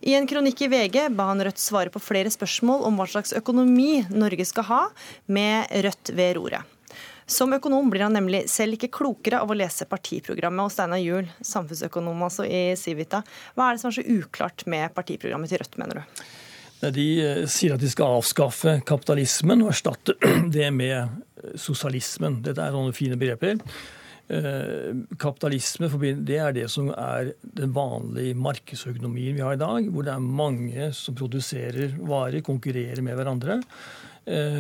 I 0.01 0.15
en 0.17 0.25
kronikk 0.29 0.63
i 0.65 0.71
VG 0.71 0.97
ba 1.13 1.27
han 1.29 1.43
Rødt 1.45 1.61
svare 1.61 1.93
på 1.93 2.01
flere 2.01 2.31
spørsmål 2.33 2.87
om 2.87 2.97
hva 2.97 3.05
slags 3.11 3.35
økonomi 3.37 4.07
Norge 4.15 4.47
skal 4.49 4.65
ha, 4.71 4.81
med 5.27 5.69
Rødt 5.85 6.13
ved 6.17 6.33
roret. 6.39 6.73
Som 7.27 7.53
økonom 7.53 7.91
blir 7.91 8.07
han 8.07 8.17
nemlig 8.17 8.45
selv 8.49 8.79
ikke 8.79 8.93
klokere 8.97 9.43
av 9.43 9.51
å 9.51 9.59
lese 9.59 9.85
partiprogrammet. 9.85 10.63
Og 10.63 10.73
Steinar 10.73 11.03
Juel, 11.03 11.29
samfunnsøkonom 11.45 12.25
altså 12.31 12.47
i 12.47 12.71
Civita, 12.79 13.21
hva 13.53 13.69
er 13.69 13.77
det 13.77 13.83
som 13.83 13.91
er 13.91 13.99
så 13.99 14.09
uklart 14.23 14.65
med 14.65 14.95
partiprogrammet 14.97 15.53
til 15.53 15.61
Rødt, 15.61 15.81
mener 15.83 16.01
du? 16.01 16.21
De 16.81 17.05
eh, 17.23 17.43
sier 17.49 17.73
at 17.73 17.81
de 17.81 17.89
skal 17.89 18.19
avskaffe 18.19 18.77
kapitalismen 18.87 19.63
og 19.65 19.73
erstatte 19.73 20.17
det 20.55 20.69
med 20.75 20.97
eh, 20.97 21.53
sosialismen. 21.57 22.41
Dette 22.45 22.63
er 22.63 22.75
sånne 22.75 22.95
fine 22.95 23.17
begreper. 23.19 23.57
Eh, 24.27 24.91
kapitalisme 25.17 25.89
det 26.27 26.37
er 26.37 26.53
det 26.53 26.67
som 26.69 26.91
er 26.93 27.33
den 27.41 27.73
vanlige 27.73 28.37
markedsøkonomien 28.37 29.37
vi 29.39 29.45
har 29.45 29.57
i 29.57 29.61
dag, 29.63 29.89
hvor 29.89 30.05
det 30.05 30.13
er 30.13 30.33
mange 30.43 30.91
som 30.93 31.17
produserer 31.17 31.97
varer, 31.97 32.43
konkurrerer 32.45 33.01
med 33.01 33.17
hverandre. 33.17 33.61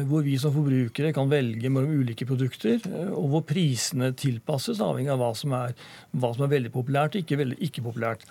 Hvor 0.07 0.21
vi 0.23 0.37
som 0.39 0.53
forbrukere 0.55 1.09
kan 1.11 1.27
velge 1.27 1.67
mellom 1.67 1.97
ulike 1.99 2.23
produkter, 2.23 2.77
og 3.11 3.25
hvor 3.33 3.41
prisene 3.49 4.13
tilpasses 4.15 4.79
avhengig 4.79 5.11
av 5.11 5.19
hva 5.19 5.33
som 5.35 5.51
er, 5.57 5.73
hva 6.15 6.29
som 6.31 6.45
er 6.45 6.53
veldig 6.53 6.71
populært 6.71 7.17
og 7.19 7.25
ikke, 7.25 7.49
ikke 7.67 7.83
populært. 7.83 8.23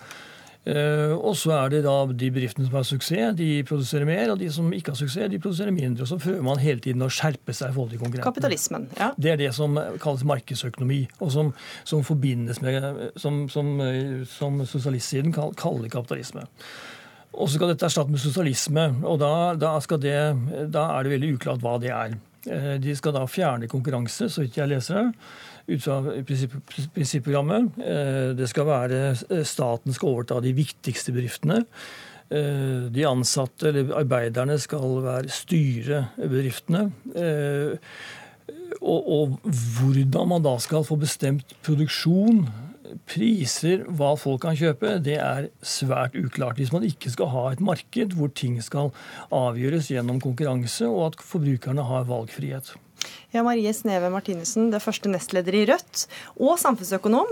Eh, 0.67 1.13
og 1.15 1.35
så 1.39 1.53
er 1.55 1.71
det 1.71 1.79
da 1.85 1.93
de 2.11 2.29
bedriftene 2.33 2.67
som 2.67 2.75
har 2.75 2.87
suksess, 2.87 3.35
de 3.39 3.49
produserer 3.67 4.07
mer. 4.09 4.33
Og 4.33 4.41
de 4.41 4.49
som 4.51 4.67
ikke 4.75 4.91
har 4.93 4.99
suksess, 4.99 5.29
de 5.31 5.39
produserer 5.39 5.71
mindre. 5.75 6.03
Og 6.03 6.11
så 6.11 6.19
prøver 6.19 6.43
man 6.43 6.61
hele 6.61 6.83
tiden 6.83 7.05
å 7.05 7.09
skjerpe 7.13 7.55
seg 7.55 7.71
i 7.71 7.77
forhold 7.77 7.95
til 7.95 8.01
konkurrentene. 8.03 8.27
Kapitalismen, 8.27 8.89
ja. 8.99 9.13
Det 9.15 9.33
er 9.33 9.41
det 9.41 9.53
som 9.55 9.79
kalles 10.03 10.25
markedsøkonomi, 10.27 11.01
og 11.21 11.31
som, 11.33 11.53
som 11.87 12.03
forbindes 12.07 12.61
med 12.63 12.75
Som, 13.17 13.45
som, 13.49 13.79
som 14.29 14.59
sosialistsiden 14.67 15.33
kaller 15.33 15.89
kapitalisme. 15.91 16.43
Og 17.37 17.47
så 17.47 17.57
skal 17.57 17.71
dette 17.71 17.85
erstatte 17.87 18.13
med 18.13 18.21
sosialisme. 18.21 18.87
Og 19.05 19.19
da, 19.21 19.31
da, 19.59 19.77
det, 20.01 20.17
da 20.73 20.87
er 20.95 21.05
det 21.05 21.13
veldig 21.13 21.35
uklart 21.37 21.63
hva 21.63 21.77
det 21.81 21.93
er. 21.93 22.17
Eh, 22.47 22.73
de 22.81 22.95
skal 22.97 23.15
da 23.15 23.25
fjerne 23.29 23.69
konkurranse, 23.71 24.29
så 24.31 24.43
vidt 24.43 24.59
jeg 24.59 24.71
leser 24.71 24.99
det 24.99 25.05
ut 25.67 25.83
fra 25.83 25.97
prinsipprogrammet. 26.95 27.79
Eh, 27.83 28.29
det 28.37 28.47
skal 28.51 28.67
være 28.69 28.99
eh, 29.13 29.43
Staten 29.47 29.95
skal 29.95 30.13
overta 30.13 30.39
de 30.43 30.53
viktigste 30.55 31.13
bedriftene. 31.15 31.63
Eh, 32.27 32.87
de 32.93 33.07
ansatte, 33.07 33.69
eller 33.69 33.91
arbeiderne, 33.99 34.59
skal 34.59 35.01
være 35.03 35.33
styre 35.33 36.05
bedriftene. 36.21 36.87
Og, 38.77 39.03
og, 39.09 39.35
hvordan 39.79 40.29
man 40.29 40.45
da 40.45 40.55
skal 40.61 40.85
få 40.87 40.99
bestemt 41.01 41.55
produksjon, 41.65 42.45
priser, 43.07 43.83
hva 43.99 44.13
folk 44.19 44.45
kan 44.45 44.55
kjøpe, 44.55 44.93
det 45.03 45.17
er 45.19 45.49
svært 45.59 46.15
uklart. 46.15 46.59
Hvis 46.59 46.71
man 46.71 46.85
ikke 46.87 47.11
skal 47.11 47.31
ha 47.33 47.45
et 47.51 47.63
marked 47.63 48.15
hvor 48.15 48.31
ting 48.31 48.61
skal 48.63 48.93
avgjøres 49.35 49.91
gjennom 49.91 50.21
konkurranse, 50.23 50.87
og 50.87 51.09
at 51.09 51.23
forbrukerne 51.23 51.83
har 51.89 52.07
valgfrihet. 52.07 52.77
Ja, 53.35 53.43
Marie 53.45 53.73
Sneve 53.75 54.11
Martinussen, 54.13 54.71
det 54.73 54.83
første 54.83 55.11
nestleder 55.11 55.55
i 55.55 55.65
Rødt, 55.69 56.07
og 56.39 56.57
samfunnsøkonom. 56.61 57.29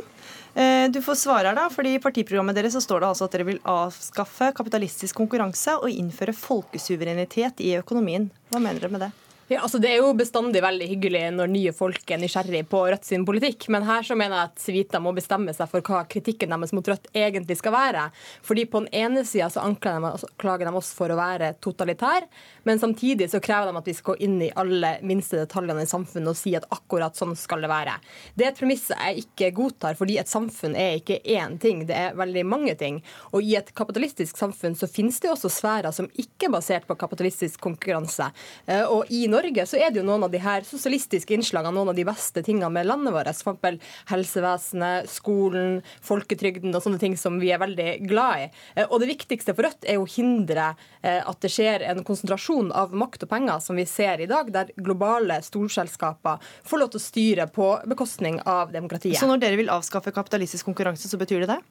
Eh, 0.56 0.86
du 0.92 1.02
får 1.04 1.20
svare 1.20 1.50
her, 1.52 1.58
da, 1.58 1.68
fordi 1.72 1.98
I 1.98 2.04
partiprogrammet 2.04 2.56
deres 2.56 2.78
så 2.78 2.84
står 2.84 3.04
det 3.04 3.12
altså 3.12 3.28
at 3.28 3.36
dere 3.36 3.50
vil 3.50 3.62
avskaffe 3.68 4.54
kapitalistisk 4.56 5.18
konkurranse 5.20 5.76
og 5.82 5.92
innføre 5.92 6.36
folkesuverenitet 6.36 7.60
i 7.66 7.76
økonomien. 7.82 8.30
Hva 8.54 8.64
mener 8.64 8.80
dere 8.80 8.96
med 8.96 9.08
det? 9.08 9.12
Ja, 9.48 9.60
altså 9.62 9.78
Det 9.78 9.92
er 9.94 10.00
jo 10.02 10.14
bestandig 10.18 10.58
veldig 10.66 10.86
hyggelig 10.90 11.20
når 11.36 11.52
nye 11.54 11.72
folk 11.78 12.10
er 12.10 12.18
nysgjerrig 12.18 12.64
på 12.66 12.80
Rødt 12.90 13.06
sin 13.06 13.22
politikk, 13.28 13.68
men 13.70 13.84
her 13.86 14.02
så 14.02 14.16
mener 14.18 14.40
jeg 14.40 14.50
at 14.50 14.62
Civita 14.64 14.98
må 14.98 15.12
bestemme 15.14 15.54
seg 15.54 15.70
for 15.70 15.86
hva 15.86 16.00
kritikken 16.10 16.50
deres 16.50 16.72
mot 16.74 16.88
Rødt 16.90 17.12
egentlig 17.14 17.60
skal 17.60 17.76
være. 17.76 18.08
Fordi 18.42 18.64
På 18.66 18.82
den 18.82 18.90
ene 18.90 19.22
sida 19.22 19.52
anklager 19.62 20.66
de 20.66 20.72
oss 20.74 20.90
for 20.98 21.14
å 21.14 21.18
være 21.20 21.52
totalitær, 21.62 22.26
men 22.66 22.82
samtidig 22.82 23.28
så 23.30 23.38
krever 23.40 23.70
de 23.70 23.84
at 23.84 23.92
vi 23.92 23.94
skal 23.94 24.16
gå 24.16 24.26
inn 24.26 24.40
i 24.48 24.50
alle 24.58 24.96
minste 25.06 25.38
detaljene 25.38 25.86
i 25.86 25.92
samfunnet 25.94 26.34
og 26.34 26.40
si 26.42 26.56
at 26.58 26.66
akkurat 26.74 27.14
sånn 27.14 27.38
skal 27.38 27.62
det 27.62 27.70
være. 27.70 27.94
Det 28.34 28.48
er 28.48 28.50
et 28.50 28.64
premiss 28.64 28.88
jeg 28.96 29.28
ikke 29.28 29.52
godtar, 29.62 29.94
fordi 30.02 30.18
et 30.18 30.32
samfunn 30.32 30.74
er 30.74 30.98
ikke 31.04 31.20
én 31.22 31.60
ting, 31.62 31.86
det 31.86 31.94
er 31.94 32.18
veldig 32.18 32.48
mange 32.50 32.74
ting. 32.82 32.98
Og 33.30 33.46
i 33.46 33.54
et 33.62 33.70
kapitalistisk 33.78 34.42
samfunn 34.42 34.74
så 34.74 34.90
finnes 34.90 35.22
det 35.22 35.30
også 35.36 35.54
sfærer 35.54 35.94
som 35.94 36.10
ikke 36.18 36.50
er 36.50 36.58
basert 36.58 36.90
på 36.90 36.98
kapitalistisk 36.98 37.62
konkurranse. 37.62 38.34
Eh, 38.66 38.82
og 38.90 39.06
i 39.14 39.28
Norge 39.28 39.35
så 39.66 39.80
er 39.80 39.92
det 39.92 40.00
jo 40.00 40.06
noen 40.08 40.26
av 40.28 40.32
de 40.34 40.40
her 40.42 40.66
sosialistiske 40.68 41.34
innslagene, 41.36 41.74
noen 41.76 41.92
av 41.92 41.98
de 41.98 42.06
beste 42.08 42.44
tingene 42.46 42.70
med 42.74 42.88
landet 42.88 43.14
vårt. 43.14 43.30
F.eks. 43.32 43.96
helsevesenet, 44.12 45.10
skolen, 45.12 45.82
folketrygden 46.06 46.76
og 46.76 46.84
sånne 46.84 47.02
ting 47.02 47.18
som 47.20 47.40
vi 47.42 47.52
er 47.54 47.62
veldig 47.62 47.90
glad 48.08 48.46
i. 48.46 48.50
Eh, 48.76 48.88
og 48.90 49.02
det 49.04 49.12
viktigste 49.14 49.56
for 49.56 49.68
Rødt 49.68 49.88
er 49.90 50.02
å 50.02 50.10
hindre 50.10 50.72
eh, 51.02 51.22
at 51.22 51.42
det 51.42 51.52
skjer 51.54 51.86
en 51.90 52.04
konsentrasjon 52.06 52.72
av 52.76 52.94
makt 52.96 53.26
og 53.26 53.32
penger, 53.32 53.64
som 53.64 53.80
vi 53.80 53.88
ser 53.90 54.24
i 54.24 54.30
dag, 54.30 54.52
der 54.54 54.74
globale 54.76 55.42
storselskaper 55.46 56.44
får 56.66 56.82
lov 56.82 56.94
til 56.94 57.02
å 57.02 57.06
styre 57.06 57.50
på 57.56 57.72
bekostning 57.90 58.42
av 58.46 58.74
demokratiet. 58.76 59.20
Så 59.20 59.30
når 59.30 59.44
dere 59.44 59.60
vil 59.60 59.74
avskaffe 59.74 60.14
kapitalistisk 60.16 60.68
konkurranse, 60.70 61.10
så 61.10 61.20
betyr 61.22 61.46
det 61.46 61.56
det? 61.56 61.64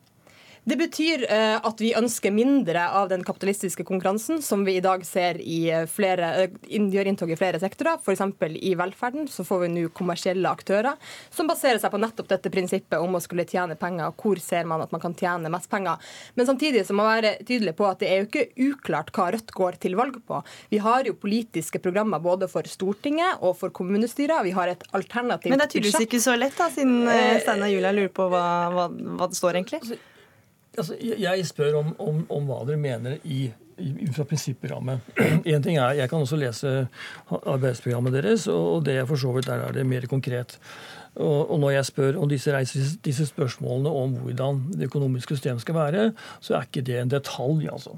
Det 0.64 0.77
betyr 0.81 1.27
uh, 1.29 1.59
at 1.61 1.81
vi 1.83 1.90
ønsker 1.96 2.33
mindre 2.33 2.87
av 2.96 3.11
den 3.11 3.20
kapitalistiske 3.24 3.85
konkurransen 3.85 4.40
som 4.42 4.62
vi 4.64 4.79
i 4.79 4.85
dag 4.85 5.03
ser 5.05 5.37
i 5.40 5.59
eh, 5.68 5.85
flere, 5.90 6.31
uh, 6.48 6.87
gjør 6.94 7.11
inntog 7.11 7.33
i 7.35 7.37
flere 7.37 7.61
sektorer. 7.61 8.00
F.eks. 8.00 8.22
i 8.64 8.72
velferden 8.81 9.29
så 9.29 9.44
får 9.44 9.61
vi 9.64 9.68
nå 9.74 9.83
kommersielle 9.92 10.48
aktører 10.48 10.96
som 11.35 11.50
baserer 11.50 11.83
seg 11.83 11.92
på 11.92 12.00
nettopp 12.00 12.31
dette 12.33 12.53
prinsippet 12.53 12.96
om 12.96 13.18
å 13.18 13.20
skulle 13.20 13.44
tjene 13.48 13.77
penger. 13.77 14.14
Hvor 14.16 14.40
ser 14.40 14.64
man 14.70 14.87
at 14.87 14.94
man 14.94 15.03
kan 15.05 15.16
tjene 15.18 15.53
mest 15.53 15.68
penger? 15.68 16.00
Men 16.35 16.48
samtidig 16.48 16.87
så 16.88 16.96
må 16.96 17.05
man 17.05 17.18
være 17.18 17.35
tydelig 17.44 17.77
på 17.77 17.90
at 17.90 18.00
det 18.00 18.09
er 18.09 18.22
jo 18.22 18.31
ikke 18.31 18.70
uklart 18.70 19.12
hva 19.12 19.29
Rødt 19.35 19.53
går 19.53 19.79
til 19.85 19.98
valg 20.00 20.16
på. 20.24 20.40
Vi 20.72 20.81
har 20.81 21.05
jo 21.05 21.16
politiske 21.20 21.83
programmer 21.85 22.24
både 22.24 22.48
for 22.48 22.64
Stortinget 22.70 23.44
og 23.44 23.59
for 23.61 23.74
kommunestyrer. 23.74 24.40
Vi 24.48 24.57
har 24.57 24.72
et 24.72 24.88
alternativt 24.96 25.53
Men 25.53 25.61
det 25.61 25.68
er 25.68 25.77
tydeligvis 25.77 26.09
ikke 26.09 26.24
så 26.24 26.40
lett, 26.40 26.57
da, 26.57 26.72
siden 26.72 27.05
Steinar 27.44 27.72
Julia 27.72 27.92
lurer 27.92 28.12
på 28.16 28.33
hva, 28.33 28.44
hva, 28.72 28.88
hva 28.88 29.29
det 29.29 29.42
står 29.42 29.61
egentlig? 29.61 30.00
Altså, 30.79 30.97
jeg 31.01 31.47
spør 31.47 31.79
om, 31.81 31.93
om, 32.03 32.25
om, 32.31 32.49
hva 32.49 32.65
dere 32.69 32.81
mener 32.81 33.21
i, 33.25 33.47
ut 33.79 34.15
fra 34.17 34.27
prinsipprogrammet. 34.29 35.15
En 35.53 35.63
ting 35.63 35.79
er, 35.79 36.01
Jeg 36.01 36.11
kan 36.11 36.19
også 36.25 36.39
lese 36.41 36.87
arbeidsprogrammet 37.31 38.13
deres, 38.13 38.47
og 38.51 38.85
det 38.87 38.99
er 38.99 39.07
for 39.07 39.21
så 39.21 39.33
vidt 39.33 39.47
der 39.51 39.63
er 39.67 39.73
det 39.73 39.87
mer 39.87 40.07
konkret. 40.11 40.59
Og 41.15 41.61
når 41.61 41.71
jeg 41.71 41.87
spør 41.87 42.17
om 42.19 42.29
disse, 42.29 42.51
reiser, 42.51 42.97
disse 43.05 43.27
spørsmålene 43.27 43.91
om 43.91 44.17
hvordan 44.25 44.65
det 44.75 44.89
økonomiske 44.91 45.37
systemet 45.37 45.63
skal 45.63 45.75
være, 45.75 46.09
så 46.41 46.57
er 46.57 46.67
ikke 46.67 46.83
det 46.83 46.99
en 46.99 47.11
detalj. 47.11 47.69
altså. 47.71 47.95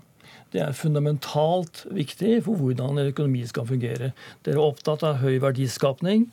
Det 0.55 0.61
er 0.63 0.77
fundamentalt 0.77 1.83
viktig 1.91 2.39
for 2.47 2.61
hvordan 2.61 3.01
en 3.01 3.11
økonomi 3.11 3.43
skal 3.49 3.67
fungere. 3.67 4.13
Dere 4.47 4.55
er 4.55 4.63
opptatt 4.63 5.03
av 5.07 5.19
høy 5.21 5.41
verdiskapning. 5.43 6.29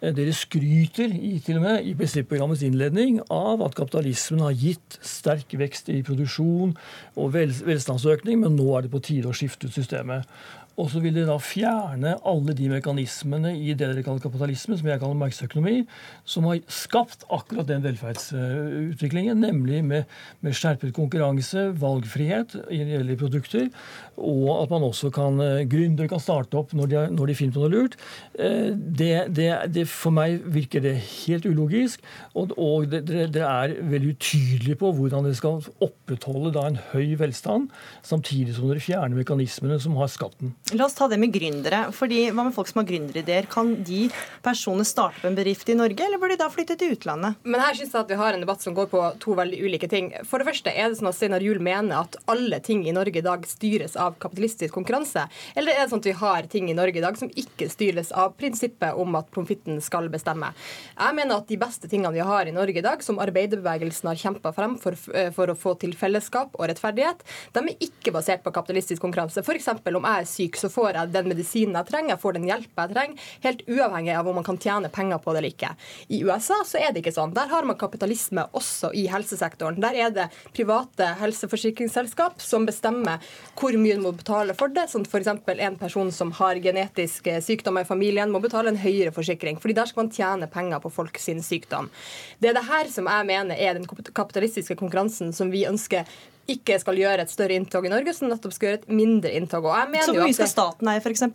Eh, 0.00 0.12
dere 0.14 0.34
skryter 0.36 1.10
i, 1.10 1.36
til 1.44 1.58
og 1.58 1.66
med 1.66 1.88
i 1.88 1.96
prinsipprogrammets 1.98 2.62
innledning 2.66 3.18
av 3.32 3.64
at 3.66 3.74
kapitalismen 3.78 4.44
har 4.44 4.54
gitt 4.56 4.98
sterk 5.02 5.56
vekst 5.58 5.90
i 5.92 6.02
produksjon 6.06 6.76
og 7.16 7.34
vel, 7.34 7.54
velstandsøkning, 7.66 8.38
men 8.44 8.54
nå 8.58 8.68
er 8.76 8.86
det 8.86 8.94
på 8.94 9.02
tide 9.10 9.32
å 9.32 9.36
skifte 9.36 9.66
ut 9.66 9.76
systemet. 9.76 10.30
Og 10.76 10.90
så 10.92 11.00
vil 11.00 11.14
de 11.16 11.24
da 11.24 11.38
fjerne 11.40 12.14
alle 12.28 12.54
de 12.56 12.68
mekanismene 12.68 13.54
i 13.56 13.72
det 13.72 13.86
dere 13.86 14.02
kaller 14.04 14.20
kapitalisme, 14.20 14.76
som 14.76 14.88
jeg 14.90 15.00
kaller 15.00 15.16
markedsøkonomi, 15.16 15.86
som 16.28 16.48
har 16.50 16.60
skapt 16.68 17.24
akkurat 17.32 17.68
den 17.70 17.84
velferdsutviklingen, 17.84 19.40
nemlig 19.40 19.80
med, 19.86 20.04
med 20.44 20.56
skjerpet 20.56 20.92
konkurranse, 20.96 21.70
valgfrihet 21.80 22.58
i 22.68 22.82
gjelder 22.82 23.20
produkter, 23.20 23.70
og 24.16 24.50
at 24.58 24.74
man 24.74 24.84
også 24.86 25.10
kan 25.14 25.40
eh, 25.40 25.64
gründere 25.68 26.10
kan 26.12 26.20
starte 26.22 26.60
opp 26.60 26.74
når 26.76 26.92
de, 26.92 27.00
når 27.16 27.30
de 27.32 27.38
finner 27.38 27.56
på 27.56 27.64
noe 27.64 27.72
lurt. 27.72 27.96
Eh, 28.36 28.68
det, 28.76 29.10
det, 29.36 29.48
det, 29.72 29.86
for 29.88 30.12
meg 30.16 30.44
virker 30.52 30.84
det 30.84 30.96
helt 31.00 31.48
ulogisk, 31.48 32.04
og, 32.36 32.52
og 32.60 32.90
dere 32.92 33.30
er 33.46 33.76
veldig 33.80 34.12
utydelige 34.16 34.80
på 34.80 34.92
hvordan 34.98 35.24
dere 35.24 35.40
skal 35.40 35.64
opprettholde 35.84 36.52
da 36.56 36.68
en 36.68 36.80
høy 36.92 37.16
velstand, 37.20 37.70
samtidig 38.04 38.58
som 38.58 38.68
dere 38.68 38.84
fjerner 38.84 39.24
mekanismene 39.24 39.80
som 39.80 39.96
har 40.00 40.12
skapt 40.12 40.42
den. 40.44 40.52
La 40.74 40.88
oss 40.88 40.96
ta 40.98 41.06
det 41.06 41.14
med 41.22 41.30
gründere. 41.30 41.92
Fordi, 41.94 42.24
hva 42.34 42.42
med 42.42 42.54
folk 42.56 42.66
som 42.66 42.80
har 42.80 42.88
gründerideer? 42.88 43.46
Kan 43.46 43.68
de 43.86 44.08
personene 44.42 44.82
starte 44.88 45.20
på 45.22 45.28
en 45.28 45.36
bedrift 45.38 45.68
i 45.70 45.76
Norge, 45.78 46.02
eller 46.02 46.18
bør 46.18 46.32
de 46.32 46.38
da 46.40 46.48
flytte 46.50 46.74
til 46.80 46.96
utlandet? 46.96 47.36
Men 47.46 47.62
her 47.62 47.76
synes 47.78 47.92
jeg 47.94 48.00
at 48.00 48.10
vi 48.10 48.18
har 48.18 48.34
en 48.34 48.42
debatt 48.42 48.64
som 48.64 48.74
går 48.74 48.88
på 48.90 49.02
to 49.22 49.36
veldig 49.38 49.60
ulike 49.62 49.86
ting. 49.92 50.08
For 50.26 50.42
det 50.42 50.48
første, 50.48 50.72
er 50.74 50.90
det 50.90 50.98
sånn 50.98 51.10
at 51.12 51.14
Steinar 51.14 51.44
Juel 51.46 51.62
mener 51.62 52.00
at 52.00 52.18
alle 52.26 52.58
ting 52.66 52.82
i 52.82 52.94
Norge 52.96 53.20
i 53.20 53.22
dag 53.22 53.46
styres 53.46 53.94
av 53.94 54.16
kapitalistisk 54.24 54.74
konkurranse? 54.74 55.28
Eller 55.54 55.76
er 55.76 55.84
det 55.84 55.92
sånn 55.92 56.02
at 56.02 56.08
vi 56.10 56.16
har 56.18 56.50
ting 56.50 56.66
i 56.72 56.74
Norge 56.74 56.98
i 56.98 57.04
dag 57.04 57.20
som 57.22 57.30
ikke 57.30 57.70
styres 57.70 58.10
av 58.10 58.34
prinsippet 58.34 58.98
om 58.98 59.14
at 59.20 59.30
profitten 59.30 59.78
skal 59.78 60.10
bestemme? 60.10 60.50
Jeg 60.96 61.18
mener 61.20 61.36
at 61.38 61.46
de 61.46 61.60
beste 61.62 61.86
tingene 61.86 62.10
vi 62.18 62.26
har 62.26 62.50
i 62.50 62.56
Norge 62.58 62.82
i 62.82 62.86
dag, 62.88 63.06
som 63.06 63.22
arbeiderbevegelsen 63.22 64.10
har 64.10 64.18
kjempa 64.24 64.50
frem 64.58 64.74
for, 64.82 64.98
eh, 65.14 65.30
for, 65.30 65.46
å 65.46 65.54
få 65.54 65.78
til 65.78 65.94
fellesskap 65.94 66.58
og 66.58 66.66
rettferdighet, 66.72 67.22
de 67.54 67.64
er 67.70 67.86
ikke 67.86 68.18
basert 68.18 68.42
på 68.42 68.50
kapitalistisk 68.58 69.06
konkurranse. 69.06 69.46
F.eks. 69.46 69.70
om 69.70 70.10
jeg 70.10 70.26
er 70.26 70.30
syk 70.34 70.55
så 70.60 70.70
får 70.72 70.90
jeg 70.92 71.12
den 71.14 71.30
medisinen 71.30 71.76
jeg 71.80 71.90
trenger, 71.90 72.14
jeg 72.14 72.22
får 72.22 72.36
den 72.38 72.48
hjelpa 72.48 72.86
jeg 72.86 72.94
trenger, 72.94 73.28
helt 73.44 73.62
uavhengig 73.68 74.14
av 74.16 74.30
om 74.30 74.38
man 74.40 74.46
kan 74.46 74.60
tjene 74.60 74.90
penger 74.92 75.20
på 75.22 75.34
det 75.34 75.42
eller 75.42 75.54
ikke. 75.54 75.72
I 76.12 76.22
USA 76.26 76.60
så 76.66 76.80
er 76.80 76.92
det 76.92 77.02
ikke 77.02 77.14
sånn. 77.16 77.34
Der 77.36 77.50
har 77.50 77.66
man 77.68 77.78
kapitalisme 77.78 78.46
også 78.56 78.92
i 78.96 79.06
helsesektoren. 79.10 79.80
Der 79.82 79.98
er 80.06 80.14
det 80.14 80.28
private 80.56 81.12
helseforsikringsselskap 81.20 82.42
som 82.42 82.66
bestemmer 82.68 83.22
hvor 83.56 83.76
mye 83.76 83.96
man 83.96 84.06
må 84.08 84.14
betale 84.16 84.54
for 84.58 84.72
det. 84.72 84.88
Som 84.92 85.06
f.eks. 85.06 85.28
en 85.28 85.78
person 85.80 86.12
som 86.12 86.32
har 86.38 86.60
genetiske 86.62 87.38
sykdommer 87.44 87.84
i 87.84 87.88
familien, 87.88 88.32
må 88.32 88.40
betale 88.44 88.72
en 88.72 88.80
høyere 88.80 89.14
forsikring. 89.14 89.60
fordi 89.60 89.74
der 89.74 89.90
skal 89.90 90.04
man 90.04 90.12
tjene 90.12 90.50
penger 90.50 90.80
på 90.80 90.92
folk 90.92 91.18
sin 91.18 91.42
sykdom. 91.42 91.90
Det 92.38 92.50
er 92.50 92.58
det 92.58 92.66
her 92.68 92.90
som 92.92 93.08
jeg 93.10 93.26
mener 93.26 93.56
er 93.56 93.78
den 93.78 93.86
kapitalistiske 93.86 94.76
konkurransen 94.76 95.32
som 95.32 95.50
vi 95.50 95.66
ønsker 95.66 96.06
ikke 96.50 96.78
skal 96.82 96.98
gjøre 97.00 97.24
et 97.26 97.32
større 97.32 97.56
inntog 97.58 97.86
i 97.86 97.92
Norge, 97.92 98.14
som 98.16 98.30
nettopp 98.30 98.54
skal 98.54 98.70
gjøre 98.70 98.82
et 98.82 98.90
mindre 98.92 99.32
inntog. 99.34 99.66
så 99.66 100.14
hvor 100.14 100.26
mye 100.26 100.36
skal 100.36 100.50
staten 100.50 100.92
eie, 100.92 101.02
f.eks.? 101.02 101.26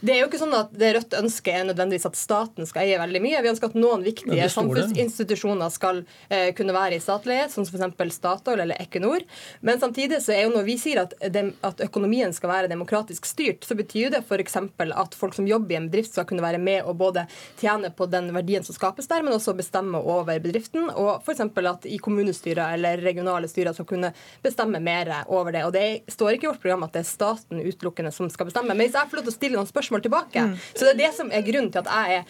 Det 0.00 0.14
er 0.14 0.20
jo 0.22 0.28
ikke 0.28 0.40
sånn 0.40 0.54
at 0.56 0.72
det 0.76 0.92
Rødt 0.96 1.16
ønsker 1.18 1.58
er 1.58 1.66
nødvendigvis 1.68 2.06
at 2.08 2.18
staten 2.18 2.68
skal 2.68 2.84
eie 2.84 2.98
veldig 3.00 3.20
mye. 3.24 3.42
Vi 3.44 3.50
ønsker 3.52 3.70
at 3.70 3.76
noen 3.78 4.04
viktige 4.04 4.48
samfunnsinstitusjoner 4.52 5.72
skal 5.72 6.02
eh, 6.28 6.50
kunne 6.56 6.74
være 6.76 6.98
i 6.98 7.02
statlig 7.02 7.38
eie, 7.38 7.48
som 7.52 7.64
f.eks. 7.64 8.16
Statoil 8.16 8.64
eller 8.64 8.80
Equinor. 8.82 9.24
Men 9.64 9.80
samtidig 9.80 10.20
så 10.24 10.34
er 10.34 10.44
jo 10.44 10.52
når 10.54 10.66
vi 10.68 10.76
sier 10.80 11.02
at, 11.04 11.14
dem, 11.34 11.52
at 11.64 11.80
økonomien 11.86 12.34
skal 12.36 12.52
være 12.52 12.70
demokratisk 12.72 13.26
styrt, 13.28 13.64
så 13.66 13.76
betyr 13.78 14.12
det 14.14 14.22
f.eks. 14.24 14.58
at 14.84 15.16
folk 15.18 15.36
som 15.38 15.48
jobber 15.48 15.76
i 15.76 15.78
en 15.80 15.88
bedrift 15.88 16.14
skal 16.14 16.28
kunne 16.28 16.44
være 16.44 16.60
med 16.62 16.84
og 16.84 16.98
både 17.00 17.26
tjene 17.60 17.90
på 17.94 18.08
den 18.10 18.30
verdien 18.36 18.66
som 18.66 18.76
skapes 18.76 19.08
der, 19.10 19.24
men 19.24 19.36
også 19.36 19.56
bestemme 19.56 19.98
over 20.00 20.38
bedriften. 20.42 20.90
Og 20.92 21.24
f.eks. 21.24 21.44
at 21.44 21.88
i 21.88 21.98
kommunestyrer 22.02 22.76
eller 22.76 23.02
regionale 23.04 23.48
styrer 23.50 23.76
skal 23.76 23.88
kunne 23.88 24.12
bestemme 24.44 24.82
mer 24.84 25.12
over 25.26 25.54
det. 25.54 25.64
Og 25.64 25.72
det 25.74 25.86
står 26.12 26.36
ikke 26.36 26.48
i 26.48 26.52
vårt 26.52 26.62
program 26.62 26.86
at 26.86 26.94
det 26.96 27.04
er 27.04 27.10
staten 27.10 27.64
utelukkende 27.64 28.12
som 28.14 28.28
skal 28.32 28.50
bestemme. 28.50 28.74
Men 28.74 28.84
hvis 28.84 28.96
jeg 28.98 29.10
får 29.10 29.20
lov 29.20 29.26
til 29.26 29.34
å 29.34 29.38
stille 29.38 29.58
noen 29.58 29.70
spørsmål 29.70 29.93
spørsmål 29.94 30.02
tilbake. 30.02 30.40
Mm. 30.40 30.58
Så 30.74 30.84
det 30.84 30.92
er 30.92 31.06
det 31.06 31.14
som 31.16 31.30
er 31.32 31.42
grunnen 31.42 31.72
til 31.72 31.78
at 31.78 31.86
jeg 31.86 32.16
er 32.16 32.22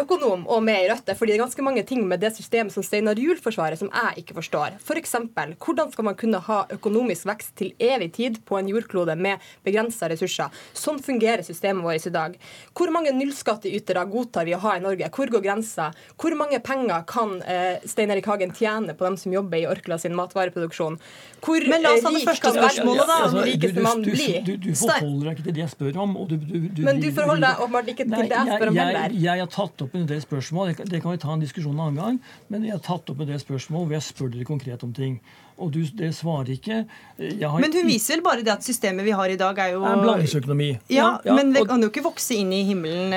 økonom 0.00 0.46
og 0.50 0.62
med 0.64 0.84
i 0.84 0.88
Rødt. 0.90 1.12
fordi 1.18 1.32
det 1.32 1.38
er 1.38 1.44
ganske 1.44 1.62
mange 1.62 1.82
ting 1.86 2.06
med 2.08 2.20
det 2.20 2.32
systemet 2.36 2.72
som 2.72 2.82
Steinar 2.82 3.18
Juel 3.18 3.40
forsvarer, 3.40 3.76
som 3.76 3.90
jeg 3.92 4.24
ikke 4.24 4.34
forstår. 4.40 4.78
F.eks. 4.80 5.10
For 5.12 5.54
hvordan 5.66 5.92
skal 5.92 6.04
man 6.04 6.16
kunne 6.18 6.40
ha 6.40 6.58
økonomisk 6.70 7.26
vekst 7.26 7.54
til 7.56 7.72
evig 7.78 8.12
tid 8.12 8.40
på 8.48 8.58
en 8.58 8.68
jordklode 8.68 9.16
med 9.16 9.42
begrensa 9.64 10.08
ressurser? 10.10 10.52
Sånn 10.72 11.00
fungerer 11.02 11.44
systemet 11.46 11.84
vårt 11.84 12.06
i 12.06 12.14
dag. 12.14 12.36
Hvor 12.76 12.92
mange 12.94 13.12
nullskattytere 13.16 14.04
godtar 14.10 14.48
vi 14.48 14.56
å 14.56 14.62
ha 14.62 14.76
i 14.76 14.84
Norge? 14.84 15.10
Hvor 15.12 15.30
går 15.32 15.44
grensa? 15.44 15.90
Hvor 16.20 16.36
mange 16.38 16.60
penger 16.64 17.04
kan 17.08 17.38
eh, 17.42 17.82
Stein 17.88 18.12
Erik 18.14 18.28
Hagen 18.30 18.54
tjene 18.56 18.96
på 18.96 19.06
dem 19.06 19.18
som 19.20 19.34
jobber 19.34 19.60
i 19.60 19.68
Orkla 19.70 19.98
sin 19.98 20.16
matvareproduksjon? 20.18 20.98
Hvor 21.42 21.68
Men 21.68 21.82
la 21.82 21.94
oss 21.96 22.04
ta 22.06 22.12
det 22.14 22.24
første 22.26 22.52
spørsmålet, 22.54 23.04
da. 23.08 23.18
Altså, 23.26 23.44
rikeste 23.46 23.84
mann 23.84 24.04
blir? 24.06 24.40
Du, 24.46 24.54
du, 24.56 24.70
du, 24.70 24.76
forholder 24.78 25.28
deg 25.28 25.36
ikke 25.36 25.46
til 25.48 25.56
det 25.56 25.64
jeg 25.64 25.72
spør 25.74 26.00
om. 26.04 26.14
Du, 26.30 26.36
Men 26.86 27.02
du 27.02 27.08
forholder 27.10 27.46
deg 27.48 27.64
åpenbart 27.64 27.92
ikke 27.92 28.06
til 28.06 28.30
det 28.30 28.36
jeg 28.36 28.58
spør 28.58 28.72
om 28.72 28.80
heller. 28.82 29.16
Jeg, 29.16 29.24
jeg 29.26 29.42
har 29.42 29.52
tatt 29.52 29.81
opp 29.84 29.94
en 29.98 30.08
del 30.08 30.20
spørsmål. 30.22 30.74
Det 30.80 31.00
kan 31.02 31.14
vi 31.14 31.20
ta 31.22 31.32
en 31.34 31.42
diskusjon 31.42 31.74
en 31.74 31.86
annen 31.86 32.00
gang. 32.00 32.20
Men 32.52 32.66
vi 32.66 32.72
har 32.72 32.82
tatt 32.82 33.10
opp 33.12 33.22
en 33.22 33.30
del 33.30 33.40
spørsmål 33.42 33.86
hvor 33.86 33.96
jeg 33.96 34.06
spør 34.08 34.32
dere 34.34 34.48
konkret 34.48 34.84
om 34.86 34.92
ting. 34.96 35.18
Og 35.62 35.72
du, 35.74 35.82
det 35.98 36.10
svarer 36.16 36.54
ikke. 36.54 36.84
men 37.18 37.74
hun 37.76 37.86
viser 37.86 38.16
vel 38.16 38.24
bare 38.24 38.46
det 38.46 38.54
at 38.54 38.64
systemet 38.66 39.04
vi 39.06 39.12
har 39.14 39.30
i 39.30 39.36
dag, 39.38 39.58
er 39.58 39.74
jo 39.76 39.84
En 39.86 40.00
blandingsøkonomi. 40.02 40.70
Ja, 40.90 41.18
ja, 41.24 41.36
men 41.36 41.52
det 41.54 41.66
kan 41.68 41.82
jo 41.82 41.90
ikke 41.92 42.06
vokse 42.08 42.38
inn 42.40 42.50
i 42.56 42.64
himmelen, 42.66 43.12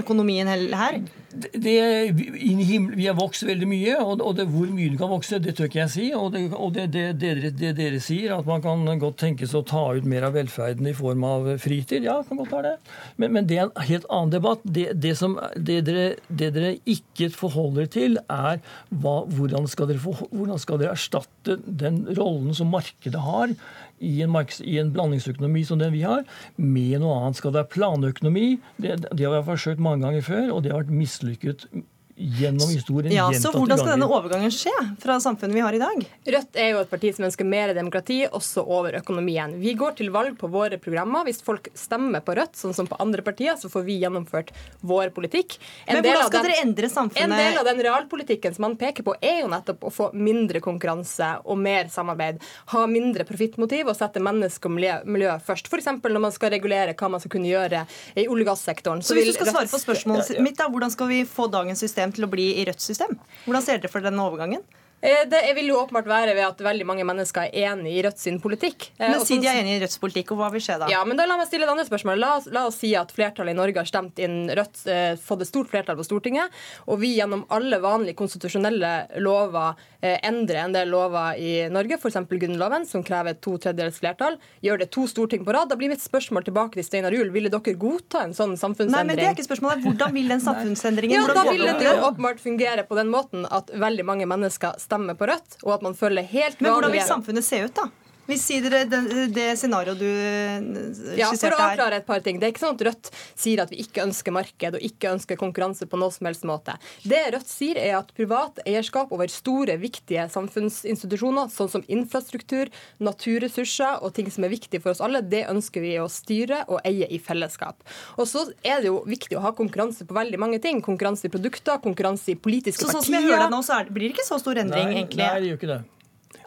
økonomien 0.00 0.48
her 0.48 1.02
det, 1.32 2.12
vi 2.12 3.06
har 3.06 3.16
vokst 3.16 3.44
veldig 3.46 3.68
mye, 3.68 3.96
og, 4.02 4.20
og 4.20 4.36
det, 4.36 4.46
hvor 4.52 4.68
mye 4.72 4.92
du 4.92 4.98
kan 5.00 5.10
vokse, 5.12 5.40
det 5.42 5.54
tør 5.56 5.70
ikke 5.70 5.80
jeg 5.80 5.92
si. 5.94 6.06
Og, 6.16 6.32
det, 6.34 6.44
og 6.52 6.74
dere, 6.76 7.12
det, 7.16 7.72
dere 7.78 8.00
sier, 8.04 8.34
at 8.36 8.48
man 8.48 8.64
kan 8.64 8.84
godt 9.00 9.20
tenke 9.22 9.48
seg 9.48 9.62
å 9.62 9.66
ta 9.68 9.84
ut 9.96 10.08
mer 10.08 10.28
av 10.28 10.36
velferden 10.36 10.88
i 10.90 10.94
form 10.96 11.24
av 11.28 11.48
fritid, 11.62 12.06
ja, 12.08 12.18
kan 12.28 12.40
godt 12.40 12.52
være 12.54 12.72
det. 12.72 12.96
Men, 13.16 13.36
men, 13.36 13.48
det 13.50 13.58
er 13.58 13.68
en 13.68 13.86
helt 13.88 14.08
annen 14.08 14.34
debatt. 14.34 14.64
Det, 14.64 15.14
som, 15.18 15.38
dere, 15.56 16.12
dere, 16.28 16.74
ikke 16.88 17.30
forholder 17.34 17.88
til, 17.92 18.18
er 18.28 18.60
hva, 18.90 19.22
hvordan, 19.32 19.68
skal 19.70 19.90
dere, 19.90 20.02
hvordan 20.02 20.60
skal 20.60 20.82
dere 20.82 20.96
erstatte 20.96 21.58
den 21.66 22.04
rollen 22.18 22.52
som 22.56 22.72
markedet 22.72 23.22
har 23.22 23.56
i 24.02 24.18
en, 24.24 24.32
marks, 24.34 24.60
i 24.66 24.78
en, 24.82 24.90
blandingsøkonomi 24.94 25.62
som 25.66 25.80
den 25.80 25.92
vi 25.94 26.02
har, 26.04 26.24
med 26.58 26.98
noe 27.02 27.20
annet. 27.20 27.38
Skal 27.38 27.52
det 27.52 27.60
være 27.60 27.72
planøkonomi? 27.76 28.46
Det, 28.82 28.98
det 29.06 29.26
har 29.26 29.36
vi 29.38 29.42
forsøkt 29.52 29.82
mange 29.82 30.06
ganger 30.06 30.26
før, 30.26 30.44
og 30.56 30.64
det 30.64 30.72
har 30.72 30.82
vært 30.82 30.94
mislykket 30.94 31.21
Herzliches 31.22 31.68
gjennom 32.16 32.68
historien. 32.68 33.12
Ja, 33.14 33.32
så 33.32 33.50
Hvordan 33.54 33.78
skal 33.78 33.94
denne 33.94 34.08
overgangen 34.10 34.52
skje 34.52 34.72
fra 35.00 35.18
samfunnet 35.20 35.56
vi 35.56 35.62
har 35.64 35.74
i 35.74 35.80
dag? 35.80 36.04
Rødt 36.34 36.58
er 36.60 36.68
jo 36.74 36.82
et 36.82 36.90
parti 36.90 37.12
som 37.16 37.26
ønsker 37.26 37.46
mer 37.48 37.72
demokrati, 37.76 38.18
også 38.28 38.64
over 38.66 38.98
økonomien. 38.98 39.54
Vi 39.60 39.74
går 39.78 39.96
til 39.98 40.12
valg 40.14 40.36
på 40.40 40.50
våre 40.52 40.78
programmer. 40.82 41.24
Hvis 41.28 41.42
folk 41.44 41.70
stemmer 41.78 42.22
på 42.24 42.36
Rødt, 42.36 42.58
sånn 42.58 42.76
som 42.76 42.88
på 42.90 42.98
andre 43.02 43.24
partier, 43.24 43.56
så 43.60 43.70
får 43.72 43.86
vi 43.86 43.98
gjennomført 44.02 44.52
vår 44.80 45.12
politikk. 45.16 45.56
En 45.86 45.98
Men 45.98 46.06
hvordan 46.06 46.28
skal 46.28 46.44
den, 46.44 46.52
dere 46.52 46.66
endre 46.66 46.92
samfunnet? 46.92 47.24
En 47.24 47.36
del 47.38 47.60
av 47.62 47.70
den 47.70 47.82
realpolitikken 47.88 48.56
som 48.56 48.68
man 48.68 48.76
peker 48.80 49.06
på, 49.06 49.16
er 49.20 49.42
jo 49.42 49.50
nettopp 49.52 49.88
å 49.88 49.94
få 49.94 50.10
mindre 50.12 50.62
konkurranse 50.64 51.32
og 51.44 51.58
mer 51.58 51.88
samarbeid. 51.92 52.42
Ha 52.74 52.84
mindre 52.90 53.26
profittmotiv 53.28 53.88
og 53.88 53.98
sette 53.98 54.22
menneske 54.22 54.68
og 54.68 54.76
miljø, 54.76 54.98
miljø 55.08 55.38
først. 55.46 55.72
F.eks. 55.72 55.90
når 56.02 56.24
man 56.28 56.34
skal 56.34 56.52
regulere 56.54 56.96
hva 56.98 57.12
man 57.16 57.22
skal 57.22 57.36
kunne 57.38 57.50
gjøre 57.50 57.86
i 58.14 58.28
olje- 58.28 58.42
og 58.42 58.52
gassektoren. 58.52 59.02
Så, 59.02 59.12
så 59.12 59.18
hvis 59.18 59.30
du 59.30 59.36
skal 59.36 59.52
svare 59.52 59.70
på 59.70 59.80
spørsmålet 59.80 60.40
mitt, 60.42 60.58
da, 60.58 60.68
hvordan 60.72 60.90
skal 60.92 61.08
vi 61.10 61.22
få 61.28 61.46
dagens 61.52 61.80
system 61.82 62.01
til 62.10 62.26
å 62.26 62.30
bli 62.32 62.48
i 62.58 62.64
Rødts 62.66 62.88
system? 62.90 63.14
Hvordan 63.44 63.62
ser 63.62 63.78
dere 63.78 63.92
for 63.92 64.02
den 64.02 64.18
overgangen? 64.18 64.64
Eh, 65.02 65.24
det 65.26 65.40
vil 65.56 65.66
jo 65.66 65.80
åpenbart 65.80 66.06
være 66.06 66.34
ved 66.36 66.44
at 66.46 66.60
veldig 66.62 66.84
mange 66.86 67.04
mennesker 67.06 67.48
er 67.48 67.72
enig 67.72 67.96
i 67.96 68.02
Rødt 68.06 68.20
sin 68.22 68.38
politikk. 68.42 68.86
Eh, 68.98 69.10
men 69.10 69.24
Si 69.26 69.38
de 69.42 69.48
er 69.50 69.58
enig 69.58 69.74
i 69.74 69.80
Rødts 69.82 69.98
politikk, 69.98 70.30
og 70.30 70.38
hva 70.38 70.50
vil 70.54 70.62
skje 70.62 70.76
da? 70.78 70.90
Ja, 70.92 71.00
men 71.04 71.18
da 71.18 71.26
La 71.26 71.38
meg 71.40 71.48
stille 71.48 71.66
et 71.66 71.72
annet 71.72 71.88
spørsmål. 71.88 72.20
La, 72.22 72.36
la, 72.54 72.66
oss 72.70 72.78
si 72.78 72.92
at 72.98 73.10
flertallet 73.14 73.56
i 73.56 73.58
Norge 73.58 73.82
har 73.82 73.88
stemt 73.88 74.20
inn 74.22 74.46
Rødt, 74.54 74.84
eh, 74.86 75.16
fått 75.18 75.42
et 75.42 75.50
stort 75.50 75.72
flertall 75.72 75.98
på 75.98 76.06
Stortinget, 76.06 76.54
og 76.86 77.00
vi 77.02 77.16
gjennom 77.16 77.42
alle 77.50 77.80
vanlige 77.82 78.18
konstitusjonelle 78.20 78.92
lover 79.24 79.74
eh, 80.02 80.18
endrer 80.22 80.62
en 80.64 80.76
del 80.76 80.90
lover 80.92 81.38
i 81.38 81.52
Norge, 81.72 81.98
f.eks. 81.98 82.20
Grunnloven, 82.30 82.86
som 82.86 83.02
krever 83.06 83.34
to 83.42 83.56
tredjedels 83.58 83.98
flertall, 84.02 84.38
gjør 84.62 84.82
det 84.82 84.90
to 84.94 85.08
storting 85.10 85.42
på 85.46 85.54
rad. 85.54 85.70
Da 85.70 85.78
blir 85.78 85.90
mitt 85.92 86.02
spørsmål 86.04 86.46
tilbake 86.46 86.78
til 86.78 86.86
Steinar 86.86 87.14
Juel. 87.14 87.32
Ville 87.34 87.50
dere 87.52 87.74
godta 87.78 88.22
en 88.26 88.36
sånn 88.36 88.54
samfunnsendring? 88.60 88.94
Nei, 88.94 89.04
men 89.08 89.18
det 89.18 89.26
er 89.28 89.36
ikke 89.36 89.46
spørsmålet. 89.46 89.82
Hvordan 89.86 90.14
vil 90.14 90.30
den 90.30 90.44
samfunnsendringen 90.48 91.18
ja, 91.18 91.26
Da 91.34 91.46
vil 91.48 91.66
den 91.66 92.06
åpenbart 92.06 92.42
fungere 92.42 92.86
på 92.86 92.98
den 92.98 93.10
måten 93.12 93.46
at 93.50 93.70
veldig 93.74 94.06
mange 94.06 94.30
mennesker 94.30 94.78
stemmer 94.92 95.16
på 95.16 95.28
Rødt, 95.30 95.58
og 95.64 95.74
at 95.78 95.88
man 95.88 95.96
følger 95.96 96.22
helt 96.22 96.60
vanlige 96.60 96.68
Men 96.68 96.76
hvordan 96.76 96.96
vil 96.98 97.06
samfunnet 97.08 97.48
se 97.48 97.64
ut, 97.64 97.74
da? 97.78 97.88
Vi 98.32 98.38
sier 98.40 98.64
dere 98.64 98.84
det, 98.88 99.00
det 99.34 99.46
scenarioet 99.60 100.00
du 100.00 100.08
skisserte 100.08 101.12
her. 101.12 101.18
Ja, 101.20 101.30
For 101.36 101.56
å 101.56 101.60
avklare 101.66 102.00
et 102.00 102.06
par 102.08 102.22
ting. 102.24 102.38
Det 102.40 102.48
er 102.48 102.54
ikke 102.54 102.64
sånn 102.64 102.78
at 102.78 102.84
Rødt 102.88 103.10
sier 103.14 103.62
at 103.64 103.72
vi 103.72 103.82
ikke 103.84 104.04
ønsker 104.06 104.34
marked 104.34 104.78
og 104.78 104.86
ikke 104.88 105.12
ønsker 105.12 105.40
konkurranse 105.40 105.88
på 105.90 106.00
noe 106.00 106.12
som 106.14 106.28
helst 106.28 106.46
måte. 106.48 106.76
Det 107.04 107.20
Rødt 107.34 107.50
sier, 107.50 107.80
er 107.82 107.98
at 107.98 108.12
privat 108.16 108.62
eierskap 108.64 109.12
over 109.12 109.30
store, 109.32 109.76
viktige 109.82 110.24
samfunnsinstitusjoner, 110.32 111.50
sånn 111.52 111.70
som 111.72 111.86
infrastruktur, 111.92 112.72
naturressurser 113.02 114.02
og 114.02 114.14
ting 114.16 114.30
som 114.32 114.46
er 114.46 114.54
viktige 114.54 114.82
for 114.82 114.94
oss 114.94 115.02
alle, 115.04 115.22
det 115.22 115.44
ønsker 115.50 115.84
vi 115.84 115.94
å 116.00 116.08
styre 116.12 116.64
og 116.68 116.80
eie 116.88 117.08
i 117.12 117.20
fellesskap. 117.22 117.84
Og 118.16 118.28
så 118.30 118.46
er 118.64 118.82
det 118.82 118.90
jo 118.90 119.02
viktig 119.08 119.38
å 119.38 119.44
ha 119.44 119.54
konkurranse 119.56 120.06
på 120.08 120.16
veldig 120.16 120.40
mange 120.40 120.62
ting. 120.62 120.80
Konkurranse 120.84 121.28
i 121.28 121.32
produkter, 121.32 121.80
konkurranse 121.84 122.32
i 122.34 122.38
politiske 122.38 122.86
så, 122.86 122.92
partier. 122.92 123.02
Sånn 123.02 123.10
som 123.10 123.18
jeg 123.18 123.28
hører 123.28 123.46
det 123.46 123.54
nå, 123.54 123.64
så 123.66 123.82
det, 123.82 123.96
blir 123.96 124.08
det 124.08 124.16
ikke 124.16 124.28
så 124.28 124.40
stor 124.42 124.62
endring, 124.62 124.88
nei, 124.88 125.02
egentlig? 125.02 125.26
Nei, 125.26 125.42
det 125.42 125.52
gjør 125.52 125.60
ikke 125.60 125.74
det. 125.74 125.82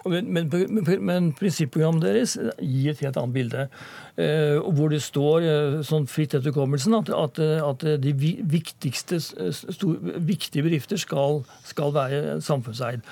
Men, 0.05 0.27
men, 0.33 0.51
men, 0.51 1.05
men 1.05 1.29
prinsipprogrammet 1.37 2.03
deres 2.05 2.35
gir 2.61 2.91
et 2.91 3.01
helt 3.01 3.17
annet 3.17 3.33
bilde. 3.33 3.63
Eh, 4.15 4.61
hvor 4.71 4.93
det 4.93 5.01
står 5.03 5.43
eh, 5.43 5.73
sånn 5.83 6.05
fritt 6.07 6.37
etter 6.37 6.53
hukommelsen 6.53 6.93
at, 6.95 7.09
at, 7.11 7.39
at, 7.43 7.81
de 7.99 8.13
viktigste 8.47 9.19
stor, 9.19 9.97
viktige 10.23 10.63
bedrifter 10.63 11.01
skal, 11.01 11.41
skal 11.67 11.91
være 11.91 12.37
samfunnseid. 12.45 13.03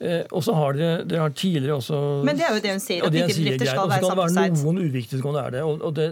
Eh, 0.00 0.22
og 0.32 0.40
så 0.40 0.54
har 0.56 0.72
dere, 0.72 1.00
dere 1.04 1.26
har 1.26 1.32
tidligere 1.36 1.74
også 1.76 1.96
Men 2.24 2.38
det 2.38 2.46
er 2.46 2.54
jo 2.56 2.60
det 2.64 2.70
hun 2.72 2.80
sier, 2.80 3.02
at 3.04 3.12
viktige 3.12 3.42
bedrifter 3.44 3.68
skal 3.68 3.90
være 3.90 4.06
samfunnseid. 4.06 4.06
Og 4.06 4.06
så 4.06 4.16
kan 4.16 4.30
det 4.32 4.40
være 4.40 4.62
noen 4.64 4.78
uviktige 4.88 5.20
som 5.20 5.36
er 5.36 5.50
det. 5.52 5.64
Og, 5.68 5.82
og, 5.84 5.92
det, 5.98 6.06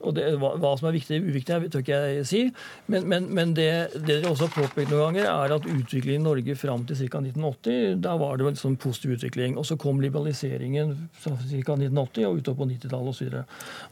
og 0.00 0.14
det, 0.16 0.24
hva, 0.40 0.52
hva, 0.62 0.70
som 0.80 0.88
er 0.88 0.94
viktig 0.94 1.18
og 1.18 1.26
uviktig, 1.28 1.58
tør 1.74 1.82
ikke 1.84 1.98
jeg 2.08 2.22
si. 2.30 2.40
Men, 2.88 3.04
men, 3.12 3.26
men 3.36 3.52
det, 3.58 3.68
det, 3.98 4.06
dere 4.08 4.30
også 4.32 4.48
har 4.48 4.54
påpekt 4.54 4.94
noen 4.94 5.02
ganger, 5.10 5.28
er 5.28 5.56
at 5.58 5.68
utviklingen 5.68 6.24
i 6.24 6.24
Norge 6.24 6.56
fram 6.56 6.86
til 6.88 7.02
ca. 7.02 7.20
1980, 7.20 8.00
da 8.06 8.14
var 8.22 8.40
det 8.40 8.48
en 8.48 8.58
sånn 8.62 8.78
positiv 8.80 9.18
utvikling. 9.18 9.58
Og 9.60 9.68
så 9.68 9.76
kom 9.76 10.00
liberaliseringen 10.00 10.96
fra 11.12 11.36
ca. 11.36 11.76
1980 11.76 12.30
og 12.30 12.40
utover 12.40 12.62
på 12.62 12.70
90-tallet 12.72 13.12
osv. 13.12 13.36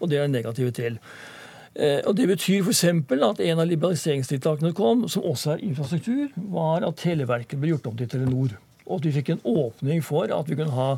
Og, 0.00 0.01
og 0.02 0.10
det 0.10 0.18
er 0.18 0.32
negative 0.32 0.74
til. 0.74 0.98
Eh, 1.72 2.02
og 2.04 2.16
Det 2.18 2.26
betyr 2.28 2.66
f.eks. 2.66 2.84
at 2.84 3.40
en 3.40 3.62
av 3.62 3.70
liberaliseringstiltakene 3.70 4.74
kom, 4.76 5.06
som 5.08 5.24
også 5.24 5.54
er 5.54 5.64
infrastruktur, 5.70 6.28
var 6.52 6.84
at 6.84 7.00
Televerket 7.00 7.60
ble 7.62 7.72
gjort 7.72 7.88
om 7.88 7.96
til 7.96 8.10
Telenor 8.12 8.58
og 8.82 8.98
at 8.98 9.06
vi 9.06 9.12
fikk 9.14 9.30
en 9.34 9.44
åpning 9.46 10.02
for 10.04 10.32
at 10.34 10.48
vi 10.50 10.56
kunne 10.58 10.74
ha 10.74 10.88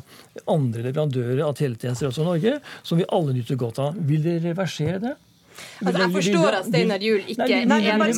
andre 0.51 0.87
leverandører 0.87 1.43
av 1.45 1.53
teletjenester 1.57 2.09
også 2.09 2.23
i 2.23 2.27
Norge, 2.27 2.57
som 2.83 2.99
vi 2.99 3.07
alle 3.13 3.35
nyter 3.35 3.59
godt 3.61 3.81
av. 3.83 3.99
Vil 4.09 4.25
dere 4.25 4.41
reversere 4.49 4.99
det? 5.03 5.13
Altså, 5.79 6.01
jeg 6.01 6.11
forstår 6.11 6.57
at 6.57 6.65
Steinar 6.67 7.03
Juel 7.03 7.29
ikke 7.31 7.45
er 7.45 7.61
enig 7.61 7.69
med 7.69 8.01
meg. 8.01 8.15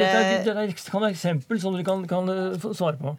Dette 0.00 0.88
kan 0.88 1.02
være 1.02 1.12
eksempel 1.12 1.60
som 1.60 1.76
dere 1.76 1.84
kan, 1.84 2.06
kan 2.08 2.30
eh, 2.32 2.68
svare 2.72 2.96
på. 3.00 3.16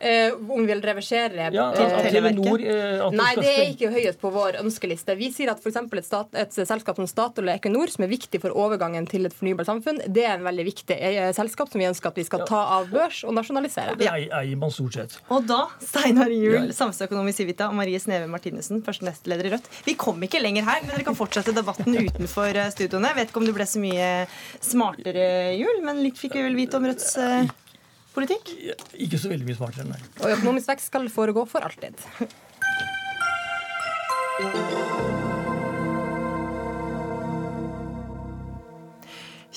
Uh, 0.00 0.32
om 0.48 0.62
vi 0.64 0.72
vil 0.72 0.80
reversere 0.80 1.50
ja, 1.52 1.64
uh, 1.76 1.96
Televerket. 2.00 2.62
uh, 2.64 3.10
Nei, 3.12 3.34
det 3.36 3.50
er 3.52 3.66
ikke 3.74 3.90
høyest 3.92 4.20
på 4.22 4.30
vår 4.32 4.56
ønskeliste. 4.62 5.12
Vi 5.18 5.28
sier 5.34 5.50
at 5.52 5.60
f.eks. 5.60 5.76
Et, 5.76 6.06
stat, 6.06 6.38
et 6.40 6.56
selskap 6.56 6.96
som 6.96 7.08
Statoil 7.10 7.50
og 7.50 7.58
Equinor, 7.58 7.92
som 7.92 8.06
er 8.06 8.10
viktig 8.14 8.40
for 8.40 8.56
overgangen 8.56 9.04
til 9.10 9.28
et 9.28 9.36
fornybart 9.36 9.68
samfunn, 9.68 10.00
det 10.08 10.24
er 10.24 10.38
en 10.38 10.46
veldig 10.48 10.64
viktig 10.70 10.96
selskap 11.36 11.68
som 11.68 11.82
vi 11.82 11.88
ønsker 11.90 12.14
at 12.14 12.20
vi 12.22 12.24
skal 12.24 12.46
ta 12.48 12.62
av 12.78 12.88
børs 12.88 13.20
og 13.28 13.36
nasjonalisere. 13.36 13.98
Det 14.00 14.08
eier 14.08 14.56
man 14.56 14.72
stort 14.72 14.96
sett. 14.96 15.20
Og 15.28 15.44
da, 15.50 15.66
Steinar 15.84 16.32
Juel, 16.32 16.72
samfunnsøkonom 16.76 17.28
i 17.28 17.36
Civita, 17.36 17.68
og 17.68 17.76
Marie 17.76 18.00
Sneve 18.00 18.30
Martinussen, 18.32 18.80
første 18.86 19.04
nestleder 19.04 19.50
i 19.50 19.54
Rødt. 19.58 19.68
Vi 19.84 19.98
kom 20.00 20.24
ikke 20.24 20.40
lenger 20.40 20.64
her, 20.70 20.80
men 20.86 20.94
dere 20.94 21.10
kan 21.10 21.18
fortsette 21.18 21.52
debatten 21.56 22.00
utenfor 22.00 22.56
studioene. 22.72 23.12
Jeg 23.12 23.20
vet 23.20 23.34
ikke 23.34 23.44
om 23.44 23.50
du 23.50 23.56
ble 23.56 23.68
så 23.68 23.82
mye 23.82 24.12
smartere, 24.64 25.56
Juel, 25.60 25.84
men 25.84 26.00
litt 26.06 26.20
fikk 26.20 26.40
vi 26.40 26.48
vel 26.48 26.56
vite 26.56 26.80
om 26.80 26.88
Rødts 26.88 27.18
politikk? 28.20 28.52
Ikke 29.00 29.18
så 29.20 29.32
veldig 29.32 29.48
mye 29.48 29.58
smartere, 29.58 29.88
nei. 29.88 30.00
Og 30.20 30.36
økonomisk 30.36 30.70
vekst 30.74 30.92
skal 30.92 31.08
foregå 31.12 31.48
for 31.48 31.64
alltid. 31.64 31.96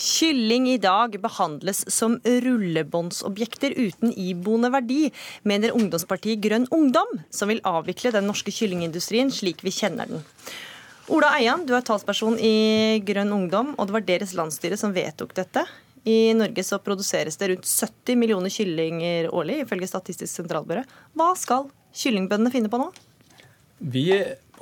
Kylling 0.03 0.65
i 0.71 0.79
dag 0.81 1.13
behandles 1.21 1.83
som 1.93 2.17
rullebåndsobjekter 2.25 3.75
uten 3.77 4.11
iboende 4.17 4.71
verdi, 4.73 5.11
mener 5.47 5.75
ungdomspartiet 5.77 6.41
Grønn 6.43 6.65
Ungdom, 6.73 7.21
som 7.29 7.51
vil 7.53 7.61
avvikle 7.67 8.11
den 8.15 8.27
norske 8.27 8.51
kyllingindustrien 8.51 9.31
slik 9.31 9.63
vi 9.63 9.71
kjenner 9.71 10.09
den. 10.09 10.25
Ola 11.13 11.33
Eian, 11.37 11.65
du 11.67 11.75
er 11.77 11.85
talsperson 11.85 12.39
i 12.39 12.99
Grønn 13.05 13.31
Ungdom, 13.35 13.75
og 13.77 13.87
det 13.87 13.95
var 13.95 14.05
deres 14.07 14.33
landsstyre 14.39 14.79
som 14.79 14.95
vedtok 14.95 15.35
dette. 15.37 15.63
I 16.09 16.33
Norge 16.35 16.65
så 16.67 16.81
produseres 16.83 17.39
det 17.39 17.51
rundt 17.53 17.69
70 17.69 18.19
millioner 18.19 18.51
kyllinger 18.51 19.29
årlig, 19.31 19.61
ifølge 19.63 19.87
Statistisk 19.87 20.31
sentralbyrå. 20.41 20.83
Hva 21.15 21.29
skal 21.39 21.69
kyllingbøndene 21.95 22.51
finne 22.51 22.71
på 22.71 22.81
nå? 22.81 22.89
Vi 23.93 24.07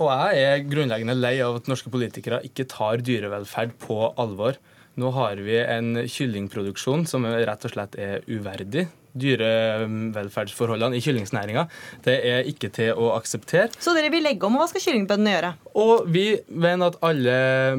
og 0.02 0.10
jeg 0.10 0.46
er 0.48 0.64
grunnleggende 0.66 1.18
lei 1.18 1.36
av 1.44 1.60
at 1.60 1.68
norske 1.70 1.92
politikere 1.94 2.40
ikke 2.48 2.66
tar 2.70 3.04
dyrevelferd 3.06 3.74
på 3.82 3.98
alvor. 4.22 4.58
Nå 5.02 5.12
har 5.16 5.42
vi 5.44 5.60
en 5.62 6.00
kyllingproduksjon 6.10 7.06
som 7.10 7.28
rett 7.28 7.68
og 7.68 7.74
slett 7.74 7.98
er 8.02 8.26
uverdig 8.30 8.88
dyrevelferdsforholdene 9.18 10.98
i 10.98 11.04
kyllingsnæringa. 11.04 11.68
Det 12.06 12.18
er 12.28 12.48
ikke 12.50 12.72
til 12.74 12.96
å 12.96 13.14
akseptere. 13.18 13.70
Så 13.82 13.96
dere 13.98 14.12
vil 14.14 14.26
legge 14.26 14.48
om, 14.48 14.56
og 14.58 14.64
hva 14.64 14.70
skal 14.72 14.86
kyllingbøndene 14.86 15.36
gjøre? 15.36 15.52
Og 15.82 16.08
vi 16.12 16.26
mener 16.50 16.92
at 16.92 17.00
alle 17.06 17.36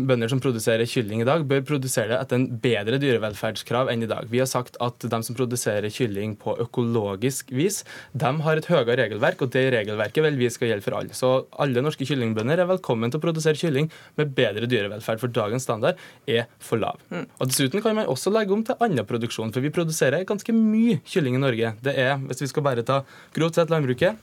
bønder 0.08 0.30
som 0.32 0.40
produserer 0.42 0.88
kylling 0.88 1.22
i 1.22 1.28
dag, 1.28 1.44
bør 1.48 1.64
produsere 1.68 2.12
det 2.12 2.20
etter 2.20 2.38
en 2.38 2.48
bedre 2.62 3.00
dyrevelferdskrav 3.02 3.90
enn 3.92 4.06
i 4.06 4.10
dag. 4.10 4.28
Vi 4.32 4.40
har 4.40 4.48
sagt 4.50 4.78
at 4.84 5.04
de 5.04 5.20
som 5.26 5.36
produserer 5.36 5.92
kylling 5.92 6.34
på 6.40 6.54
økologisk 6.64 7.52
vis, 7.54 7.82
de 8.16 8.32
har 8.46 8.60
et 8.60 8.68
høyere 8.70 8.96
regelverk, 9.02 9.44
og 9.44 9.52
det 9.54 9.66
regelverket 9.74 10.24
vel 10.24 10.40
vi 10.40 10.50
skal 10.52 10.72
gjelde 10.72 10.86
for 10.86 10.98
alle. 10.98 11.16
Så 11.16 11.32
alle 11.62 11.84
norske 11.84 12.06
kyllingbønder 12.08 12.64
er 12.64 12.70
velkommen 12.70 13.12
til 13.12 13.20
å 13.20 13.26
produsere 13.26 13.60
kylling 13.60 13.90
med 14.20 14.32
bedre 14.36 14.68
dyrevelferd, 14.70 15.20
for 15.22 15.32
dagens 15.32 15.66
standard 15.68 16.00
er 16.26 16.48
for 16.62 16.80
lav. 16.80 17.00
Mm. 17.12 17.26
Og 17.38 17.52
Dessuten 17.52 17.84
kan 17.84 17.96
man 17.98 18.08
også 18.10 18.32
legge 18.32 18.56
om 18.56 18.64
til 18.66 18.78
annen 18.82 19.06
produksjon, 19.08 19.52
for 19.52 19.64
vi 19.64 19.72
produserer 19.74 20.24
ganske 20.28 20.54
mye 20.56 21.00
kylling 21.04 21.21
kylling 21.22 21.38
i 21.38 21.46
Norge. 21.46 21.72
Det 21.86 21.94
er, 21.94 22.18
hvis 22.26 22.42
vi 22.42 22.50
skal 22.50 22.66
bare 22.66 22.84
ta 22.86 23.02
grovt 23.36 23.56
sett 23.58 23.70
landbruket, 23.70 24.18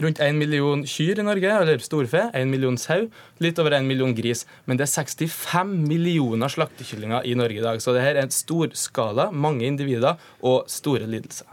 rundt 0.00 0.20
1 0.22 0.36
million 0.38 0.84
kyr 0.86 1.20
i 1.20 1.26
Norge, 1.26 1.52
eller 1.62 1.82
storfe, 1.82 2.24
1 2.32 2.50
million 2.50 2.76
sau, 2.80 3.08
litt 3.42 3.58
over 3.60 3.76
1 3.76 3.86
million 3.88 4.14
gris. 4.16 4.46
Men 4.66 4.80
det 4.80 4.86
er 4.86 4.92
65 4.94 5.72
millioner 5.88 6.52
slaktekyllinger 6.52 7.26
i 7.28 7.36
Norge 7.38 7.60
i 7.60 7.64
dag. 7.64 7.82
Så 7.82 7.94
det 7.94 8.04
her 8.04 8.16
er 8.16 8.26
en 8.26 8.34
stor 8.34 8.72
skala, 8.78 9.30
mange 9.32 9.66
individer 9.68 10.20
og 10.40 10.70
store 10.70 11.08
lidelser. 11.10 11.48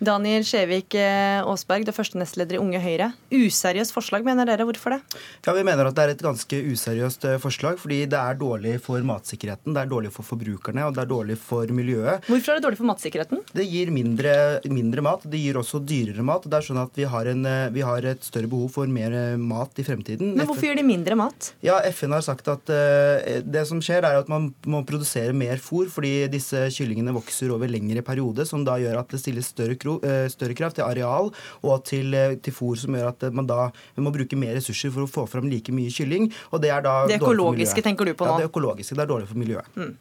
Daniel 0.00 0.46
Skjevik 0.48 0.94
eh, 0.96 1.42
Aasberg, 1.44 1.84
det 1.84 1.92
første 1.92 2.16
nestleder 2.16 2.56
i 2.56 2.60
Unge 2.60 2.78
Høyre. 2.80 3.10
Useriøst 3.36 3.92
forslag, 3.92 4.24
mener 4.24 4.48
dere. 4.48 4.64
Hvorfor 4.64 4.94
det? 4.94 5.00
Ja, 5.44 5.52
Vi 5.52 5.64
mener 5.66 5.90
at 5.90 5.96
det 5.98 6.04
er 6.06 6.12
et 6.14 6.22
ganske 6.24 6.56
useriøst 6.72 7.26
eh, 7.28 7.36
forslag, 7.42 7.76
fordi 7.76 7.98
det 8.08 8.16
er 8.16 8.38
dårlig 8.40 8.78
for 8.80 9.04
matsikkerheten, 9.04 9.74
det 9.76 9.82
er 9.82 9.90
dårlig 9.90 10.12
for 10.14 10.24
forbrukerne 10.24 10.86
og 10.86 10.96
det 10.96 11.02
er 11.04 11.10
dårlig 11.10 11.36
for 11.36 11.68
miljøet. 11.76 12.24
Hvorfor 12.30 12.54
er 12.54 12.60
det 12.60 12.64
dårlig 12.64 12.80
for 12.80 12.88
matsikkerheten? 12.88 13.42
Det 13.52 13.66
gir 13.68 13.92
mindre, 13.92 14.32
mindre 14.72 15.04
mat. 15.04 15.26
Det 15.28 15.42
gir 15.42 15.60
også 15.60 15.82
dyrere 15.84 16.24
mat. 16.24 16.48
Det 16.48 16.60
er 16.62 16.68
sånn 16.70 16.80
at 16.80 16.96
vi 16.96 17.04
har, 17.12 17.28
en, 17.34 17.44
eh, 17.44 17.68
vi 17.76 17.84
har, 17.84 18.00
et 18.00 18.24
større 18.24 18.48
behov 18.48 18.72
for 18.78 18.88
mer 18.88 19.18
mat 19.36 19.76
i 19.76 19.84
fremtiden. 19.84 20.32
Men 20.32 20.48
hvorfor 20.48 20.70
gjør 20.70 20.80
de 20.80 20.86
mindre 20.88 21.20
mat? 21.20 21.52
Ja, 21.66 21.76
FN 21.92 22.16
har 22.16 22.24
sagt 22.24 22.48
at 22.48 22.72
uh, 22.72 23.20
det 23.44 23.66
som 23.68 23.84
skjer, 23.84 24.00
er 24.08 24.22
at 24.22 24.32
man 24.32 24.48
må 24.64 24.80
produsere 24.88 25.36
mer 25.36 25.60
fôr, 25.60 25.92
fordi 25.92 26.24
disse 26.32 26.64
kyllingene 26.72 27.12
vokser 27.12 27.52
over 27.52 27.68
lengre 27.68 28.00
periode, 28.06 28.48
som 28.48 28.64
da 28.64 28.80
gjør 28.80 29.02
at 29.02 29.12
det 29.12 29.20
stilles 29.20 29.52
større 29.52 29.76
krav 29.76 29.89
Eh, 29.89 29.89
større 30.32 30.56
kraft 30.58 30.78
til 30.78 30.86
areal 30.86 31.30
og 31.62 31.84
til, 31.84 32.14
eh, 32.14 32.36
til 32.42 32.54
fôr, 32.54 32.76
som 32.80 32.96
gjør 32.96 33.12
at 33.12 33.28
man 33.36 33.48
da 33.48 33.70
må 34.00 34.12
bruke 34.14 34.38
mer 34.38 34.54
ressurser 34.58 34.92
for 34.94 35.06
å 35.06 35.10
få 35.10 35.26
fram 35.28 35.48
like 35.50 35.72
mye 35.72 35.92
kylling. 35.92 36.30
og 36.52 36.60
Det 36.62 36.70
er 36.70 36.82
da 36.82 37.06
Det 37.06 37.20
økologiske 37.20 37.82
tenker 37.82 38.04
du 38.04 38.14
på 38.14 38.26
nå? 38.26 38.36
Ja, 38.36 38.38
det 38.44 38.50
økologiske. 38.50 38.94
Det 38.94 39.04
er 39.04 39.12
dårlig 39.14 39.28
for 39.28 39.38
miljøet. 39.38 39.66
Mm. 39.76 39.96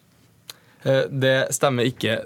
Eh, 0.86 1.04
det 1.12 1.38
stemmer 1.56 1.84
ikke. 1.84 2.26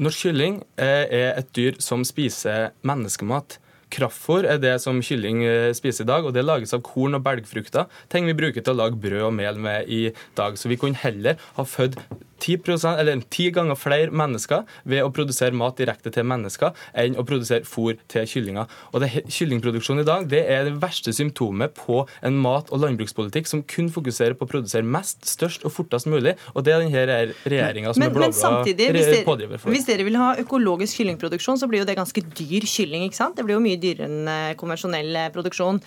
Norsk 0.00 0.26
kylling 0.26 0.62
er 0.78 1.36
et 1.36 1.52
dyr 1.52 1.76
som 1.78 2.04
spiser 2.04 2.70
menneskemat. 2.82 3.59
Kraftfôr 3.90 4.46
er 4.48 4.60
det 4.62 4.76
som 4.82 5.02
kylling 5.04 5.42
spiser 5.76 6.06
i 6.06 6.10
dag, 6.10 6.26
og 6.26 6.34
det 6.36 6.46
lages 6.46 6.74
av 6.76 6.84
korn 6.86 7.18
og 7.18 7.24
belgfrukter. 7.26 7.90
Ting 8.12 8.28
vi 8.28 8.38
bruker 8.38 8.62
til 8.62 8.74
å 8.74 8.80
lage 8.84 9.00
brød 9.00 9.28
og 9.28 9.36
mel 9.36 9.60
med 9.60 9.90
i 9.90 10.02
dag. 10.38 10.58
Så 10.58 10.70
vi 10.70 10.78
kunne 10.80 11.00
heller 11.00 11.40
ha 11.56 11.66
født 11.66 11.98
10%, 12.40 12.98
eller 12.98 13.20
ti 13.30 13.48
ganger 13.54 13.78
flere 13.78 14.14
mennesker 14.16 14.64
ved 14.88 15.04
å 15.04 15.10
produsere 15.14 15.56
mat 15.56 15.78
direkte 15.80 16.12
til 16.14 16.26
mennesker 16.28 16.76
enn 16.98 17.18
å 17.20 17.24
produsere 17.28 17.66
fôr 17.68 17.98
til 18.10 18.26
kyllinger. 18.28 18.70
Og 18.94 19.04
det, 19.04 19.10
Kyllingproduksjon 19.30 20.02
i 20.02 20.06
dag 20.08 20.26
det 20.30 20.42
er 20.48 20.66
det 20.68 20.76
verste 20.82 21.12
symptomet 21.16 21.76
på 21.76 22.02
en 22.26 22.38
mat- 22.40 22.70
og 22.72 22.82
landbrukspolitikk 22.84 23.50
som 23.50 23.62
kun 23.68 23.90
fokuserer 23.92 24.36
på 24.38 24.46
å 24.46 24.50
produsere 24.50 24.86
mest, 24.86 25.22
størst 25.28 25.66
og 25.68 25.74
fortest 25.74 26.08
mulig. 26.10 26.36
Og 26.54 26.64
det 26.66 26.74
er 26.74 26.84
denne 26.84 27.04
regjeringa 27.44 27.94
som 27.94 28.04
men, 28.04 28.10
er 28.10 28.16
blå-blå 28.16 29.20
pådriver 29.28 29.60
for. 29.60 29.74
Hvis 29.74 29.88
dere 29.88 30.06
vil 30.08 30.18
ha 30.20 30.32
økologisk 30.40 31.00
kyllingproduksjon, 31.00 31.60
så 31.60 31.68
blir 31.70 31.84
jo 31.84 31.90
det 31.90 31.98
ganske 31.98 32.24
dyr 32.24 32.66
kylling. 32.68 33.06
ikke 33.08 33.20
sant? 33.20 33.36
Det 33.36 33.46
blir 33.46 33.58
jo 33.58 33.64
mye 33.64 33.79
dyrere 33.82 34.08
enn 34.08 34.30
eh, 34.30 34.56
konvensjonell 34.60 35.16
eh, 35.16 35.30
produksjon. 35.34 35.80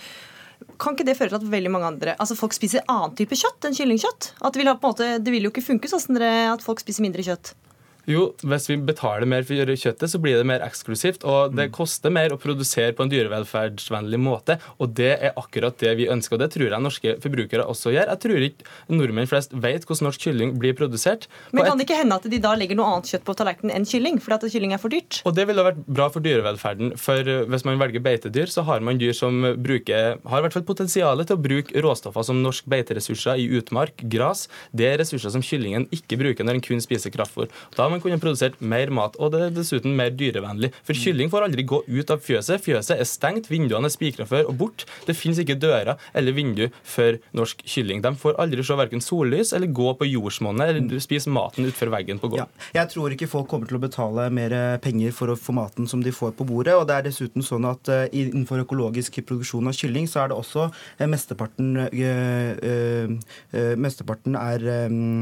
Kan 0.80 0.96
ikke 0.96 1.06
det 1.06 1.16
føre 1.18 1.32
til 1.32 1.40
at 1.40 1.50
veldig 1.54 1.72
mange 1.72 1.90
andre, 1.90 2.14
altså 2.20 2.36
folk 2.38 2.54
spiser 2.56 2.86
annen 2.88 3.16
type 3.18 3.36
kjøtt 3.36 3.66
enn 3.68 3.76
kyllingkjøtt? 3.76 4.30
At 4.40 4.54
det, 4.54 4.62
vil 4.62 4.72
måte, 4.80 5.10
det 5.20 5.34
vil 5.34 5.48
jo 5.48 5.52
ikke 5.52 5.66
funke 5.66 5.90
sånn 5.90 6.20
at 6.22 6.64
folk 6.64 6.80
spiser 6.82 7.04
mindre 7.04 7.26
kjøtt. 7.26 7.52
Jo, 8.10 8.26
hvis 8.44 8.68
vi 8.68 8.76
betaler 8.84 9.28
mer 9.28 9.46
for 9.48 9.56
kjøttet, 9.56 10.10
så 10.10 10.20
blir 10.20 10.36
det 10.36 10.46
mer 10.48 10.64
eksklusivt. 10.64 11.24
Og 11.24 11.54
det 11.54 11.68
mm. 11.70 11.74
koster 11.74 12.12
mer 12.12 12.34
å 12.34 12.40
produsere 12.40 12.92
på 12.96 13.04
en 13.04 13.12
dyrevelferdsvennlig 13.12 14.20
måte. 14.20 14.58
Og 14.78 14.92
det 14.98 15.12
er 15.14 15.38
akkurat 15.40 15.78
det 15.80 15.94
vi 16.00 16.08
ønsker, 16.12 16.36
og 16.36 16.44
det 16.44 16.50
tror 16.54 16.68
jeg 16.68 16.84
norske 16.84 17.16
forbrukere 17.24 17.66
også 17.70 17.94
gjør. 17.94 18.12
Jeg 18.12 18.22
tror 18.24 18.46
ikke 18.48 18.98
nordmenn 19.00 19.30
flest 19.30 19.54
vet 19.54 19.86
hvordan 19.88 20.10
norsk 20.10 20.26
kylling 20.26 20.54
blir 20.60 20.76
produsert. 20.76 21.28
Men 21.54 21.68
kan 21.68 21.80
det 21.80 21.88
ikke 21.88 22.00
hende 22.02 22.18
at 22.20 22.28
de 22.28 22.40
da 22.42 22.54
legger 22.58 22.78
noe 22.78 22.90
annet 22.92 23.14
kjøtt 23.14 23.26
på 23.26 23.36
tallerkenen 23.38 23.74
enn 23.78 23.88
kylling? 23.88 24.20
Fordi 24.22 24.38
at 24.38 24.56
kylling 24.56 24.76
er 24.76 24.82
for 24.82 24.92
dyrt? 24.92 25.22
Og 25.24 25.36
det 25.36 25.48
ville 25.48 25.64
vært 25.66 25.80
bra 25.88 26.10
for 26.12 26.24
dyrevelferden. 26.24 26.94
For 27.00 27.32
hvis 27.50 27.66
man 27.68 27.80
velger 27.80 28.04
beitedyr, 28.04 28.52
så 28.52 28.66
har 28.68 28.84
man 28.84 29.00
dyr 29.00 29.16
som 29.16 29.40
bruker, 29.64 30.20
har 30.20 30.42
i 30.42 30.46
hvert 30.46 30.58
fall 30.58 30.66
potensialet 30.68 31.30
til 31.30 31.38
å 31.38 31.44
bruke 31.44 31.84
råstoffer 31.84 32.28
som 32.28 32.42
norsk 32.44 32.68
beiteressurser 32.70 33.40
i 33.40 33.48
utmark, 33.58 34.04
gras. 34.12 34.46
Det 34.76 34.90
er 34.90 35.00
ressurser 35.00 35.32
som 35.32 35.44
kyllingen 35.44 35.88
ikke 35.94 36.18
bruker 36.20 36.46
når 36.46 36.58
en 36.58 36.64
kun 36.64 36.82
spiser 36.84 37.12
kraftfôr. 37.14 37.48
Da 37.76 37.88
man 37.94 38.02
kunne 38.04 38.20
produsert 38.22 38.60
mer 38.60 38.92
mat. 38.94 39.18
Og 39.20 39.32
det 39.34 39.42
er 39.46 39.54
dessuten 39.54 39.94
mer 39.96 40.12
dyrevennlig. 40.14 40.72
For 40.86 40.98
kylling 40.98 41.32
får 41.32 41.48
aldri 41.48 41.66
gå 41.68 41.80
ut 41.86 42.12
av 42.12 42.22
fjøset. 42.24 42.62
Fjøset 42.64 42.98
er 42.98 43.08
stengt, 43.08 43.50
vinduene 43.52 43.88
er 43.90 43.94
spikra 43.94 44.26
før 44.28 44.50
og 44.50 44.58
bort. 44.60 44.86
Det 45.08 45.16
finnes 45.16 45.40
ikke 45.42 45.58
dører 45.60 45.94
eller 46.14 46.36
vindu 46.36 46.66
for 46.82 47.18
norsk 47.36 47.62
kylling. 47.68 48.02
De 48.04 48.14
får 48.20 48.38
aldri 48.42 48.64
se 48.64 48.78
verken 48.78 49.04
sollys 49.04 49.54
eller 49.56 49.72
gå 49.74 49.94
på 49.98 50.08
jordsmonnet 50.08 50.72
eller 50.74 51.02
spise 51.04 51.32
maten 51.32 51.68
utfor 51.68 51.92
veggen 51.94 52.20
på 52.22 52.32
gården. 52.32 52.50
Ja. 52.50 52.82
Jeg 52.82 52.92
tror 52.94 53.14
ikke 53.14 53.30
folk 53.30 53.48
kommer 53.50 53.70
til 53.70 53.78
å 53.78 53.82
betale 53.82 54.28
mer 54.34 54.54
penger 54.84 55.14
for 55.16 55.32
å 55.32 55.38
få 55.38 55.54
maten 55.56 55.88
som 55.90 56.02
de 56.04 56.12
får 56.14 56.34
på 56.38 56.46
bordet. 56.48 56.76
Og 56.78 56.86
det 56.88 56.98
er 56.98 57.08
dessuten 57.08 57.44
sånn 57.44 57.66
at 57.68 57.90
uh, 57.92 58.04
innenfor 58.10 58.64
økologisk 58.64 59.20
produksjon 59.28 59.70
av 59.70 59.76
kylling, 59.78 60.08
så 60.10 60.24
er 60.24 60.32
det 60.32 60.38
også 60.38 60.68
uh, 60.70 61.06
mesteparten 61.10 61.76
øh, 61.84 63.14
Mesteparten 63.78 64.36
er 64.38 64.64
um, 64.88 65.20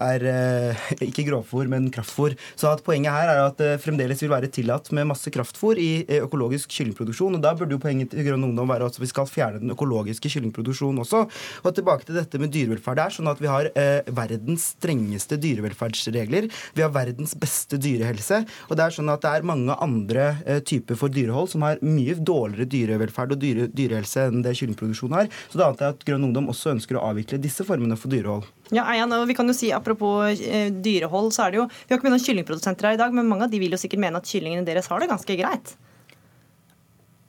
er 0.00 0.24
eh, 0.30 0.84
ikke 1.08 1.26
grovfôr, 1.28 1.68
men 1.70 1.90
kraftfôr. 1.92 2.36
Så 2.58 2.72
poenget 2.86 3.14
her 3.14 3.32
er 3.32 3.42
at 3.44 3.58
det 3.60 3.80
fremdeles 3.84 4.22
vil 4.22 4.32
være 4.32 4.50
tillatt 4.52 4.90
med 4.96 5.08
masse 5.10 5.30
kraftfôr 5.32 5.80
i 5.80 5.90
eh, 6.06 6.22
økologisk 6.24 6.72
kyllingproduksjon. 6.74 7.36
og 7.38 7.44
Da 7.44 7.54
burde 7.58 7.76
jo 7.76 7.82
poenget 7.82 8.12
til 8.14 8.26
Grønn 8.26 8.46
Ungdom 8.50 8.70
være 8.70 8.88
at 8.90 8.98
vi 9.00 9.08
skal 9.10 9.28
fjerne 9.30 9.62
den 9.62 9.74
økologiske 9.74 10.32
kyllingproduksjonen 10.32 11.02
også. 11.04 11.24
Og 11.64 11.76
tilbake 11.76 12.08
til 12.08 12.18
dette 12.18 12.40
med 12.40 12.52
dyrevelferd. 12.54 13.00
Det 13.00 13.06
er 13.06 13.16
sånn 13.16 13.32
at 13.32 13.42
vi 13.42 13.50
har 13.50 13.70
eh, 13.74 14.12
verdens 14.16 14.70
strengeste 14.76 15.38
dyrevelferdsregler. 15.40 16.48
Vi 16.76 16.84
har 16.84 16.94
verdens 16.94 17.36
beste 17.38 17.80
dyrehelse. 17.80 18.42
Og 18.68 18.78
det 18.78 18.86
er 18.86 18.96
sånn 18.96 19.12
at 19.12 19.24
det 19.24 19.34
er 19.34 19.48
mange 19.50 19.76
andre 19.80 20.30
eh, 20.44 20.62
typer 20.66 20.98
for 21.00 21.12
dyrehold 21.12 21.52
som 21.52 21.66
har 21.66 21.82
mye 21.84 22.16
dårligere 22.16 22.68
dyrevelferd 22.70 23.36
og 23.36 23.42
dyre, 23.42 23.68
dyrehelse 23.72 24.28
enn 24.28 24.44
det 24.44 24.56
kyllingproduksjon 24.58 25.16
har. 25.16 25.30
Så 25.50 25.60
da 25.60 25.70
antar 25.70 25.90
jeg 25.90 25.98
at 25.98 26.08
Grønn 26.08 26.30
Ungdom 26.30 26.50
også 26.52 26.74
ønsker 26.74 26.98
å 26.98 27.06
avvikle 27.10 27.40
disse 27.42 27.66
formene 27.66 27.98
for 27.98 28.12
dyrehold. 28.12 28.48
Ja, 28.70 28.84
Eian, 28.92 29.10
og 29.16 29.26
vi 29.26 29.34
kan 29.34 29.50
jo 29.50 29.54
si 29.56 29.72
Apropos 29.74 30.40
eh, 30.46 30.70
dyrehold, 30.70 31.32
så 31.34 31.46
er 31.46 31.54
det 31.54 31.58
jo 31.58 31.68
Vi 31.70 31.90
har 31.90 31.98
ikke 31.98 32.06
med 32.06 32.14
noen 32.14 32.26
kyllingprodusenter 32.26 32.90
her 32.90 32.98
i 32.98 33.00
dag, 33.00 33.14
men 33.16 33.28
mange 33.30 33.48
av 33.48 33.52
de 33.52 33.58
vil 33.62 33.74
jo 33.74 33.80
sikkert 33.80 34.02
mene 34.04 34.20
at 34.20 34.30
kyllingene 34.30 34.66
deres 34.66 34.90
har 34.90 35.02
det 35.02 35.10
ganske 35.10 35.38
greit. 35.40 35.74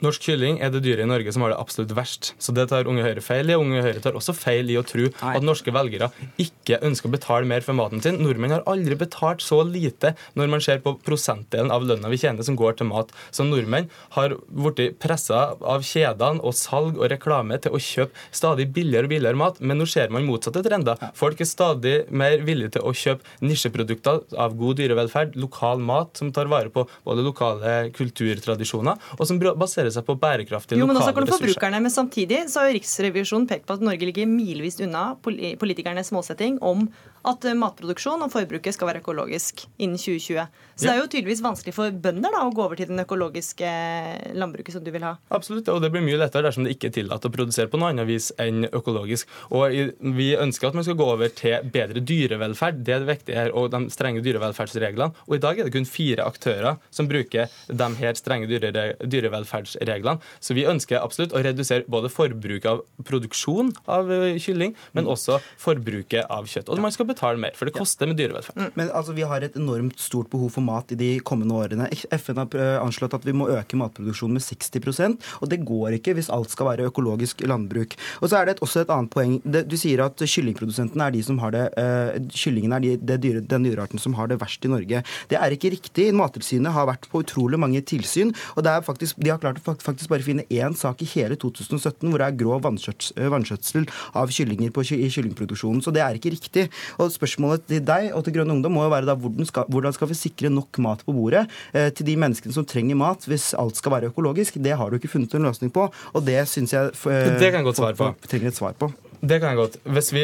Norsk 0.02 0.24
kylling 0.26 0.58
er 0.66 0.72
det 0.74 0.82
dyret 0.82 1.06
i 1.06 1.10
Norge 1.10 1.30
som 1.34 1.44
har 1.46 1.52
det 1.54 1.60
absolutt 1.62 1.92
verst. 1.94 2.32
Så 2.42 2.54
det 2.58 2.64
tar 2.72 2.88
Unge 2.90 3.04
Høyre 3.06 3.22
feil 3.22 3.52
i. 3.52 3.58
Unge 3.58 3.84
Høyre 3.86 4.02
tar 4.02 4.16
også 4.18 4.34
feil 4.34 4.72
i 4.74 4.78
å 4.80 4.86
tro 4.88 5.06
at 5.30 5.44
norske 5.46 5.70
velgere 5.76 6.08
ikke 6.42 6.80
ønsker 6.88 7.10
å 7.10 7.14
betale 7.14 7.50
mer 7.50 7.62
for 7.66 7.78
maten 7.78 8.02
sin. 8.02 8.18
Nordmenn 8.18 8.56
har 8.56 8.66
aldri 8.70 8.98
betalt 8.98 9.46
så 9.46 9.60
lite 9.68 10.16
når 10.40 10.50
man 10.50 10.64
ser 10.66 10.82
på 10.82 10.96
prosentdelen 11.06 11.70
av 11.74 11.86
lønna 11.86 12.10
vi 12.10 12.18
tjener 12.22 12.48
som 12.48 12.58
går 12.58 12.80
til 12.80 12.90
mat. 12.90 13.14
Så 13.30 13.46
nordmenn 13.46 13.92
har 14.16 14.34
blitt 14.50 14.98
pressa 15.04 15.44
av 15.62 15.86
kjedene 15.86 16.42
og 16.42 16.58
salg 16.58 16.98
og 16.98 17.12
reklame 17.14 17.62
til 17.62 17.78
å 17.78 17.84
kjøpe 17.92 18.26
stadig 18.34 18.72
billigere 18.74 19.06
og 19.06 19.14
billigere 19.14 19.42
mat. 19.44 19.62
Men 19.62 19.78
nå 19.84 19.86
ser 19.90 20.10
man 20.10 20.26
motsatte 20.26 20.66
trender. 20.66 20.98
Folk 21.18 21.46
er 21.46 21.50
stadig 21.50 21.96
mer 22.10 22.42
villige 22.48 22.80
til 22.80 22.90
å 22.90 22.96
kjøpe 22.98 23.46
nisjeprodukter 23.46 24.26
av 24.42 24.58
god 24.58 24.82
dyrevelferd, 24.82 25.38
lokal 25.38 25.86
mat 25.86 26.18
som 26.18 26.34
tar 26.34 26.50
vare 26.50 26.74
på 26.74 26.88
både 27.06 27.30
lokale 27.30 27.78
kulturtradisjoner, 27.94 28.98
og 29.20 29.28
som 29.30 29.38
baserer 29.42 29.91
seg 29.96 30.06
på 30.08 30.16
bærekraftige 30.22 30.80
jo, 30.80 30.88
men 30.90 30.98
lokale 30.98 31.26
også 31.26 31.38
forbrukerne, 31.38 31.82
men 31.84 31.94
Samtidig 31.94 32.44
så 32.52 32.66
har 32.66 32.76
Riksrevisjonen 32.76 33.48
pekt 33.50 33.68
på 33.68 33.78
at 33.78 33.84
Norge 33.86 34.08
ligger 34.08 34.30
milevis 34.30 34.80
unna 34.84 35.12
politikernes 35.22 36.12
målsetting 36.16 36.60
om 36.64 36.88
at 37.28 37.46
eh, 37.46 37.58
matproduksjon 37.58 38.24
og 38.26 38.32
forbruket 38.34 38.76
skal 38.76 38.90
være 38.90 39.02
økologisk 39.04 39.66
innen 39.78 40.00
2020. 40.00 40.48
Så 40.76 40.86
ja. 40.86 40.92
det 40.92 40.94
er 40.94 41.02
jo 41.02 41.10
tydeligvis 41.12 41.44
vanskelig 41.46 41.76
for 41.76 41.94
bønder 42.04 42.34
da, 42.34 42.44
å 42.48 42.54
gå 42.56 42.64
over 42.66 42.80
til 42.80 42.90
den 42.90 43.04
økologiske 43.04 43.68
eh, 43.68 44.32
landbruket 44.38 44.76
som 44.76 44.86
du 44.86 44.92
vil 44.94 45.06
ha. 45.06 45.16
Absolutt, 45.34 45.70
og 45.74 45.82
det 45.84 45.92
blir 45.94 46.06
mye 46.06 46.20
lettere 46.22 46.48
dersom 46.48 46.66
det 46.66 46.76
ikke 46.76 46.90
er 46.90 46.96
tillatt 46.98 47.28
å 47.28 47.34
produsere 47.34 47.72
på 47.72 47.82
noe 47.82 47.92
annet 47.94 48.10
vis 48.10 48.32
enn 48.42 48.66
økologisk. 48.72 49.30
Og 49.54 49.78
Vi 50.18 50.32
ønsker 50.40 50.70
at 50.70 50.78
man 50.78 50.86
skal 50.88 50.98
gå 51.00 51.08
over 51.14 51.32
til 51.36 51.70
bedre 51.74 52.02
dyrevelferd, 52.02 52.82
det 52.86 52.96
er 52.96 53.04
det 53.04 53.12
viktige 53.12 53.38
her, 53.38 53.54
og 53.58 53.72
de 53.74 53.84
strenge 53.94 54.24
dyrevelferdsreglene. 54.26 55.12
Og 55.28 55.38
I 55.38 55.42
dag 55.44 55.60
er 55.60 55.68
det 55.68 55.76
kun 55.76 55.88
fire 55.90 56.26
aktører 56.26 56.80
som 56.94 57.10
bruker 57.10 57.52
de 57.68 57.90
her 58.00 58.18
strenge 58.20 58.50
dyre, 58.50 58.72
dyrevelferdsreglene. 59.02 60.20
Så 60.42 60.58
vi 60.58 60.66
ønsker 60.70 61.02
absolutt 61.02 61.36
å 61.36 61.44
redusere 61.46 61.88
både 61.92 62.12
forbruket 62.12 62.70
av 62.72 62.84
produksjon 63.08 63.72
av 63.92 64.12
eh, 64.12 64.40
kylling, 64.42 64.76
men 64.98 65.10
også 65.10 65.40
forbruket 65.62 66.30
av 66.32 66.50
kjøtt. 66.50 66.72
Og 66.72 66.82
man 66.82 66.94
skal 66.94 67.11
betale 67.12 67.42
mer, 67.42 67.56
for 67.58 67.70
det 67.70 67.76
koster 67.78 68.10
med 68.10 68.20
dyrevelferd. 68.20 68.58
Mm. 68.58 68.72
Men 68.80 68.92
altså, 68.92 69.16
Vi 69.16 69.28
har 69.28 69.44
et 69.44 69.58
enormt 69.60 70.00
stort 70.00 70.32
behov 70.32 70.54
for 70.56 70.66
mat 70.66 70.92
i 70.92 71.00
de 71.00 71.12
kommende 71.28 71.56
årene. 71.56 71.90
FN 72.16 72.40
har 72.42 72.56
eh, 72.58 72.78
anslått 72.82 73.16
at 73.18 73.28
vi 73.28 73.36
må 73.36 73.50
øke 73.52 73.80
matproduksjonen 73.80 74.40
med 74.40 74.46
60% 74.46 75.22
og 75.42 75.50
det 75.52 75.62
går 75.68 75.98
ikke 75.98 76.16
hvis 76.18 76.30
alt 76.34 76.54
skal 76.54 76.70
være 76.72 76.88
økologisk 76.90 77.44
landbruk. 77.48 77.96
Og 78.22 78.32
så 78.32 78.40
er 78.40 78.50
det 78.50 78.58
også 78.64 78.84
et 78.84 78.94
annet 78.94 79.12
poeng. 79.14 79.38
Du 79.44 79.78
sier 79.80 80.04
at 80.06 80.22
kyllingprodusentene 80.22 81.08
er 81.08 81.16
de 81.16 81.24
som 81.26 81.40
har 81.42 81.54
det 81.56 81.66
uh, 81.78 82.18
Kyllingene 82.32 82.78
er 82.78 82.86
de, 82.86 82.94
det 83.12 83.20
dyre, 83.24 83.44
den 83.46 83.66
dyrearten 83.68 84.02
som 84.02 84.16
har 84.18 84.30
det 84.32 84.40
verst 84.42 84.66
i 84.66 84.72
Norge. 84.72 85.04
Det 85.32 85.40
er 85.40 85.56
ikke 85.56 85.74
riktig. 85.74 86.10
Mattilsynet 86.18 86.74
har 86.76 86.88
vært 86.90 87.08
på 87.12 87.24
utrolig 87.24 87.60
mange 87.62 87.82
tilsyn, 87.88 88.34
og 88.56 88.66
det 88.66 88.74
er 88.74 88.86
faktisk, 88.86 89.20
de 89.22 89.32
har 89.34 89.42
klart 89.42 89.60
å 89.62 89.76
faktisk 89.82 90.12
bare 90.12 90.26
finne 90.26 90.46
én 90.52 90.76
sak 90.78 91.02
i 91.04 91.10
hele 91.14 91.38
2017 91.40 92.08
hvor 92.08 92.22
det 92.22 92.28
er 92.28 92.40
grov 92.40 92.66
vanskjøtsel 92.66 93.88
av 94.18 94.32
kyllinger 94.34 94.74
på, 94.74 94.86
i 94.96 95.10
kyllingproduksjonen. 95.12 95.84
Så 95.84 95.94
det 95.96 96.04
er 96.06 96.18
ikke 96.18 96.34
riktig. 96.34 96.68
Og 97.02 97.12
Spørsmålet 97.14 97.66
til 97.70 97.84
deg 97.86 98.12
og 98.16 98.26
til 98.26 98.36
Grønn 98.36 98.54
Ungdom 98.54 98.76
må 98.78 98.86
jo 98.86 98.94
være 98.94 99.10
da 99.10 99.16
hvordan 99.18 99.48
skal, 99.50 99.68
hvordan 99.74 99.96
skal 99.96 100.12
vi 100.12 100.18
sikre 100.20 100.52
nok 100.54 100.82
mat 100.86 101.04
på 101.08 101.16
bordet 101.16 101.48
eh, 101.74 101.90
til 101.96 102.08
de 102.08 102.18
menneskene 102.22 102.54
som 102.56 102.68
trenger 102.68 103.00
mat, 103.00 103.26
hvis 103.30 103.52
alt 103.58 103.80
skal 103.80 103.96
være 103.96 104.12
økologisk? 104.14 104.60
Det 104.62 104.76
har 104.78 104.90
du 104.92 105.00
ikke 105.00 105.12
funnet 105.16 105.34
en 105.38 105.48
løsning 105.50 105.74
på, 105.74 105.88
og 105.90 106.28
det 106.28 106.44
syns 106.52 106.76
jeg 106.76 106.92
eh, 106.94 107.32
Det 107.42 107.50
kan 107.50 107.62
jeg 107.62 107.70
godt 107.72 107.82
svare 107.82 107.98
på. 107.98 108.12
trenger 108.30 108.54
et 108.54 108.60
svar 108.60 108.78
på. 108.78 108.92
Det 109.22 109.38
kan 109.38 109.52
jeg 109.54 109.60
godt. 109.60 109.76
Hvis 109.86 110.08
vi 110.16 110.24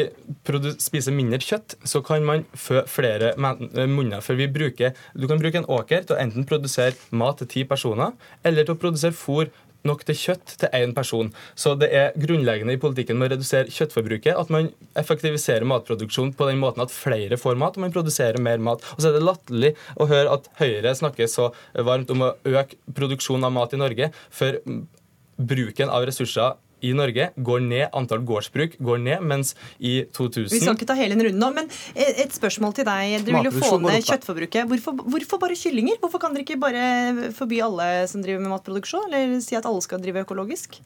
spiser 0.82 1.14
mindre 1.14 1.38
kjøtt, 1.38 1.76
så 1.86 2.00
kan 2.02 2.24
man 2.26 2.42
fø 2.58 2.82
flere 2.90 3.30
eh, 3.36 3.86
munner. 3.86 4.22
For 4.24 4.38
vi 4.38 4.48
bruker, 4.50 4.96
Du 5.14 5.28
kan 5.30 5.38
bruke 5.38 5.60
en 5.60 5.68
åker 5.70 6.02
til 6.02 6.16
å 6.16 6.20
enten 6.22 6.46
produsere 6.48 6.96
mat 7.10 7.38
til 7.38 7.50
ti 7.52 7.64
personer, 7.64 8.14
eller 8.42 8.66
til 8.66 8.74
å 8.74 8.80
produsere 8.82 9.14
fôr 9.14 9.52
nok 9.86 10.04
til 10.08 10.18
kjøtt 10.18 10.54
til 10.60 10.74
én 10.74 10.94
person. 10.96 11.30
Så 11.58 11.74
det 11.78 11.88
er 11.94 12.16
grunnleggende 12.18 12.74
i 12.74 12.80
politikken 12.82 13.18
med 13.18 13.30
å 13.30 13.36
redusere 13.36 13.72
kjøttforbruket 13.72 14.38
at 14.38 14.52
man 14.52 14.70
effektiviserer 14.98 15.66
matproduksjon 15.68 16.34
på 16.38 16.48
den 16.50 16.60
måten 16.62 16.84
at 16.84 16.94
flere 16.94 17.38
får 17.40 17.58
mat, 17.60 17.78
og 17.78 17.86
man 17.86 17.94
produserer 17.94 18.40
mer 18.42 18.62
mat. 18.62 18.84
Og 18.96 19.02
så 19.02 19.10
er 19.10 19.18
det 19.18 19.26
latterlig 19.26 19.74
å 19.96 20.08
høre 20.10 20.38
at 20.38 20.48
Høyre 20.58 20.94
snakker 20.98 21.30
så 21.30 21.50
varmt 21.74 22.10
om 22.14 22.26
å 22.26 22.34
øke 22.48 22.78
produksjonen 22.96 23.48
av 23.48 23.54
mat 23.54 23.74
i 23.76 23.80
Norge, 23.80 24.10
for 24.30 24.58
bruken 25.38 25.92
av 25.94 26.08
ressurser 26.08 26.58
i 26.84 26.92
Norge 26.96 27.30
går 27.36 27.62
ned, 27.64 27.86
antall 27.96 28.22
gårdsbruk 28.26 28.76
går 28.84 29.00
ned, 29.04 29.24
mens 29.24 29.54
i 29.78 30.02
2000 30.14 30.52
Vi 30.52 30.60
skal 30.62 30.76
ikke 30.78 30.88
ta 30.90 30.98
hele 30.98 31.16
den 31.16 31.26
runden 31.28 31.42
nå, 31.42 31.50
men 31.56 31.70
et 31.94 32.34
spørsmål 32.34 32.76
til 32.78 32.88
deg. 32.88 33.16
Dere 33.26 33.40
vil 33.42 33.50
jo 33.50 33.54
få 33.56 33.80
ned 33.82 34.04
kjøttforbruket. 34.06 34.68
Hvorfor, 34.70 35.02
hvorfor, 35.06 35.42
bare 35.42 35.58
kyllinger? 35.58 35.98
Hvorfor 36.02 36.22
kan 36.22 36.36
dere 36.36 36.46
ikke 36.46 36.60
bare 36.60 37.32
forby 37.36 37.62
alle 37.64 37.88
som 38.10 38.22
driver 38.24 38.44
med 38.44 38.54
matproduksjon, 38.54 39.10
eller 39.10 39.40
si 39.44 39.58
at 39.58 39.68
alle 39.68 39.84
skal 39.84 40.02
drive 40.02 40.26
økologisk? 40.26 40.80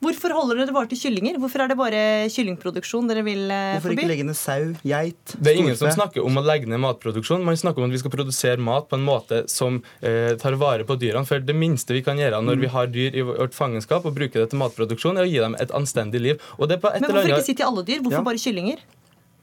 Hvorfor 0.00 0.32
holder 0.32 0.62
dere 0.62 0.72
bare 0.72 0.88
til 0.88 0.98
kyllinger? 1.02 1.36
Hvorfor 1.40 1.60
er 1.60 1.70
det 1.70 1.76
bare 1.76 2.02
kyllingproduksjon 2.32 3.10
dere 3.10 3.24
vil 3.26 3.42
eh, 3.52 3.76
forby? 3.76 3.76
Hvorfor 3.76 3.94
ikke 3.96 4.08
legge 4.08 4.26
ned 4.30 4.38
sau, 4.38 4.70
geit, 4.80 5.34
Det 5.36 5.52
er 5.52 5.60
ingen 5.60 5.76
som 5.76 5.92
snakker 5.92 6.24
om 6.24 6.40
å 6.40 6.44
legge 6.44 6.70
ned 6.70 6.80
matproduksjon. 6.80 7.44
Man 7.44 7.58
snakker 7.60 7.84
om 7.84 7.90
at 7.90 7.96
vi 7.96 8.00
skal 8.00 8.14
produsere 8.14 8.64
mat 8.64 8.88
på 8.88 8.96
en 8.96 9.04
måte 9.04 9.42
som 9.52 9.82
eh, 10.00 10.32
tar 10.40 10.56
vare 10.60 10.86
på 10.88 10.96
dyrene. 11.00 11.28
For 11.28 11.44
det 11.44 11.56
minste 11.56 11.96
vi 11.96 12.04
kan 12.06 12.20
gjøre 12.20 12.40
når 12.40 12.56
mm. 12.56 12.64
vi 12.64 12.70
har 12.76 12.88
dyr 12.94 13.18
i 13.20 13.26
vårt 13.28 13.56
fangenskap 13.56 14.08
og 14.08 14.16
bruker 14.16 14.40
det 14.40 14.54
til 14.54 14.62
matproduksjon, 14.62 15.20
er 15.20 15.28
å 15.28 15.30
gi 15.30 15.42
dem 15.44 15.58
et 15.60 15.76
anstendig 15.76 16.24
liv. 16.24 16.48
Men 16.56 16.80
hvorfor 16.80 17.28
ikke 17.28 17.44
si 17.50 17.58
til 17.58 17.68
alle 17.68 17.84
dyr? 17.84 18.00
Hvorfor 18.00 18.22
ja. 18.22 18.26
bare 18.30 18.40
kyllinger? 18.40 18.80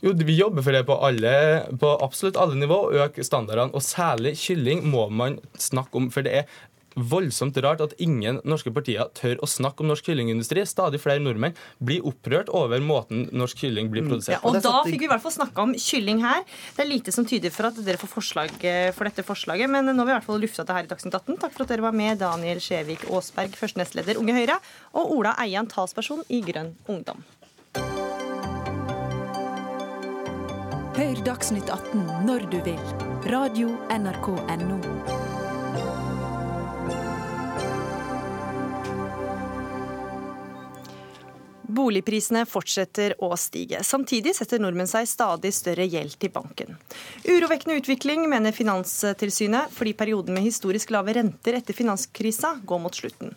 Jo, 0.02 0.14
Vi 0.14 0.36
jobber 0.38 0.62
for 0.62 0.74
det 0.74 0.84
på, 0.86 0.98
alle, 1.06 1.34
på 1.82 1.92
absolutt 2.06 2.38
alle 2.38 2.58
nivå, 2.58 2.80
øke 3.06 3.26
standardene. 3.26 3.74
Og 3.74 3.86
særlig 3.86 4.36
kylling 4.42 4.84
må 4.86 5.08
man 5.10 5.40
snakke 5.58 5.98
om. 5.98 6.10
For 6.14 6.26
det 6.26 6.42
er 6.42 6.58
voldsomt 6.98 7.58
rart 7.64 7.84
at 7.86 7.96
ingen 8.02 8.42
norske 8.48 8.74
partier 8.74 9.10
tør 9.18 9.38
å 9.44 9.50
snakke 9.50 9.84
om 9.84 9.92
norsk 9.92 10.10
kyllingindustri. 10.10 10.66
Stadig 10.68 11.02
flere 11.04 11.22
nordmenn 11.24 11.56
blir 11.84 12.06
opprørt 12.08 12.52
over 12.56 12.82
måten 12.84 13.28
norsk 13.32 13.64
kylling 13.64 13.92
blir 13.94 14.08
produsert 14.08 14.42
på. 14.42 14.52
Ja, 14.52 14.58
og 14.58 14.66
da 14.66 14.84
fikk 14.88 15.06
vi 15.06 15.10
i 15.10 15.12
hvert 15.12 15.24
fall 15.24 15.36
snakka 15.38 15.68
om 15.68 15.76
kylling 15.78 16.24
her. 16.26 16.44
Det 16.76 16.86
er 16.86 16.92
lite 16.92 17.14
som 17.16 17.28
tyder 17.28 17.54
for 17.54 17.70
at 17.70 17.80
dere 17.86 18.02
får 18.02 18.12
forslag 18.12 18.54
for 18.98 19.10
dette 19.10 19.26
forslaget, 19.28 19.72
men 19.72 19.90
nå 19.92 19.98
har 20.02 20.10
vi 20.10 20.16
i 20.16 20.18
hvert 20.18 20.28
fall 20.28 20.42
lufta 20.42 20.66
det 20.68 20.78
her 20.78 20.90
i 20.90 20.92
Dagsnytt 20.92 21.18
18. 21.22 21.40
Takk 21.44 21.56
for 21.56 21.68
at 21.68 21.74
dere 21.74 21.86
var 21.86 21.96
med, 21.98 22.20
Daniel 22.22 22.62
Skjevik 22.64 23.08
Aasberg, 23.12 23.56
første 23.60 23.82
nestleder 23.82 24.20
Unge 24.22 24.36
Høyre, 24.38 24.60
og 24.98 25.18
Ola 25.18 25.38
Eian, 25.44 25.70
talsperson 25.72 26.26
i 26.34 26.42
Grønn 26.46 26.74
Ungdom. 26.90 27.24
Hør 30.98 31.20
Dagsnytt 31.22 31.70
18 31.70 32.26
når 32.26 32.48
du 32.50 32.58
vil. 32.66 32.82
Radio 33.30 33.76
NRK 33.94 34.32
Radio.nrk.no. 34.34 35.37
Boligprisene 41.88 42.44
fortsetter 42.50 43.16
å 43.24 43.30
stige. 43.40 43.80
Samtidig 43.88 44.34
setter 44.36 44.60
nordmenn 44.60 44.90
seg 44.92 45.08
stadig 45.08 45.54
større 45.56 45.86
gjeld 45.88 46.18
til 46.20 46.34
banken. 46.36 46.76
Urovekkende 47.24 47.78
utvikling, 47.80 48.26
mener 48.28 48.56
Finanstilsynet, 48.56 49.72
fordi 49.72 49.96
perioden 49.96 50.36
med 50.36 50.44
historisk 50.50 50.92
lave 50.92 51.16
renter 51.16 51.62
etter 51.62 51.78
finanskrisa 51.78 52.58
går 52.68 52.84
mot 52.84 52.98
slutten. 52.98 53.32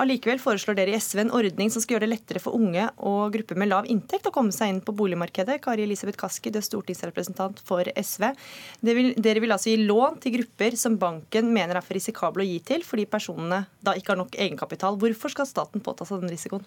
Allikevel 0.00 0.40
foreslår 0.40 0.76
dere 0.78 0.94
i 0.94 1.00
SV 1.00 1.20
en 1.20 1.34
ordning 1.36 1.68
som 1.70 1.82
skal 1.84 1.98
gjøre 1.98 2.06
det 2.06 2.14
lettere 2.14 2.40
for 2.40 2.56
unge 2.56 2.86
og 3.04 3.34
grupper 3.34 3.58
med 3.60 3.68
lav 3.68 3.88
inntekt 3.92 4.24
å 4.26 4.32
komme 4.32 4.54
seg 4.56 4.72
inn 4.72 4.80
på 4.84 4.94
boligmarkedet. 4.96 5.58
Kari 5.62 5.84
Elisabeth 5.84 6.16
Kaski, 6.18 6.50
du 6.50 6.58
er 6.62 6.64
stortingsrepresentant 6.64 7.60
for 7.68 7.84
SV. 7.92 8.30
Dere 8.80 9.44
vil 9.44 9.52
altså 9.52 9.74
gi 9.74 9.84
lån 9.84 10.16
til 10.24 10.38
grupper 10.38 10.78
som 10.80 10.96
banken 11.00 11.52
mener 11.52 11.76
er 11.76 11.84
for 11.84 11.98
risikable 11.98 12.46
å 12.46 12.48
gi 12.48 12.58
til, 12.72 12.86
fordi 12.88 13.04
personene 13.12 13.66
da 13.84 13.92
ikke 13.98 14.14
har 14.14 14.22
nok 14.24 14.40
egenkapital. 14.40 14.96
Hvorfor 15.02 15.36
skal 15.36 15.50
staten 15.50 15.84
påta 15.84 16.08
seg 16.08 16.24
den 16.24 16.32
risikoen? 16.32 16.64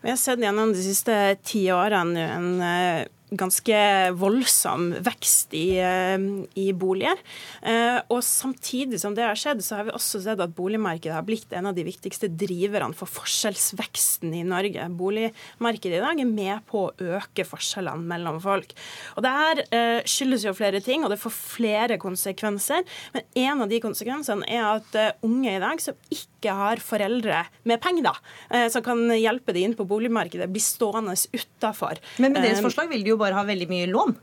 Vi 0.00 0.10
har 0.10 0.16
sett 0.16 0.40
gjennom 0.40 0.72
de 0.72 0.82
siste 0.82 1.36
ti 1.44 1.66
årene 1.72 2.26
en 2.32 2.60
eh, 2.60 3.06
ganske 3.30 3.80
voldsom 4.18 4.90
vekst 5.06 5.54
i, 5.54 5.78
eh, 5.78 6.18
i 6.58 6.70
boliger. 6.72 7.18
Eh, 7.62 8.00
og 8.10 8.22
samtidig 8.26 9.00
som 9.00 9.14
det 9.14 9.24
har 9.24 9.38
skjedd, 9.38 9.62
så 9.62 9.78
har 9.78 9.84
vi 9.86 9.94
også 9.94 10.22
sett 10.22 10.40
at 10.40 10.54
boligmarkedet 10.56 11.14
har 11.14 11.26
blitt 11.26 11.52
en 11.52 11.70
av 11.70 11.74
de 11.74 11.84
viktigste 11.86 12.28
driverne 12.28 12.94
for 12.94 13.06
forskjellsveksten 13.06 14.34
i 14.34 14.42
Norge. 14.46 14.88
Boligmarkedet 14.98 16.00
i 16.00 16.02
dag 16.02 16.20
er 16.20 16.30
med 16.30 16.66
på 16.66 16.88
å 16.88 17.10
øke 17.18 17.46
forskjellene 17.46 18.02
mellom 18.02 18.40
folk. 18.42 18.74
Og 19.16 19.22
det 19.26 19.34
her 19.36 19.62
eh, 19.70 20.00
skyldes 20.08 20.46
jo 20.48 20.56
flere 20.56 20.82
ting, 20.82 21.04
og 21.04 21.14
det 21.14 21.20
får 21.22 21.34
flere 21.36 22.00
konsekvenser. 22.02 22.82
Men 23.14 23.22
en 23.46 23.66
av 23.66 23.70
de 23.70 23.80
konsekvensene 23.82 24.48
er 24.50 24.66
at 24.66 25.22
unge 25.22 25.54
i 25.54 25.62
dag 25.62 25.80
som 25.82 25.94
ikke 26.10 26.52
har 26.56 26.82
foreldre 26.82 27.44
med 27.68 27.80
penger, 27.82 28.08
da, 28.08 28.68
som 28.72 28.82
kan 28.82 29.02
hjelpe 29.12 29.52
dem 29.52 29.70
inn 29.70 29.74
på 29.76 29.84
boligmarkedet, 29.88 30.48
blir 30.50 30.64
stående 30.64 31.12
utafor. 31.12 32.00
Men 32.22 32.32
med 32.32 32.46
deres 32.46 32.62
forslag 32.64 32.88
vil 32.90 33.04
de 33.04 33.12
jo 33.12 33.19
bare 33.20 33.36
har 33.38 33.48
veldig 33.48 33.68
mye 33.70 33.88
lån. 33.90 34.16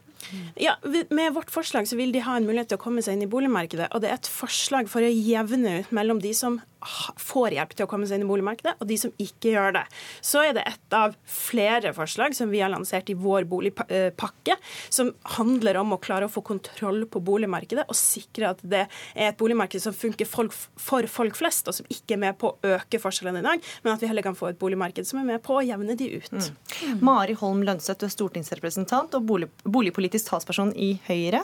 Ja, 0.59 0.75
Med 1.09 1.33
vårt 1.33 1.51
forslag 1.53 1.87
så 1.87 1.95
vil 1.95 2.11
de 2.11 2.23
ha 2.25 2.35
en 2.37 2.47
mulighet 2.47 2.71
til 2.73 2.79
å 2.79 2.81
komme 2.81 3.03
seg 3.05 3.15
inn 3.15 3.27
i 3.27 3.31
boligmarkedet. 3.31 3.91
Og 3.93 4.01
det 4.03 4.09
er 4.09 4.17
et 4.17 4.29
forslag 4.31 4.89
for 4.91 5.05
å 5.05 5.11
jevne 5.11 5.79
ut 5.81 5.93
mellom 5.95 6.19
de 6.23 6.33
som 6.35 6.59
får 6.82 7.55
hjelp 7.57 7.73
til 7.75 7.88
å 7.88 7.89
komme 7.89 8.07
seg 8.07 8.19
inn 8.19 8.25
i 8.25 8.30
boligmarkedet, 8.30 8.75
og 8.80 8.89
de 8.89 8.97
som 8.99 9.13
ikke 9.21 9.53
gjør 9.53 9.75
det. 9.80 9.84
Så 10.25 10.43
er 10.45 10.55
det 10.57 10.65
et 10.69 10.95
av 10.95 11.15
flere 11.30 11.93
forslag 11.95 12.36
som 12.38 12.51
vi 12.53 12.61
har 12.63 12.71
lansert 12.73 13.09
i 13.11 13.17
vår 13.17 13.47
boligpakke, 13.49 14.57
som 14.93 15.11
handler 15.38 15.80
om 15.82 15.95
å 15.95 16.01
klare 16.01 16.28
å 16.28 16.32
få 16.32 16.43
kontroll 16.45 17.05
på 17.09 17.21
boligmarkedet 17.23 17.88
og 17.88 17.97
sikre 17.97 18.51
at 18.53 18.61
det 18.63 18.86
er 18.88 19.32
et 19.32 19.39
boligmarked 19.39 19.84
som 19.84 19.95
funker 19.95 20.30
folk, 20.30 20.53
for 20.53 21.07
folk 21.11 21.38
flest, 21.39 21.69
og 21.69 21.78
som 21.80 21.89
ikke 21.93 22.17
er 22.17 22.23
med 22.28 22.39
på 22.39 22.53
å 22.53 22.73
øke 22.78 23.01
forskjellene 23.01 23.41
i 23.43 23.47
dag, 23.47 23.71
men 23.84 23.93
at 23.93 24.03
vi 24.03 24.11
heller 24.11 24.25
kan 24.25 24.38
få 24.38 24.51
et 24.51 24.59
boligmarked 24.61 25.07
som 25.07 25.21
er 25.21 25.28
med 25.34 25.43
på 25.45 25.57
å 25.57 25.65
jevne 25.65 25.97
de 25.97 26.09
ut. 26.17 26.32
Mm. 26.32 27.01
Mari 27.05 27.38
Holm 27.39 27.63
Lønseth, 27.67 27.99
du 28.01 28.07
er 28.07 28.13
stortingsrepresentant 28.13 29.17
og 29.17 29.28
bolig, 29.28 29.49
boligpolitisk 29.65 30.32
talsperson 30.32 30.73
i 30.78 30.93
Høyre. 31.07 31.43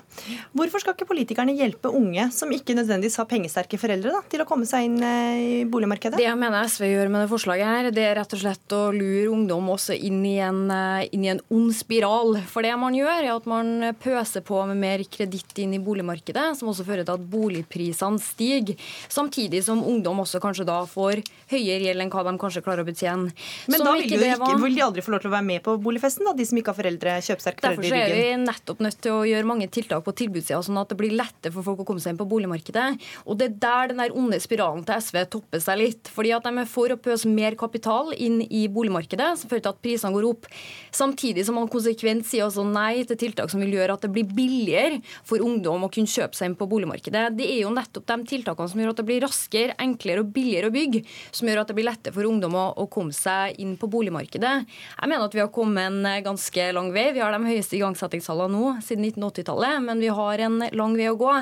Hvorfor 0.53 0.83
skal 0.83 0.97
ikke 0.97 1.09
politikerne 1.09 1.55
hjelpe 1.57 1.91
unge 1.93 2.29
som 2.35 2.51
ikke 2.53 2.75
nødvendigvis 2.77 3.19
har 3.21 3.29
pengesterke 3.29 3.79
foreldre, 3.81 4.13
da, 4.13 4.23
til 4.29 4.43
å 4.43 4.47
komme 4.49 4.67
seg 4.69 4.87
inn 4.87 4.99
eh, 5.03 5.22
i 5.39 5.65
boligmarkedet? 5.69 6.17
Det 6.19 6.25
jeg 6.25 6.39
mener 6.39 6.67
SV 6.69 6.85
gjør 6.89 7.11
med 7.13 7.23
det 7.23 7.29
forslaget, 7.31 7.69
her, 7.69 7.89
det 7.95 8.03
er 8.05 8.17
rett 8.19 8.35
og 8.35 8.41
slett 8.41 8.75
å 8.75 8.81
lure 8.95 9.31
ungdom 9.33 9.69
også 9.73 9.95
inn 9.95 10.21
i, 10.27 10.35
en, 10.43 10.65
eh, 10.71 11.07
inn 11.15 11.25
i 11.25 11.31
en 11.33 11.41
ond 11.53 11.73
spiral. 11.75 12.37
For 12.49 12.65
det 12.65 12.73
man 12.79 12.95
gjør, 12.97 13.11
er 13.23 13.31
at 13.33 13.47
man 13.49 13.89
pøser 14.03 14.43
på 14.45 14.59
med 14.69 14.79
mer 14.81 15.03
kreditt 15.07 15.57
inn 15.63 15.75
i 15.77 15.81
boligmarkedet, 15.83 16.57
som 16.59 16.71
også 16.71 16.85
fører 16.87 17.07
til 17.07 17.15
at 17.15 17.27
boligprisene 17.33 18.21
stiger. 18.23 18.79
Samtidig 19.11 19.63
som 19.65 19.83
ungdom 19.83 20.23
også 20.23 20.41
kanskje 20.43 20.67
da 20.67 20.81
får 20.89 21.23
høyere 21.51 21.87
gjeld 21.87 22.05
enn 22.05 22.13
hva 22.13 22.25
de 22.27 22.35
kanskje 22.41 22.63
klarer 22.65 22.83
å 22.83 22.87
betjene. 22.87 23.33
Men 23.67 23.79
som 23.79 23.87
da 23.89 23.95
vil, 23.97 24.07
ikke, 24.07 24.37
var... 24.41 24.57
vil 24.63 24.77
de 24.77 24.85
aldri 24.85 25.05
få 25.05 25.15
lov 25.15 25.23
til 25.23 25.31
å 25.31 25.35
være 25.35 25.47
med 25.49 25.63
på 25.65 25.77
boligfesten, 25.83 26.27
da, 26.27 26.35
de 26.37 26.47
som 26.49 26.59
ikke 26.59 26.73
har 26.73 26.79
foreldre, 26.79 27.17
kjøpesterke 27.29 27.63
foreldre 27.63 27.87
i 27.87 27.91
ryggen? 27.91 27.99
Derfor 27.99 28.17
er 28.17 28.37
vi 28.37 28.47
nettopp 28.47 28.83
nødt 28.87 28.99
til 29.03 29.15
å 29.17 29.23
gjøre 29.29 29.49
mange 29.53 29.69
tiltak 29.73 30.05
på 30.05 30.15
tilbudssida, 30.23 30.61
sånn 30.65 30.81
at 30.81 30.93
det 30.93 30.99
blir 30.99 31.15
lettere 31.17 31.53
for 31.55 31.65
folk 31.67 31.83
å 31.83 31.87
komme 31.87 32.03
seg 32.03 32.13
inn 32.13 32.21
på 32.21 32.29
boligmarkedet. 32.29 32.87
Og 33.27 33.39
det 33.39 33.49
er 33.49 33.59
der 33.63 33.93
den 33.93 34.01
der 34.03 34.15
onde 34.17 34.39
spiralen 34.43 34.85
til 34.87 35.01
SV 35.03 35.12
topper 35.31 35.61
seg 35.63 35.79
litt. 35.79 36.09
fordi 36.13 36.33
at 36.35 36.45
de 36.45 36.51
er 36.59 36.69
for 36.69 36.91
å 36.91 36.97
pøse 36.99 37.29
mer 37.29 37.55
kapital 37.59 38.13
inn 38.17 38.41
i 38.49 38.65
boligmarkedet, 38.67 39.29
som 39.39 39.49
fører 39.49 39.63
til 39.63 39.73
at 39.73 39.81
prisene 39.83 40.13
går 40.15 40.27
opp. 40.27 40.47
Samtidig 40.91 41.45
som 41.47 41.57
man 41.59 41.69
konsekvent 41.71 42.25
sier 42.27 42.47
også 42.47 42.65
nei 42.67 43.03
til 43.07 43.19
tiltak 43.19 43.51
som 43.51 43.61
vil 43.63 43.75
gjøre 43.77 43.97
at 43.97 44.05
det 44.05 44.11
blir 44.13 44.25
billigere 44.25 45.01
for 45.27 45.43
ungdom 45.43 45.85
å 45.85 45.91
kunne 45.93 46.09
kjøpe 46.09 46.37
seg 46.37 46.51
inn 46.51 46.57
på 46.59 46.67
boligmarkedet. 46.71 47.25
Det 47.37 47.47
er 47.47 47.61
jo 47.63 47.73
nettopp 47.73 48.07
de 48.09 48.17
tiltakene 48.33 48.71
som 48.71 48.81
gjør 48.81 48.93
at 48.93 49.01
det 49.01 49.07
blir 49.07 49.23
raskere, 49.23 49.77
enklere 49.83 50.23
og 50.23 50.33
billigere 50.35 50.71
å 50.71 50.75
bygge, 50.75 51.03
som 51.31 51.49
gjør 51.49 51.63
at 51.63 51.71
det 51.71 51.77
blir 51.77 51.89
lettere 51.89 52.15
for 52.15 52.29
ungdom 52.29 52.57
å, 52.57 52.65
å 52.83 52.87
komme 52.91 53.15
seg 53.15 53.59
inn 53.61 53.77
på 53.79 53.89
boligmarkedet. 53.93 54.53
Jeg 54.97 55.11
mener 55.11 55.27
at 55.27 55.37
vi 55.37 55.43
har 55.43 55.53
kommet 55.53 55.91
en 55.91 56.25
ganske 56.25 56.67
lang 56.75 56.91
vei. 56.95 57.09
Vi 57.15 57.23
har 57.23 57.35
de 57.35 57.53
høyeste 57.53 57.77
igangsettingstallene 57.79 58.53
nå 58.53 58.75
siden 58.85 59.07
1980-tallet, 59.11 59.79
men 59.85 60.01
vi 60.03 60.11
har 60.13 60.45
en 60.47 60.59
lang 60.73 60.97
vei 60.97 61.09
å 61.11 61.17
gå. 61.19 61.33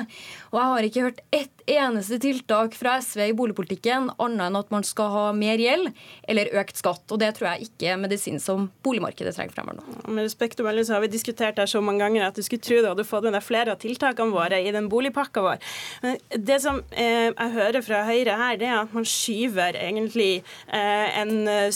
Og 0.52 0.60
jeg 0.60 0.70
har 0.72 0.88
ikke 0.88 1.06
hørt 1.08 1.24
ett 1.32 1.66
eneste 1.72 2.18
tiltak 2.22 2.74
fra 2.76 2.98
SV 3.02 3.28
i 3.28 3.34
boligpolitikken 3.36 3.61
annet 3.66 4.46
enn 4.46 4.58
at 4.58 4.72
man 4.74 4.84
skal 4.86 5.10
ha 5.12 5.24
mer 5.36 5.60
gjeld 5.60 5.90
eller 6.28 6.50
økt 6.60 6.80
skatt. 6.80 7.04
Og 7.12 7.20
det 7.22 7.32
tror 7.36 7.52
jeg 7.52 7.68
ikke 7.68 7.92
er 7.92 8.00
medisin 8.00 8.40
som 8.42 8.68
boligmarkedet 8.84 9.34
trenger 9.36 9.54
fremover 9.54 9.80
nå. 9.80 9.96
Med 10.12 10.26
respekt 10.26 10.60
å 10.60 10.66
melde 10.66 10.84
så 10.86 10.96
har 10.96 11.04
vi 11.04 11.12
diskutert 11.12 11.58
det 11.58 11.68
så 11.70 11.82
mange 11.84 12.04
ganger 12.04 12.28
at 12.28 12.38
du 12.38 12.42
skulle 12.44 12.62
tro 12.64 12.80
du 12.82 12.88
hadde 12.90 13.06
fått 13.06 13.26
med 13.26 13.36
deg 13.36 13.44
flere 13.46 13.74
av 13.74 13.82
tiltakene 13.82 14.34
våre 14.34 14.60
i 14.62 14.72
den 14.74 14.88
boligpakka 14.92 15.44
vår. 15.44 15.66
Det 16.36 16.58
som 16.62 16.80
eh, 16.90 17.30
jeg 17.30 17.56
hører 17.56 17.84
fra 17.84 18.04
Høyre 18.08 18.38
her, 18.40 18.58
det 18.60 18.68
er 18.70 18.78
at 18.82 18.94
man 18.96 19.06
skyver 19.08 19.78
egentlig 19.78 20.30
eh, 20.68 21.20
en 21.20 21.46
eh, 21.50 21.68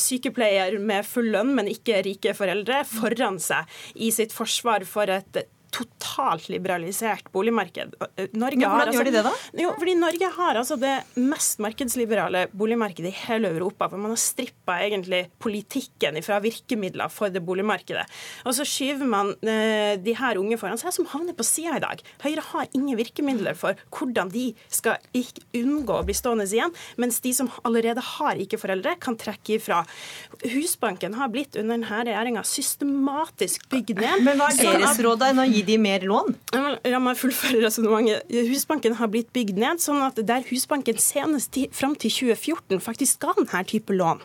sykepleier 0.00 0.78
med 0.80 1.06
full 1.08 1.32
lønn, 1.34 1.54
men 1.56 1.70
ikke 1.70 2.02
rike 2.06 2.36
foreldre, 2.36 2.82
foran 2.88 3.40
seg 3.42 3.68
i 3.94 4.10
sitt 4.14 4.34
forsvar 4.34 4.86
for 4.88 5.10
et 5.12 5.44
totalt 5.74 6.48
liberalisert 6.52 7.30
boligmarked. 7.34 7.96
Norge 8.38 8.62
ja, 8.62 8.70
hvordan 8.70 8.88
altså, 8.88 8.98
gjør 9.00 9.08
de 9.08 9.14
det, 9.16 9.22
da? 9.26 9.32
Jo, 9.58 9.72
fordi 9.78 9.94
Norge 9.98 10.30
har 10.36 10.58
altså 10.60 10.76
det 10.78 10.92
mest 11.18 11.62
markedsliberale 11.64 12.46
boligmarkedet 12.54 13.10
i 13.10 13.22
hele 13.24 13.50
Europa. 13.54 13.88
For 13.90 14.00
man 14.00 14.14
har 14.14 14.20
strippa 14.20 14.78
egentlig 14.84 15.24
politikken 15.42 16.20
fra 16.24 16.38
virkemidler 16.44 17.10
for 17.12 17.34
det 17.34 17.42
boligmarkedet. 17.46 18.04
Og 18.46 18.54
så 18.56 18.66
skyver 18.68 19.08
man 19.10 19.32
eh, 19.42 19.96
de 20.02 20.14
her 20.18 20.38
unge 20.40 20.58
foran 20.60 20.80
seg, 20.80 20.94
som 20.94 21.08
havner 21.10 21.36
på 21.36 21.46
sida 21.46 21.80
i 21.80 21.84
dag. 21.84 22.04
Høyre 22.22 22.46
har 22.52 22.70
ingen 22.76 22.98
virkemidler 23.00 23.58
for 23.58 23.78
hvordan 23.94 24.30
de 24.34 24.50
skal 24.72 25.00
unngå 25.54 25.98
å 25.98 26.06
bli 26.06 26.16
stående 26.16 26.46
igjen, 26.46 26.74
mens 27.00 27.18
de 27.24 27.34
som 27.34 27.50
allerede 27.66 28.02
har 28.14 28.38
ikke 28.38 28.60
foreldre, 28.62 28.94
kan 29.02 29.18
trekke 29.18 29.58
ifra. 29.58 29.82
Husbanken 30.54 31.18
har 31.18 31.32
blitt 31.34 31.58
under 31.58 31.74
denne 31.74 32.02
regjeringa 32.04 32.44
systematisk 32.46 33.66
bygd 33.72 33.98
ned. 33.98 34.24
Men 34.26 34.38
hva 34.38 34.52
er 34.52 34.78
deres 34.78 35.02
råd? 35.02 35.24
Gir 35.24 35.63
de 35.66 35.78
mer 35.80 36.04
lån? 36.06 36.34
La 36.86 37.00
meg 37.02 37.18
fullføre 37.18 37.62
resonnementet. 37.64 38.30
Husbanken 38.50 38.96
har 38.98 39.10
blitt 39.12 39.32
bygd 39.36 39.58
ned, 39.60 39.82
sånn 39.82 40.02
at 40.04 40.20
der 40.26 40.44
Husbanken 40.50 41.00
senest 41.00 41.58
fram 41.76 41.96
til 41.98 42.12
2014 42.12 42.82
faktisk 42.84 43.24
ga 43.24 43.34
denne 43.38 43.64
type 43.68 43.94
lån, 43.94 44.22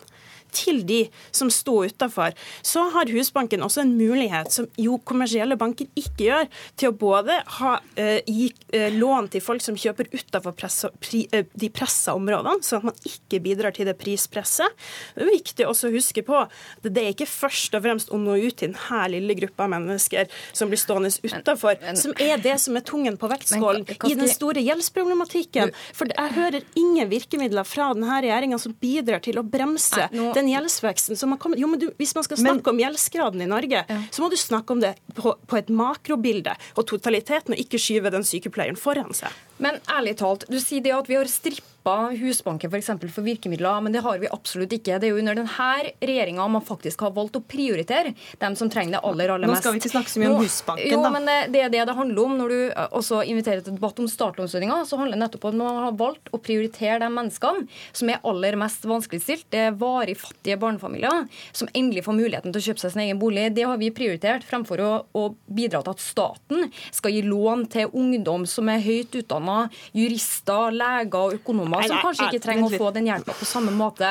til 0.55 0.81
de 0.87 1.03
som 1.35 1.51
sto 1.53 1.79
utafor, 1.85 2.35
så 2.65 2.85
har 2.93 3.11
Husbanken 3.13 3.63
også 3.65 3.83
en 3.83 3.95
mulighet, 3.97 4.51
som 4.53 4.67
jo 4.79 4.99
kommersielle 5.07 5.57
banker 5.59 5.89
ikke 5.99 6.27
gjør, 6.27 6.49
til 6.79 6.91
å 6.91 6.97
både 6.99 7.39
ha, 7.59 7.75
eh, 7.99 8.19
gi 8.27 8.49
eh, 8.73 8.93
lån 8.95 9.29
til 9.33 9.43
folk 9.43 9.63
som 9.63 9.77
kjøper 9.79 10.09
utafor 10.13 10.55
eh, 10.59 11.45
de 11.53 11.69
pressa 11.73 12.15
områdene, 12.17 12.63
sånn 12.65 12.81
at 12.81 12.89
man 12.91 12.99
ikke 13.07 13.41
bidrar 13.43 13.75
til 13.75 13.89
det 13.89 13.97
prispresset. 13.99 14.75
Det 15.15 15.25
er 15.25 15.31
viktig 15.33 15.67
også 15.67 15.89
å 15.89 15.95
huske 15.95 16.23
på 16.25 16.37
at 16.43 16.89
det 16.89 17.03
er 17.03 17.13
ikke 17.13 17.29
først 17.29 17.75
og 17.77 17.85
fremst 17.85 18.13
å 18.13 18.19
nå 18.21 18.37
ut 18.39 18.59
til 18.59 18.73
denne 18.73 19.01
lille 19.13 19.35
gruppa 19.39 19.67
mennesker 19.71 20.29
som 20.55 20.71
blir 20.71 20.79
stående 20.81 21.11
utafor, 21.11 21.79
som 21.99 22.15
er 22.21 22.41
det 22.41 22.57
som 22.61 22.77
er 22.77 22.85
tungen 22.85 23.17
på 23.19 23.29
vektskålen 23.31 23.85
i 23.87 24.15
den 24.17 24.31
store 24.31 24.63
gjeldsproblematikken. 24.65 25.73
For 25.95 26.09
jeg 26.11 26.35
hører 26.35 26.65
ingen 26.79 27.09
virkemidler 27.11 27.67
fra 27.67 27.91
denne 27.95 28.19
regjeringa 28.23 28.59
som 28.61 28.75
bidrar 28.79 29.23
til 29.25 29.39
å 29.39 29.45
bremse 29.45 30.09
den 30.39 30.49
gjeldsveksten 30.51 31.19
som 31.19 31.35
har 31.35 31.41
kommet 31.41 31.61
Jo, 31.61 31.69
men 31.71 31.81
du, 31.81 31.89
hvis 31.99 32.15
man 32.17 32.25
skal 32.25 32.39
snakke 32.41 32.63
men, 32.63 32.73
om 32.73 32.81
gjeldsgraden 32.83 33.43
i 33.45 33.49
Norge, 33.49 33.83
ja. 33.87 33.99
så 34.11 34.23
må 34.23 34.31
du 34.31 34.37
snakke 34.39 34.75
om 34.75 34.83
det 34.83 34.95
på, 35.17 35.35
på 35.49 35.59
et 35.59 35.71
makrobilde 35.73 36.55
og 36.75 36.87
totaliteten, 36.89 37.55
og 37.55 37.61
ikke 37.61 37.81
skyve 37.81 38.13
den 38.13 38.25
sykepleieren 38.27 38.79
foran 38.79 39.13
seg. 39.17 39.35
Men 39.59 39.81
ærlig 39.91 40.17
talt, 40.21 40.47
du 40.49 40.59
sier 40.63 40.83
det 40.85 40.95
at 40.95 41.09
vi 41.11 41.19
har 41.19 41.29
strippa 41.29 41.67
Husbanken 41.85 42.69
for, 42.69 42.77
eksempel, 42.77 43.09
for 43.09 43.25
virkemidler, 43.25 43.81
men 43.81 43.93
det 43.93 44.01
har 44.05 44.19
vi 44.19 44.27
absolutt 44.31 44.73
ikke. 44.75 44.99
Det 44.99 45.07
er 45.07 45.13
jo 45.13 45.21
under 45.21 45.37
denne 45.37 45.69
regjeringa 46.03 46.47
man 46.51 46.63
faktisk 46.65 47.01
har 47.05 47.13
valgt 47.15 47.39
å 47.39 47.41
prioritere 47.41 48.13
dem 48.41 48.55
som 48.59 48.69
trenger 48.69 48.97
det 48.97 49.01
aller, 49.07 49.31
aller 49.33 49.49
mest. 49.49 49.63
Nå 49.63 49.63
skal 49.63 49.75
vi 49.75 49.81
ikke 49.81 49.93
snakke 49.93 50.11
så 50.11 50.21
mye 50.21 50.31
om 50.33 50.43
Husbanken, 50.43 50.91
jo, 50.91 50.99
da. 51.03 51.11
men 51.15 51.29
det 51.53 51.63
er 51.63 51.73
det 51.73 51.85
det 51.89 51.95
handler 51.97 52.21
om. 52.23 52.35
Når 52.39 52.53
du 52.53 52.59
eh, 52.67 52.89
også 52.99 53.21
inviterer 53.29 53.63
til 53.65 53.77
debatt 53.77 54.01
om 54.01 54.09
startlånsordninga, 54.11 54.81
så 54.89 54.99
handler 54.99 55.17
det 55.17 55.23
nettopp 55.23 55.47
om 55.49 55.55
at 55.55 55.59
man 55.63 55.81
har 55.85 55.97
valgt 55.99 56.31
å 56.35 56.41
prioritere 56.43 56.99
de 57.03 57.09
menneskene 57.15 57.65
som 57.95 58.11
er 58.11 58.21
aller 58.27 58.59
mest 58.59 58.85
vanskeligstilt. 58.89 59.47
Det 59.53 59.63
er 59.69 59.79
varig 59.79 60.17
fattige 60.19 60.59
barnefamilier 60.61 61.25
som 61.55 61.71
endelig 61.73 62.05
får 62.05 62.17
muligheten 62.19 62.53
til 62.53 62.61
å 62.61 62.67
kjøpe 62.69 62.83
seg 62.83 62.95
sin 62.95 63.05
egen 63.07 63.21
bolig. 63.21 63.47
Det 63.55 63.65
har 63.65 63.79
vi 63.81 63.91
prioritert 63.95 64.45
fremfor 64.47 64.83
å, 64.83 64.91
å 65.15 65.25
bidra 65.47 65.81
til 65.85 65.95
at 65.95 66.03
staten 66.03 66.69
skal 66.91 67.15
gi 67.15 67.23
lån 67.25 67.65
til 67.73 67.89
ungdom 67.97 68.45
som 68.49 68.69
er 68.71 68.83
høyt 68.83 69.15
utdanna 69.19 69.59
jurister, 69.95 70.75
leger 70.75 71.19
og 71.19 71.39
økonomer 71.39 71.68
som 71.69 72.01
kanskje 72.01 72.29
ikke 72.29 72.43
trenger 72.43 72.67
å 72.69 72.81
få 72.81 72.89
den 72.95 73.09
hjelpa 73.09 73.35
på 73.37 73.47
samme 73.47 73.73
måte. 73.75 74.09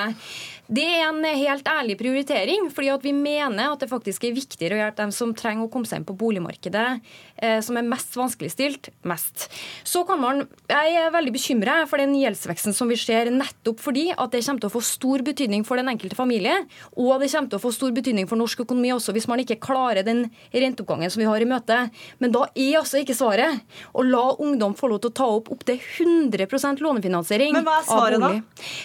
Det 0.69 0.85
er 0.85 1.07
en 1.07 1.25
helt 1.25 1.69
ærlig 1.71 1.95
prioritering, 1.97 2.67
fordi 2.69 2.93
vi 3.01 3.13
mener 3.17 3.73
at 3.73 3.81
det 3.81 3.89
faktisk 3.89 4.27
er 4.29 4.35
viktigere 4.37 4.77
å 4.77 4.81
hjelpe 4.83 5.01
dem 5.01 5.13
som 5.17 5.31
trenger 5.33 5.65
å 5.65 5.71
komme 5.73 5.89
seg 5.89 6.03
inn 6.03 6.09
på 6.09 6.17
boligmarkedet, 6.21 7.01
eh, 7.41 7.61
som 7.65 7.79
er 7.81 7.87
mest 7.89 8.13
vanskeligstilt, 8.19 8.91
mest. 9.09 9.49
Så 9.83 10.05
kan 10.07 10.21
man, 10.21 10.47
Jeg 10.69 10.95
er 11.01 11.11
veldig 11.11 11.33
bekymra 11.33 11.89
for 11.89 11.97
den 11.97 12.13
gjeldsveksten 12.13 12.75
som 12.77 12.89
vi 12.89 12.97
ser, 12.97 13.31
nettopp 13.33 13.81
fordi 13.81 14.11
at 14.13 14.31
det 14.31 14.45
kommer 14.45 14.61
til 14.61 14.69
å 14.69 14.75
få 14.77 14.83
stor 14.85 15.25
betydning 15.25 15.65
for 15.65 15.77
den 15.81 15.89
enkelte 15.89 16.15
familie, 16.15 16.67
og 16.99 17.21
det 17.21 17.31
kommer 17.33 17.49
til 17.49 17.59
å 17.59 17.65
få 17.65 17.73
stor 17.73 17.93
betydning 17.97 18.29
for 18.29 18.37
norsk 18.37 18.61
økonomi 18.61 18.93
også 18.93 19.15
hvis 19.17 19.29
man 19.29 19.41
ikke 19.41 19.57
klarer 19.65 20.05
den 20.05 20.31
renteoppgangen 20.53 21.09
som 21.09 21.21
vi 21.21 21.31
har 21.31 21.41
i 21.41 21.49
møte. 21.49 21.91
Men 22.21 22.31
da 22.31 22.45
er 22.53 22.77
altså 22.83 23.01
ikke 23.01 23.17
svaret 23.17 23.65
å 23.95 24.05
la 24.05 24.37
ungdom 24.37 24.77
få 24.77 24.93
lov 24.93 25.01
til 25.01 25.15
å 25.15 25.17
ta 25.17 25.31
opp 25.39 25.49
opptil 25.51 25.81
100% 25.81 26.85
lånefinansiering 26.85 27.57
Men 27.57 27.65
hva 27.65 27.81
er 27.81 27.89
svaret 27.89 28.21
da? 28.21 28.33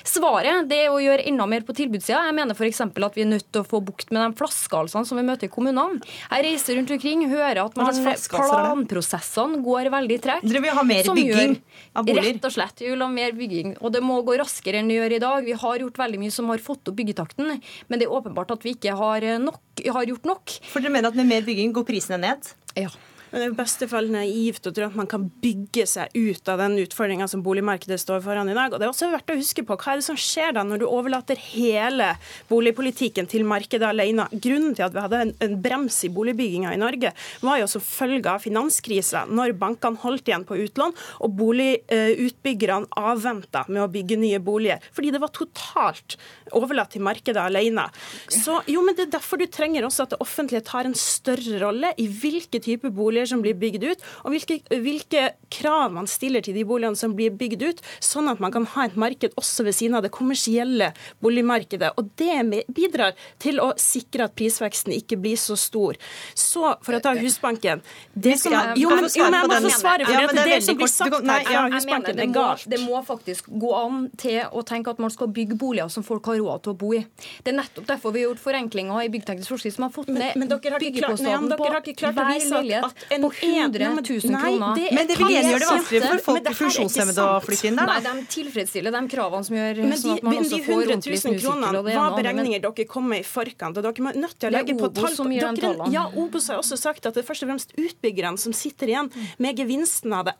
Svaret 0.07 0.69
det 0.71 0.85
er 0.85 0.93
å 0.93 1.03
gjøre 1.03 1.27
enda 1.27 1.45
mer 1.45 1.67
på 1.67 1.72
på 1.73 1.79
tilbudssida. 1.81 2.21
Jeg 2.29 2.35
mener 2.37 2.57
f.eks. 2.57 2.81
at 2.85 3.17
vi 3.17 3.25
er 3.25 3.29
nødt 3.31 3.47
til 3.49 3.63
å 3.63 3.67
få 3.67 3.81
bukt 3.85 4.13
med 4.13 4.21
de 4.21 4.39
flaskehalsene 4.39 5.09
som 5.09 5.19
vi 5.19 5.25
møter 5.25 5.49
i 5.49 5.53
kommunene. 5.53 5.99
Jeg 6.29 6.45
reiser 6.47 6.77
rundt 6.79 6.93
omkring, 6.95 7.25
hører 7.31 7.63
at 7.65 7.77
man, 7.79 8.01
planprosessene 8.33 9.61
går 9.65 9.89
veldig 9.93 10.19
tregt. 10.23 10.47
Dere 10.47 10.63
vil 10.63 10.77
ha 10.77 10.85
mer 10.87 11.09
bygging 11.09 11.55
av 11.93 12.07
boliger? 12.07 12.29
Rett 12.29 12.49
og 12.49 12.55
slett. 12.55 12.83
Vi 12.83 12.91
vil 12.93 13.05
ha 13.05 13.09
mer 13.11 13.37
bygging. 13.37 13.77
Og 13.81 13.95
det 13.95 14.03
må 14.05 14.19
gå 14.25 14.37
raskere 14.41 14.81
enn 14.81 14.91
det 14.91 14.99
gjør 14.99 15.17
i 15.17 15.21
dag. 15.23 15.47
Vi 15.47 15.57
har 15.63 15.85
gjort 15.85 16.03
veldig 16.03 16.21
mye 16.21 16.35
som 16.35 16.51
har 16.53 16.63
fått 16.63 16.91
opp 16.91 16.99
byggetakten, 16.99 17.57
men 17.89 18.01
det 18.01 18.07
er 18.07 18.13
åpenbart 18.13 18.53
at 18.55 18.65
vi 18.65 18.75
ikke 18.77 18.95
har, 18.99 19.25
nok, 19.41 19.61
har 19.97 20.13
gjort 20.13 20.29
nok. 20.29 20.59
For 20.69 20.83
dere 20.83 20.93
mener 20.93 21.11
at 21.11 21.17
med 21.19 21.29
mer 21.29 21.47
bygging 21.47 21.73
går 21.75 21.87
prisene 21.89 22.21
ned? 22.23 22.53
Ja. 22.77 22.91
Men 23.33 23.41
det 23.41 23.45
er 23.47 23.53
i 23.55 23.57
beste 23.57 23.87
fall 23.89 24.11
naivt 24.13 24.67
å 24.69 24.71
tro 24.77 24.85
at 24.85 24.93
man 24.93 25.07
kan 25.09 25.23
bygge 25.41 25.87
seg 25.89 26.11
ut 26.13 26.49
av 26.53 26.59
den 26.61 26.75
utfordringa 26.83 27.25
som 27.31 27.41
boligmarkedet 27.41 27.97
står 27.97 28.19
foran 28.21 28.51
i 28.51 28.53
dag. 28.53 28.69
Og 28.69 28.77
det 28.77 28.85
er 28.85 28.91
også 28.91 29.07
verdt 29.09 29.31
å 29.33 29.37
huske 29.39 29.63
på 29.65 29.73
hva 29.73 29.95
er 29.95 29.97
det 29.97 30.05
som 30.05 30.19
skjer 30.21 30.53
da 30.53 30.61
når 30.61 30.83
du 30.83 30.85
overlater 30.85 31.39
hele 31.41 32.11
boligpolitikken 32.51 33.25
til 33.31 33.47
markedet 33.49 33.87
alene. 33.89 34.27
Grunnen 34.37 34.75
til 34.77 34.85
at 34.85 34.93
vi 34.93 35.01
hadde 35.01 35.21
en, 35.25 35.31
en 35.47 35.55
brems 35.65 35.97
i 36.05 36.11
boligbygginga 36.13 36.75
i 36.75 36.81
Norge, 36.83 37.09
var 37.41 37.57
jo 37.57 37.71
som 37.71 37.81
følge 37.81 38.29
av 38.29 38.45
finanskrisa, 38.45 39.23
når 39.25 39.55
bankene 39.57 40.03
holdt 40.05 40.29
igjen 40.29 40.45
på 40.45 40.59
utlån 40.67 40.93
og 41.25 41.35
boligutbyggerne 41.41 42.85
uh, 42.85 43.09
avventa 43.15 43.65
med 43.65 43.81
å 43.81 43.89
bygge 43.97 44.19
nye 44.21 44.43
boliger. 44.45 44.85
Fordi 44.93 45.09
det 45.09 45.23
var 45.25 45.33
totalt 45.33 46.19
overlatt 46.53 46.93
til 46.93 47.01
markedet 47.09 47.41
alene. 47.41 47.87
Så 48.29 48.61
jo, 48.69 48.85
men 48.85 48.93
Det 48.93 49.07
er 49.07 49.15
derfor 49.17 49.41
du 49.41 49.47
trenger 49.49 49.87
også 49.87 50.05
at 50.05 50.13
det 50.13 50.21
offentlige 50.21 50.61
tar 50.69 50.85
en 50.85 50.93
større 50.93 51.57
rolle 51.63 51.89
i 51.97 52.05
hvilke 52.05 52.61
typer 52.61 52.93
boliger 52.93 53.22
boliger 53.23 53.29
som 53.29 53.41
blir 53.41 53.55
bygd 53.55 53.83
ut, 53.83 54.03
og 54.23 54.33
hvilke, 54.33 54.59
hvilke, 54.69 55.33
krav 55.53 55.91
man 55.93 56.07
stiller 56.07 56.41
til 56.41 56.55
de 56.55 56.63
boligene 56.65 56.97
som 56.97 57.13
blir 57.13 57.29
bygd 57.29 57.61
ut, 57.61 57.81
sånn 58.01 58.27
at 58.27 58.39
man 58.41 58.51
kan 58.51 58.65
ha 58.73 58.87
et 58.87 58.95
marked 58.97 59.35
også 59.37 59.63
ved 59.63 59.75
siden 59.75 59.95
av 59.95 60.03
det 60.03 60.09
kommersielle 60.11 60.93
boligmarkedet. 61.21 61.93
Og 61.97 62.09
Det 62.17 62.65
bidrar 62.73 63.13
til 63.39 63.59
å 63.61 63.73
sikre 63.77 64.25
at 64.25 64.35
prisveksten 64.35 64.93
ikke 64.93 65.17
blir 65.21 65.37
så 65.37 65.55
stor. 65.55 65.95
Så 66.33 66.75
for 66.81 66.97
å 66.97 67.01
ta 67.03 67.13
Husbanken 67.13 67.83
det 68.13 68.39
som, 68.41 68.53
Jo, 68.75 68.89
men, 68.89 69.05
jo, 69.13 69.29
men 69.29 69.37
jeg 69.37 69.49
må 69.51 69.59
få 69.67 69.73
svare, 69.77 70.07
for 70.07 70.13
ja, 70.13 70.25
det, 70.25 70.35
det, 70.37 70.45
det 70.49 70.65
som 70.65 70.77
blir 70.77 70.89
sagt 70.89 71.29
her 71.29 71.45
fra 71.45 71.63
Husbanken, 71.75 72.19
er 72.19 72.33
galt. 72.33 72.65
Det 72.69 72.81
må 72.81 73.03
faktisk 73.05 73.49
gå 73.49 73.73
an 73.77 74.09
til 74.17 74.41
å 74.49 74.65
tenke 74.65 74.89
at 74.89 75.01
man 75.03 75.13
skal 75.13 75.29
bygge 75.29 75.57
boliger 75.59 75.93
som 75.93 76.05
folk 76.05 76.25
har 76.31 76.41
råd 76.41 76.65
til 76.65 76.73
å 76.73 76.79
bo 76.81 76.93
i. 76.97 77.03
Det 77.45 77.53
er 77.53 77.59
nettopp 77.61 77.87
derfor 77.93 78.15
vi 78.15 78.23
har 78.23 78.31
gjort 78.31 78.41
forenklinger 78.41 79.05
i 79.05 79.11
byggteknisk 79.13 79.53
forskrift 79.53 79.77
som 79.77 79.87
har 79.87 79.93
fått 79.93 80.09
ned 80.13 80.33
byggekostnaden 80.33 81.53
på 81.53 81.69
hver 81.69 82.33
leilighet 82.33 83.05
på 83.21 83.29
100 83.39 83.89
000 83.93 84.21
kroner. 84.21 84.75
Det, 84.75 84.87
men 84.97 85.09
det 85.09 85.17
vil 85.19 85.31
igjen 85.33 85.49
gjøre 85.51 85.61
det 85.63 85.69
vanskeligere 85.69 86.09
for 86.13 86.23
folk 86.27 86.47
med 86.47 86.57
funksjonshemmede 86.59 87.25
å 87.27 87.37
flytte 87.43 87.69
inn 87.69 87.79
der? 87.79 87.91
Nei, 87.91 87.99
de 88.07 88.25
tilfredsstiller 88.33 88.95
de 88.95 89.01
kravene 89.13 89.47
som 89.49 89.57
gjør 89.59 89.81
men 89.83 89.93
de, 89.93 89.99
sånn 90.01 90.15
at 90.15 90.27
man 90.27 90.39
også 90.41 90.61
får 90.67 90.83
ordentlig 90.87 91.19
snusykkel. 91.23 91.79
Hva 91.89 92.07
beregninger 92.17 92.63
dere 92.67 92.87
kommer 92.89 93.21
i 93.21 93.27
forkant? 93.27 93.77
og 93.77 93.87
dere 93.87 94.07
må 94.07 94.15
nødt 94.17 94.37
til 94.39 94.49
å 94.49 94.53
legge 94.57 94.77
på 94.79 94.91
tall 94.97 95.19
dere, 95.33 95.91
Ja, 95.93 96.07
Obos 96.15 96.49
har 96.51 96.61
også 96.63 96.79
sagt 96.79 97.05
at 97.05 97.13
det 97.13 97.23
er 97.23 97.29
først 97.29 97.45
og 97.45 97.51
fremst 97.53 97.75
utbyggerne 97.77 98.41
som 98.41 98.55
sitter 98.55 98.93
igjen 98.93 99.11
med 99.41 99.59
gevinsten 99.59 100.13
av 100.15 100.31
det. 100.31 100.37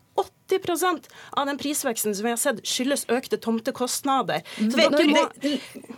80% 0.48 1.08
av 1.30 1.46
den 1.46 1.58
prisveksten 1.58 2.14
som 2.14 2.24
vi 2.24 2.32
har 2.32 2.40
sett, 2.40 2.60
skyldes 2.68 3.06
økte 3.12 3.38
tomtekostnader. 3.40 4.44
Når, 4.60 5.06
må, 5.08 5.22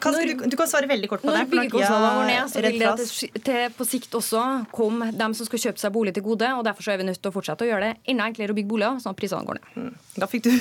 kan, 0.02 0.14
du, 0.14 0.34
du, 0.46 0.56
kan 0.58 0.70
svare 0.70 0.88
veldig 0.90 1.10
kort 1.10 1.24
på 1.24 1.30
når 1.30 1.38
det. 1.38 1.44
Når 1.46 1.52
byggekostnadene 1.54 2.12
går 2.18 2.30
ned, 2.30 2.52
så 2.52 2.62
vil 2.62 2.78
det 2.80 2.92
til, 3.00 3.40
til, 3.48 3.62
på 3.76 3.88
sikt 3.88 4.18
også 4.18 4.44
komme 4.74 5.10
dem 5.16 5.34
som 5.36 5.48
skal 5.48 5.64
kjøpe 5.66 5.82
seg 5.82 5.94
bolig 5.94 6.14
til 6.16 6.26
gode. 6.26 6.50
og 6.58 6.64
Derfor 6.68 6.92
er 6.94 7.02
vi 7.02 7.08
nødt 7.10 7.20
til 7.22 7.32
å 7.32 7.36
fortsette 7.36 7.66
å 7.66 7.70
gjøre 7.70 7.90
det 7.90 8.12
enda 8.14 8.28
enklere 8.30 8.54
å 8.54 8.58
bygge 8.58 8.70
boliger, 8.70 9.00
sånn 9.02 9.16
at 9.16 9.20
prisene 9.20 9.48
går 9.48 9.58
ned. 9.58 9.72
Mm. 9.74 9.90
Da 10.16 10.30
fikk 10.30 10.46
du 10.46 10.52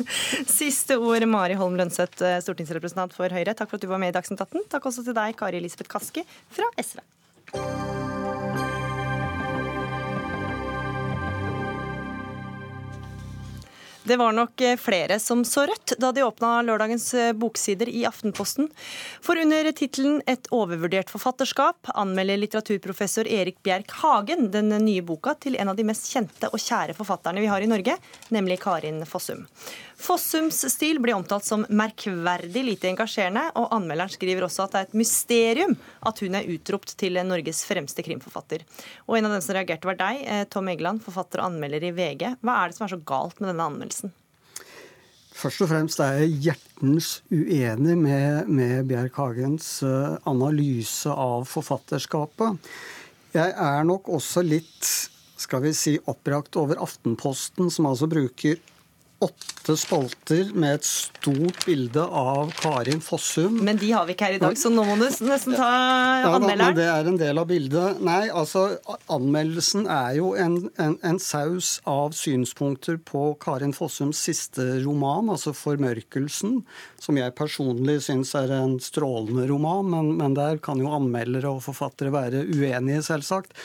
siste 0.60 0.96
ord, 0.96 1.28
Mari 1.30 1.58
Holm 1.60 1.76
Lønseth, 1.80 2.22
eh, 2.24 2.38
stortingsrepresentant 2.44 3.16
for 3.16 3.32
Høyre. 3.32 3.56
Takk 3.56 3.72
for 3.72 3.80
at 3.80 3.84
du 3.84 3.90
var 3.92 4.02
med 4.02 4.14
i 4.14 4.16
Dagsnytt 4.16 4.40
18. 4.48 4.70
Takk 4.72 4.88
også 4.88 5.04
til 5.06 5.16
deg, 5.16 5.36
Kari 5.36 5.60
Elisabeth 5.60 5.92
Kaski 5.92 6.24
fra 6.56 6.72
SV. 6.80 7.04
Det 14.06 14.16
var 14.16 14.32
nok 14.32 14.60
eh, 14.60 14.76
flere 14.76 15.18
som 15.18 15.40
så 15.44 15.64
rødt 15.66 15.96
da 15.98 16.12
de 16.14 16.22
åpna 16.22 16.60
lørdagens 16.62 17.06
eh, 17.14 17.32
boksider 17.34 17.88
i 17.90 18.04
Aftenposten. 18.06 18.68
For 19.20 19.34
under 19.42 19.72
tittelen 19.74 20.20
'Et 20.26 20.46
overvurdert 20.54 21.10
forfatterskap' 21.10 21.90
anmelder 21.90 22.38
litteraturprofessor 22.38 23.26
Erik 23.26 23.58
Bjerk 23.66 23.90
Hagen 23.90 24.52
den 24.54 24.70
nye 24.84 25.02
boka 25.02 25.34
til 25.34 25.58
en 25.58 25.72
av 25.72 25.76
de 25.76 25.88
mest 25.90 26.06
kjente 26.12 26.52
og 26.52 26.62
kjære 26.62 26.94
forfatterne 26.94 27.42
vi 27.42 27.50
har 27.50 27.66
i 27.66 27.66
Norge, 27.66 27.98
nemlig 28.30 28.60
Karin 28.62 29.02
Fossum. 29.10 29.42
Fossums 29.98 30.60
stil 30.70 31.00
blir 31.00 31.16
omtalt 31.16 31.44
som 31.44 31.64
merkverdig 31.66 32.62
lite 32.62 32.90
engasjerende, 32.92 33.48
og 33.56 33.72
anmelderen 33.74 34.12
skriver 34.12 34.44
også 34.44 34.66
at 34.66 34.74
det 34.74 34.78
er 34.78 34.88
et 34.90 34.98
mysterium 35.02 35.74
at 36.06 36.20
hun 36.20 36.36
er 36.36 36.46
utropt 36.52 36.94
til 37.00 37.16
Norges 37.24 37.64
fremste 37.66 38.04
krimforfatter. 38.04 38.62
Og 39.08 39.16
en 39.16 39.26
av 39.26 39.34
dem 39.34 39.42
som 39.42 39.56
reagerte, 39.56 39.88
var 39.88 39.98
deg, 39.98 40.22
eh, 40.28 40.44
Tom 40.52 40.68
Egeland, 40.68 41.02
forfatter 41.02 41.40
og 41.40 41.50
anmelder 41.50 41.88
i 41.88 41.94
VG. 41.96 42.36
Hva 42.44 42.60
er 42.60 42.68
det 42.68 42.76
som 42.76 42.86
er 42.86 42.94
så 42.94 43.02
galt 43.02 43.40
med 43.40 43.50
denne 43.50 43.66
anmeldelsen? 43.66 43.95
Først 45.36 45.62
og 45.64 45.68
fremst 45.68 46.00
er 46.00 46.22
jeg 46.22 46.36
hjertens 46.46 47.10
uenig 47.28 47.96
med, 48.00 48.48
med 48.48 48.86
Bjerk 48.88 49.18
Hagens 49.20 49.82
eh, 49.84 50.14
analyse 50.28 51.12
av 51.12 51.44
forfatterskapet. 51.50 52.56
Jeg 53.36 53.52
er 53.52 53.84
nok 53.84 54.08
også 54.16 54.44
litt 54.46 54.88
skal 55.36 55.60
vi 55.66 55.74
si, 55.76 55.96
oppbrakt 56.08 56.56
over 56.56 56.80
Aftenposten, 56.80 57.68
som 57.72 57.88
altså 57.90 58.08
bruker 58.08 58.56
åtte 59.18 59.76
spalter 59.76 60.50
med 60.54 60.76
et 60.76 60.84
stort 60.86 61.62
bilde 61.66 62.02
av 62.04 62.50
Karin 62.60 63.00
Fossum. 63.00 63.56
Men 63.64 63.78
de 63.80 63.88
har 63.94 64.04
vi 64.06 64.12
ikke 64.12 64.28
her 64.28 64.36
i 64.36 64.40
dag, 64.42 64.58
så 64.60 64.70
nå 64.72 64.84
må 64.84 64.96
du 65.00 65.06
nesten 65.06 65.56
ta 65.56 65.68
anmelderen. 66.28 66.60
Ja, 66.60 66.76
det 66.76 66.86
er 66.92 67.10
en 67.10 67.18
del 67.20 67.40
av 67.40 67.48
bildet. 67.48 68.02
Nei, 68.04 68.26
altså 68.28 68.66
anmeldelsen 69.12 69.88
er 69.88 70.18
jo 70.18 70.34
en, 70.36 70.58
en, 70.82 70.98
en 71.00 71.20
saus 71.22 71.78
av 71.88 72.12
synspunkter 72.18 73.00
på 73.00 73.30
Karin 73.42 73.74
Fossums 73.76 74.20
siste 74.28 74.68
roman, 74.84 75.32
altså 75.32 75.54
'Formørkelsen', 75.56 76.60
som 77.00 77.16
jeg 77.16 77.36
personlig 77.38 78.02
syns 78.06 78.34
er 78.36 78.52
en 78.60 78.78
strålende 78.82 79.48
roman, 79.48 79.88
men, 79.96 80.14
men 80.20 80.36
der 80.36 80.60
kan 80.60 80.82
jo 80.82 80.92
anmeldere 80.92 81.56
og 81.56 81.64
forfattere 81.64 82.12
være 82.12 82.44
uenige, 82.52 83.04
selvsagt. 83.06 83.56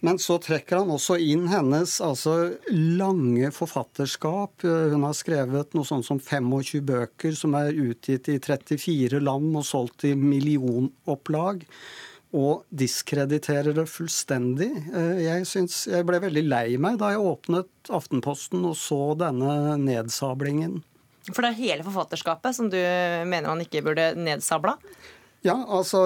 Men 0.00 0.18
så 0.20 0.38
trekker 0.40 0.80
han 0.80 0.92
også 0.94 1.18
inn 1.20 1.44
hennes 1.50 1.98
altså, 2.04 2.54
lange 2.72 3.50
forfatterskap. 3.52 4.64
Hun 4.64 5.04
har 5.04 5.16
skrevet 5.16 5.76
noe 5.76 5.88
sånt 5.88 6.08
som 6.08 6.20
25 6.20 6.80
bøker 6.88 7.36
som 7.36 7.56
er 7.58 7.76
utgitt 7.76 8.30
i 8.32 8.38
34 8.40 9.20
land 9.20 9.52
og 9.60 9.66
solgt 9.68 10.06
i 10.08 10.14
millionopplag. 10.16 11.66
Og 12.30 12.64
diskrediterer 12.70 13.74
det 13.74 13.88
fullstendig. 13.90 14.70
Eh, 14.94 15.24
jeg, 15.26 15.46
synes, 15.50 15.82
jeg 15.90 16.06
ble 16.06 16.20
veldig 16.22 16.44
lei 16.46 16.66
meg 16.80 17.00
da 17.00 17.10
jeg 17.10 17.26
åpnet 17.26 17.90
Aftenposten 17.90 18.62
og 18.68 18.76
så 18.78 19.16
denne 19.18 19.74
nedsablingen. 19.82 20.78
For 21.28 21.42
det 21.42 21.50
er 21.50 21.58
hele 21.58 21.84
forfatterskapet 21.86 22.56
som 22.56 22.70
du 22.72 22.78
mener 22.78 23.50
man 23.50 23.64
ikke 23.64 23.82
burde 23.84 24.12
nedsabla? 24.16 24.78
Ja, 25.40 25.54
altså 25.72 26.02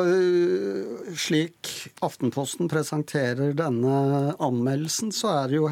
slik 1.19 1.71
Aftenposten 2.07 2.69
presenterer 2.71 3.51
denne 3.59 4.35
anmeldelsen, 4.39 5.11
så 5.11 5.33
er 5.41 5.55
jo 5.57 5.65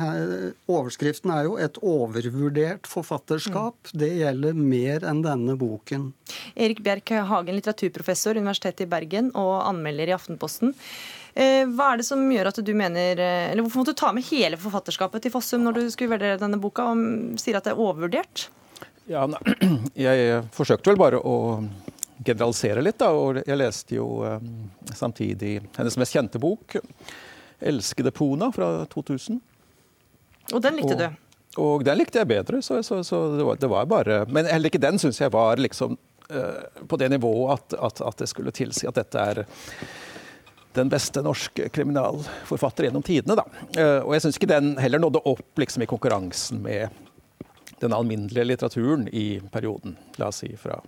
overskriften 0.66 1.30
er 1.30 1.44
jo 1.46 1.54
'Et 1.58 1.78
overvurdert 1.78 2.90
forfatterskap'. 2.90 3.92
Mm. 3.94 3.98
Det 4.02 4.10
gjelder 4.18 4.54
mer 4.58 5.06
enn 5.06 5.22
denne 5.22 5.54
boken. 5.56 6.12
Erik 6.56 6.82
Bjerk 6.82 7.08
Hagen, 7.28 7.54
litteraturprofessor, 7.54 8.34
Universitetet 8.34 8.80
i 8.80 8.90
Bergen 8.90 9.30
og 9.34 9.62
anmelder 9.62 10.10
i 10.10 10.16
Aftenposten. 10.18 10.74
Eh, 11.34 11.62
hva 11.64 11.92
er 11.92 12.02
det 12.02 12.06
som 12.06 12.18
gjør 12.18 12.50
at 12.50 12.58
du 12.60 12.74
mener 12.74 13.16
Eller 13.16 13.62
hvorfor 13.62 13.80
måtte 13.80 13.94
du 13.94 14.00
ta 14.02 14.12
med 14.12 14.24
hele 14.24 14.58
forfatterskapet 14.60 15.22
til 15.22 15.30
Fossum 15.30 15.62
når 15.62 15.72
du 15.72 15.90
skulle 15.90 16.18
vurdere 16.18 16.36
denne 16.36 16.60
boka, 16.60 16.82
og 16.82 17.38
sier 17.40 17.56
at 17.56 17.64
det 17.64 17.72
er 17.72 17.80
overvurdert? 17.80 18.48
Ja, 19.08 19.26
jeg 19.94 20.44
forsøkte 20.52 20.90
vel 20.90 20.98
bare 20.98 21.22
å 21.22 21.62
generalisere 22.18 22.82
litt. 22.84 22.98
Da. 23.00 23.10
Og 23.16 23.42
jeg 23.42 23.58
leste 23.58 23.96
jo 23.98 24.08
um, 24.26 24.70
samtidig 24.94 25.58
hennes 25.76 25.98
mest 26.00 26.16
kjente 26.16 26.42
bok, 26.42 26.76
'Elskede 27.62 28.10
Pona' 28.10 28.50
fra 28.54 28.84
2000. 28.90 29.40
Og 30.52 30.62
den 30.62 30.80
likte 30.80 30.96
og, 30.96 31.02
du? 31.02 31.58
Og 31.62 31.84
den 31.86 32.00
likte 32.00 32.18
jeg 32.22 32.30
bedre. 32.30 32.62
Så, 32.62 32.82
så, 32.82 33.02
så 33.06 33.20
det, 33.36 33.44
var, 33.46 33.60
det, 33.60 33.70
var, 33.70 33.86
bare 33.86 34.24
Men 34.26 34.48
heller 34.50 34.72
ikke 34.72 34.82
den 34.82 34.98
syns 34.98 35.20
jeg 35.20 35.32
var 35.32 35.60
liksom 35.60 35.96
uh, 36.32 36.86
på 36.88 36.98
det 36.98 37.12
nivået 37.12 37.58
at, 37.58 37.76
at, 37.78 38.00
at, 38.00 38.18
det 38.18 38.30
skulle 38.32 38.54
tilsi 38.54 38.88
at 38.90 38.98
dette 38.98 39.20
er 39.20 39.44
den 40.72 40.88
beste 40.88 41.20
norske 41.20 41.68
kriminalforfatter 41.68 42.88
gjennom 42.88 43.04
tidene. 43.04 43.36
Da. 43.38 43.46
Uh, 43.76 44.00
og 44.08 44.14
jeg 44.16 44.26
syns 44.26 44.40
ikke 44.40 44.52
den 44.54 44.74
heller 44.80 45.02
nådde 45.02 45.22
opp 45.28 45.62
liksom, 45.62 45.84
i 45.84 45.90
konkurransen 45.90 46.62
med 46.64 46.88
den 47.82 47.92
alminnelige 47.92 48.44
litteraturen 48.44 49.08
i 49.12 49.40
perioden. 49.52 49.96
La 50.16 50.30
oss 50.30 50.42
si 50.42 50.54
fra 50.56 50.80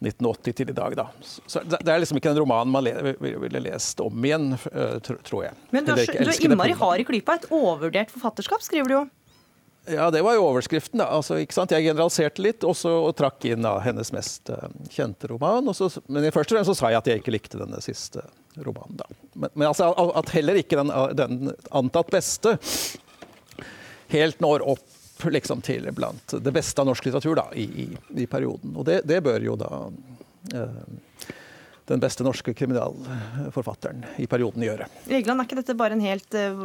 1980 0.00 0.56
til 0.58 0.72
i 0.72 0.76
dag. 0.76 0.96
Da. 0.96 1.06
Så 1.22 1.62
det 1.68 1.84
er 1.84 2.02
liksom 2.02 2.20
ikke 2.20 2.32
en 2.32 2.40
roman 2.40 2.72
man 2.72 2.88
ville 3.20 3.62
lest 3.64 4.00
om 4.00 4.24
igjen, 4.24 4.52
tror 5.04 5.44
jeg. 5.44 5.56
Men 5.70 5.86
du 5.86 5.94
er, 5.94 6.04
du 6.08 6.30
er 6.32 6.44
innmari 6.46 6.76
hard 6.80 7.02
i 7.02 7.06
klypa. 7.08 7.36
Et 7.40 7.48
overvurdert 7.52 8.12
forfatterskap, 8.14 8.64
skriver 8.64 8.88
du 8.88 8.96
jo. 8.98 9.06
Ja, 9.88 10.10
det 10.10 10.22
var 10.22 10.34
jo 10.34 10.44
overskriften. 10.44 10.98
da. 11.00 11.08
Altså, 11.16 11.38
ikke 11.40 11.56
sant? 11.56 11.72
Jeg 11.72 11.86
generaliserte 11.88 12.42
litt 12.44 12.64
også, 12.66 12.92
og 13.08 13.14
trakk 13.18 13.44
inn 13.48 13.64
da, 13.64 13.78
hennes 13.84 14.12
mest 14.14 14.52
uh, 14.52 14.68
kjente 14.92 15.30
roman. 15.32 15.72
Så, 15.74 15.90
men 16.06 16.28
først 16.30 16.52
og 16.52 16.58
fremst 16.58 16.72
så 16.72 16.76
sa 16.78 16.92
jeg 16.92 17.00
at 17.00 17.10
jeg 17.10 17.22
ikke 17.22 17.34
likte 17.34 17.60
denne 17.60 17.80
siste 17.84 18.24
romanen. 18.60 19.00
da. 19.00 19.08
Men, 19.34 19.52
men 19.54 19.68
altså, 19.70 19.90
at 20.20 20.32
heller 20.36 20.60
ikke 20.60 20.78
den, 20.82 20.92
den 21.16 21.54
antatt 21.70 22.12
beste 22.12 22.56
helt 24.10 24.40
når 24.42 24.66
opp 24.74 24.99
liksom 25.28 25.60
til 25.66 25.90
blant 25.92 26.34
det 26.40 26.52
beste 26.54 26.80
av 26.80 26.88
norsk 26.88 27.06
litteratur 27.06 27.36
da, 27.36 27.46
i, 27.54 27.66
i, 27.84 27.86
i 28.24 28.26
perioden. 28.30 28.74
Og 28.76 28.86
det, 28.88 29.02
det, 29.08 29.20
bør 29.24 29.44
jo 29.44 29.56
da 29.60 29.70
eh, 30.54 31.28
den 31.90 32.00
beste 32.00 32.24
norske 32.24 32.54
kriminalforfatteren 32.54 34.04
i 34.22 34.26
perioden 34.30 34.62
gjøre. 34.62 34.86
Egeland, 35.10 35.42
er 35.42 35.48
ikke 35.48 35.58
dette 35.58 35.74
bare 35.78 35.96
en 35.96 36.04
helt 36.04 36.36
uh, 36.38 36.60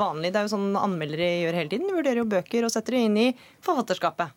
vanlig 0.00 0.30
Det 0.32 0.40
er 0.40 0.46
jo 0.46 0.52
sånn 0.54 0.78
anmeldere 0.80 1.28
gjør 1.42 1.58
hele 1.58 1.72
tiden. 1.74 1.90
De 1.90 1.98
vurderer 1.98 2.22
jo 2.22 2.30
bøker 2.30 2.64
og 2.64 2.72
setter 2.72 2.96
det 2.96 3.02
inn 3.10 3.18
i 3.20 3.26
forfatterskapet. 3.66 4.32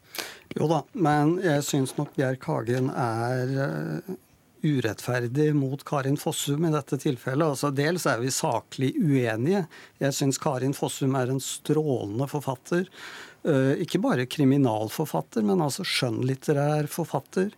Jo 0.57 0.67
da, 0.67 0.81
men 0.99 1.37
jeg 1.41 1.63
syns 1.63 1.95
nok 1.95 2.11
Bjerk 2.17 2.43
Hagen 2.49 2.91
er 2.91 3.55
uh, 3.55 4.13
urettferdig 4.63 5.49
mot 5.57 5.83
Karin 5.85 6.17
Fossum 6.19 6.65
i 6.67 6.71
dette 6.73 6.97
tilfellet. 7.01 7.53
Altså, 7.53 7.71
dels 7.75 8.07
er 8.09 8.23
vi 8.23 8.31
saklig 8.33 8.93
uenige. 8.97 9.65
Jeg 10.01 10.15
syns 10.17 10.39
Karin 10.41 10.75
Fossum 10.77 11.15
er 11.19 11.33
en 11.33 11.43
strålende 11.43 12.29
forfatter. 12.31 12.87
Uh, 13.43 13.75
ikke 13.83 13.99
bare 13.99 14.27
kriminalforfatter, 14.31 15.43
men 15.43 15.61
altså 15.65 15.83
skjønnlitterær 15.83 16.87
forfatter. 16.91 17.51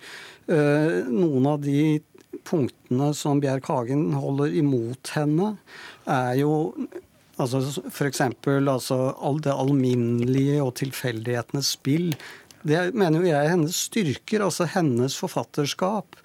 Uh, 0.49 1.05
noen 1.09 1.49
av 1.51 1.61
de 1.61 2.01
punktene 2.45 3.11
som 3.15 3.39
Bjerk 3.41 3.69
Hagen 3.71 4.09
holder 4.17 4.55
imot 4.57 5.13
henne, 5.15 5.53
er 6.09 6.33
jo 6.41 6.55
altså 7.41 7.61
f.eks. 7.89 8.21
Altså, 8.21 8.97
det 9.43 9.53
alminnelige 9.53 10.63
og 10.63 10.73
tilfeldighetenes 10.81 11.75
spill. 11.77 12.13
Det 12.65 12.79
mener 12.97 13.21
jo 13.21 13.29
jeg 13.29 13.37
er 13.37 13.53
hennes 13.53 13.79
styrker. 13.87 14.45
Altså 14.47 14.67
hennes 14.73 15.17
forfatterskap 15.21 16.17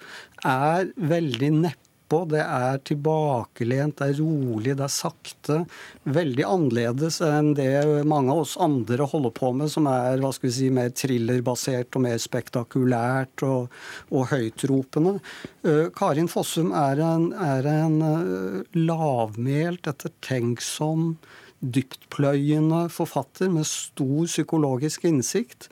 er 0.47 0.91
veldig 0.95 1.53
neppe. 1.61 1.87
Det 2.11 2.41
er 2.43 2.81
tilbakelent, 2.83 4.01
det 4.01 4.07
er 4.09 4.17
rolig, 4.17 4.73
det 4.75 4.83
er 4.83 4.91
sakte. 4.91 5.59
Veldig 6.03 6.43
annerledes 6.43 7.21
enn 7.23 7.53
det 7.55 7.69
mange 8.03 8.33
av 8.33 8.41
oss 8.41 8.57
andre 8.59 9.07
holder 9.07 9.31
på 9.37 9.53
med, 9.55 9.71
som 9.71 9.87
er 9.87 10.19
hva 10.19 10.33
skal 10.35 10.49
vi 10.49 10.53
si, 10.57 10.67
mer 10.75 10.91
thrillerbasert 10.91 11.95
og 11.95 12.03
mer 12.03 12.19
spektakulært 12.19 13.45
og, 13.47 13.71
og 14.11 14.27
høytropende. 14.33 15.21
Uh, 15.63 15.87
Karin 15.95 16.27
Fossum 16.27 16.75
er 16.75 16.99
en, 16.99 17.29
er 17.31 17.71
en 17.77 17.97
uh, 18.03 18.59
lavmælt, 18.75 19.87
ettertenksom, 19.93 21.13
dyptpløyende 21.61 22.89
forfatter 22.91 23.47
med 23.55 23.69
stor 23.69 24.27
psykologisk 24.27 25.07
innsikt. 25.07 25.69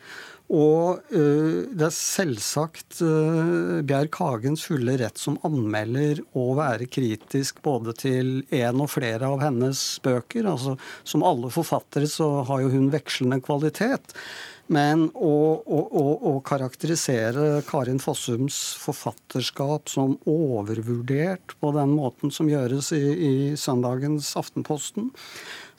Og 0.50 1.02
uh, 1.14 1.60
det 1.70 1.86
er 1.86 1.94
selvsagt 1.94 3.04
uh, 3.06 3.80
Bjerk 3.86 4.18
Hagens 4.18 4.66
fulle 4.66 4.96
rett 4.98 5.22
som 5.22 5.38
anmelder 5.46 6.24
å 6.34 6.48
være 6.58 6.90
kritisk 6.90 7.62
både 7.66 7.94
til 8.02 8.32
en 8.58 8.82
og 8.82 8.90
flere 8.96 9.30
av 9.30 9.44
hennes 9.46 9.84
bøker. 10.06 10.50
Altså, 10.50 10.76
som 11.06 11.26
alle 11.28 11.54
forfattere 11.54 12.10
så 12.10 12.32
har 12.50 12.66
jo 12.66 12.74
hun 12.74 12.90
vekslende 12.94 13.42
kvalitet. 13.46 14.16
Men 14.70 15.08
å, 15.18 15.34
å, 15.66 15.80
å, 15.82 16.04
å, 16.30 16.34
karakterisere 16.46 17.64
Karin 17.66 17.98
Fossums 18.02 18.58
forfatterskap 18.78 19.90
som 19.90 20.14
overvurdert 20.30 21.56
på 21.58 21.72
den 21.74 21.96
måten 21.98 22.30
som 22.34 22.52
gjøres 22.52 22.92
i, 22.94 23.02
i 23.02 23.32
søndagens 23.58 24.30
Aftenposten, 24.38 25.10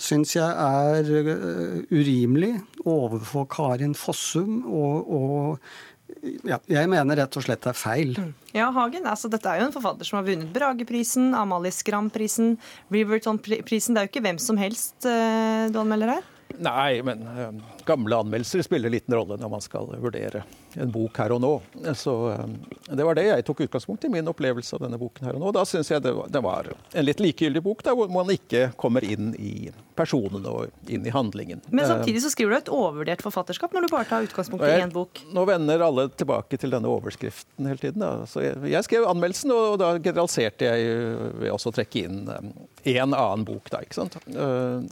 syns 0.01 0.35
jeg 0.35 0.51
er 0.51 1.07
uh, 1.07 1.79
urimelig 1.93 2.57
overfor 2.83 3.47
Karin 3.53 3.95
Fossum. 3.95 4.65
og, 4.67 5.15
og 5.15 6.43
ja, 6.43 6.59
jeg 6.67 6.91
mener 6.91 7.21
rett 7.23 7.37
og 7.39 7.45
slett 7.47 7.63
det 7.63 7.71
er 7.71 7.79
feil. 7.79 8.17
Mm. 8.19 8.33
Ja, 8.57 8.67
Hagen, 8.75 9.07
altså 9.07 9.31
Dette 9.31 9.53
er 9.53 9.61
jo 9.61 9.69
en 9.69 9.75
forfatter 9.77 10.09
som 10.09 10.19
har 10.19 10.27
vunnet 10.27 10.51
Brageprisen, 10.51 11.31
Amalie 11.39 11.71
Skram-prisen, 11.75 12.57
Riverton-prisen. 12.91 13.95
Det 13.95 14.03
er 14.03 14.09
jo 14.09 14.13
ikke 14.17 14.27
hvem 14.27 14.43
som 14.43 14.59
helst 14.61 15.07
uh, 15.07 15.71
du 15.71 15.79
anmelder 15.79 16.17
her? 16.17 16.29
Nei, 16.59 17.03
men 17.07 17.23
uh, 17.29 17.51
gamle 17.87 18.17
anmeldelser 18.25 18.65
spiller 18.67 18.93
liten 18.93 19.15
rolle 19.15 19.39
når 19.41 19.53
man 19.53 19.63
skal 19.65 19.93
vurdere 20.03 20.43
en 20.75 20.91
bok 20.93 21.19
her 21.19 21.35
og 21.35 21.41
nå. 21.43 21.53
Så 21.99 22.15
um, 22.31 22.57
Det 22.87 23.07
var 23.07 23.19
det 23.19 23.27
jeg 23.27 23.45
tok 23.47 23.65
utgangspunkt 23.67 24.05
i, 24.07 24.11
min 24.13 24.29
opplevelse 24.31 24.77
av 24.77 24.85
denne 24.85 24.99
boken 25.01 25.27
her 25.27 25.39
og 25.39 25.45
nå. 25.45 25.53
Da 25.57 25.65
syns 25.69 25.91
jeg 25.91 26.03
det 26.05 26.13
var, 26.17 26.31
det 26.33 26.43
var, 26.45 26.71
en 26.93 27.07
litt 27.07 27.23
likegyldig 27.23 27.63
bok, 27.65 27.85
der 27.87 27.97
hvor 27.99 28.11
man 28.13 28.31
ikke 28.35 28.71
kommer 28.81 29.05
inn 29.07 29.33
i 29.39 29.71
personene 29.99 30.53
og 30.53 30.91
inn 30.91 31.05
i 31.07 31.15
handlingen. 31.15 31.63
Men 31.69 31.89
samtidig 31.89 32.23
så 32.25 32.33
skriver 32.33 32.55
du 32.55 32.59
et 32.61 32.73
overvurdert 32.75 33.25
forfatterskap 33.25 33.75
når 33.75 33.87
du 33.87 33.93
bare 33.93 34.09
tar 34.09 34.29
utgangspunkt 34.29 34.65
i 34.67 34.73
én 34.79 34.95
bok. 34.95 35.23
Nå 35.35 35.45
vender 35.49 35.85
alle 35.85 36.07
tilbake 36.15 36.61
til 36.61 36.73
denne 36.73 36.91
overskriften 36.91 37.69
hele 37.69 37.83
tiden. 37.83 38.07
Jeg, 38.41 38.57
jeg 38.73 38.87
skrev 38.87 39.09
anmeldelsen, 39.11 39.53
og, 39.55 39.77
da 39.81 39.93
generaliserte 39.99 40.71
jeg 40.71 40.95
ved 41.41 41.53
også 41.53 41.73
å 41.73 41.77
trekke 41.81 42.07
inn 42.07 42.23
én 42.31 43.11
annen 43.11 43.45
bok, 43.49 43.69
da, 43.73 43.83
ikke 43.85 44.01
sant. 44.01 44.17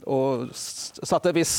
Og 0.09 0.49
satte 0.53 1.33
viss 1.35 1.57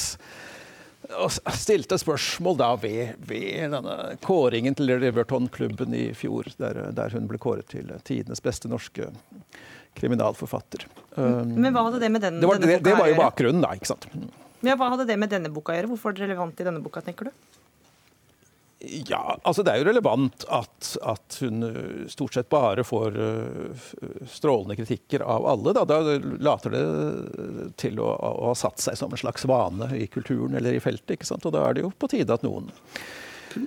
og 1.19 1.33
stilte 1.59 1.99
spørsmål 2.01 2.59
da 2.61 2.71
ved, 2.81 3.15
ved 3.27 3.75
denne 3.75 3.97
kåringen 4.25 4.77
til 4.79 4.93
Riverton-klubben 5.03 5.95
i 5.97 6.11
fjor, 6.17 6.51
der, 6.61 6.83
der, 6.97 7.17
hun 7.17 7.29
ble 7.31 7.41
kåret 7.43 7.71
til 7.73 7.91
tidenes 8.07 8.43
beste 8.45 8.71
norske 8.71 9.11
kriminalforfatter. 9.99 10.87
Men 11.17 11.73
hva 11.75 11.87
hadde 11.89 12.03
det 12.03 12.13
med 12.15 12.23
den, 12.25 12.39
det 12.43 12.51
var, 12.51 12.61
denne 12.63 12.79
boka 12.79 12.79
å 12.79 12.79
gjøre? 12.79 12.87
Det 12.87 12.99
var 13.01 13.11
jo 13.11 13.19
bakgrunnen, 13.19 13.65
da. 13.65 13.73
ikke 13.79 13.91
sant? 13.91 14.07
Ja, 14.61 14.77
hva 14.77 14.91
hadde 14.93 15.09
det 15.09 15.17
med 15.19 15.33
denne 15.33 15.51
boka 15.53 15.75
å 15.75 15.79
gjøre? 15.79 15.91
Hvorfor 15.95 16.13
er 16.13 16.19
det 16.19 16.29
relevant 16.29 16.61
i 16.61 16.69
denne 16.69 16.83
boka, 16.85 17.03
tenker 17.05 17.31
du? 17.31 17.60
Ja, 18.81 19.39
altså 19.43 19.63
Det 19.63 19.73
er 19.73 19.83
jo 19.83 19.89
relevant 19.91 20.45
at, 20.49 20.95
at 21.05 21.37
hun 21.45 21.65
stort 22.09 22.37
sett 22.37 22.49
bare 22.49 22.85
får 22.87 23.19
strålende 24.25 24.77
kritikker 24.79 25.21
av 25.21 25.45
alle. 25.53 25.75
Da, 25.77 25.85
da 25.85 25.99
later 26.41 26.73
det 26.73 26.85
til 27.83 28.01
å, 28.01 28.09
å, 28.15 28.47
ha 28.49 28.55
satt 28.57 28.81
seg 28.81 28.97
som 28.97 29.13
en 29.13 29.21
slags 29.21 29.45
vane 29.45 29.91
i 29.99 30.07
kulturen 30.09 30.57
eller 30.57 30.79
i 30.79 30.81
feltet. 30.81 31.19
ikke 31.19 31.29
sant? 31.29 31.45
Og 31.45 31.53
da 31.53 31.67
er 31.67 31.77
det 31.77 31.85
jo 31.85 31.93
på 31.93 32.09
tide 32.09 32.33
at 32.33 32.47
noen 32.47 32.73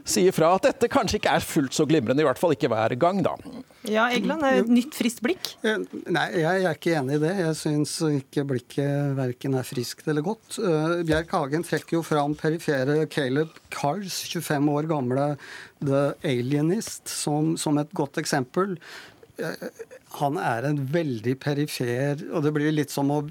sier 0.07 0.34
fra 0.36 0.53
at 0.57 0.67
dette 0.69 0.89
kanskje 0.91 1.19
ikke 1.19 1.36
er 1.38 1.45
fullt 1.45 1.75
så 1.75 1.86
glimrende, 1.89 2.23
i 2.23 2.27
hvert 2.27 2.41
fall 2.41 2.55
ikke 2.55 2.71
hver 2.71 2.95
gang, 2.99 3.21
da. 3.25 3.36
Ja, 3.89 4.07
Egeland, 4.15 4.45
et 4.47 4.71
nytt 4.71 4.95
friskt 4.95 5.23
blikk? 5.25 5.53
Eh, 5.65 5.81
nei, 6.13 6.27
jeg 6.39 6.63
er 6.63 6.77
ikke 6.77 6.95
enig 6.99 7.17
i 7.17 7.23
det. 7.23 7.34
Jeg 7.41 7.57
syns 7.59 7.97
ikke 8.07 8.45
blikket 8.53 9.15
verken 9.17 9.57
er 9.59 9.67
friskt 9.67 10.07
eller 10.11 10.25
godt. 10.25 10.59
Uh, 10.59 11.01
Bjerk 11.03 11.34
Hagen 11.36 11.65
trekker 11.67 11.99
jo 11.99 12.03
fram 12.07 12.38
perifere 12.39 13.03
Caleb 13.11 13.51
Cars, 13.73 14.21
25 14.31 14.71
år 14.71 14.88
gamle 14.91 15.34
The 15.84 16.03
Alienist, 16.23 17.09
som, 17.11 17.55
som 17.59 17.79
et 17.81 17.91
godt 17.97 18.21
eksempel. 18.21 18.77
Han 20.19 20.38
er 20.38 20.67
en 20.69 20.77
veldig 20.93 21.34
perifer 21.41 22.19
Og 22.36 22.43
det 22.45 22.51
blir 22.53 22.75
litt 22.75 22.91
som 22.93 23.09
å 23.09 23.23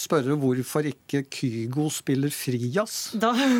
spørre 0.00 0.36
hvorfor 0.40 0.86
ikke 0.88 1.24
Kygo 1.32 1.88
spiller 1.92 2.32
frijazz. 2.32 3.14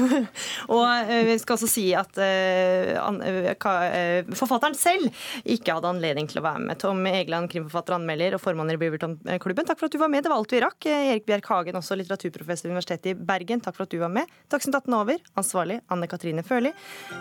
Og 0.74 0.84
eh, 0.86 1.24
vi 1.28 1.36
skal 1.40 1.56
også 1.56 1.68
si 1.68 1.86
at 1.96 2.16
uh, 2.16 3.10
uh, 3.12 4.32
forfatteren 4.36 4.76
selv 4.78 5.10
ikke 5.44 5.76
hadde 5.76 5.90
anledning 5.90 6.30
til 6.30 6.40
å 6.40 6.46
være 6.46 6.64
med. 6.68 6.80
Tom 6.80 7.04
Egeland, 7.10 7.50
krimforfatter, 7.52 7.98
anmelder 7.98 8.38
og 8.38 8.44
formann 8.44 8.72
i 8.72 8.78
Beaverton-klubben, 8.80 9.68
takk 9.68 9.80
for 9.80 9.90
at 9.90 9.96
du 9.96 10.00
var 10.00 10.12
med. 10.12 10.24
Det 10.24 10.32
var 10.32 10.40
alt 10.40 10.56
vi 10.56 10.64
rakk. 10.64 10.90
Erik 10.94 11.28
Bjerk 11.28 11.52
Hagen, 11.52 11.80
også 11.80 11.98
litteraturprofessor 12.00 12.70
ved 12.70 12.78
Universitetet 12.78 13.12
i 13.12 13.16
Bergen, 13.32 13.64
takk 13.64 13.76
for 13.76 13.86
at 13.88 13.94
du 13.94 14.00
var 14.02 14.12
med. 14.16 14.30
Dagsnytt 14.52 14.80
18 14.80 15.00
over. 15.00 15.24
Ansvarlig 15.40 15.80
Anne 15.92 16.08
Katrine 16.10 16.46
Førli. 16.46 16.74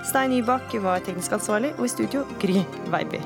Stein 0.07 0.33
Nybakk 0.33 0.79
var 0.83 1.03
teknisk 1.05 1.35
ansvarlig, 1.35 1.75
og 1.77 1.89
i 1.89 1.95
studio 1.97 2.27
Gry 2.39 2.63
Veiby. 2.93 3.21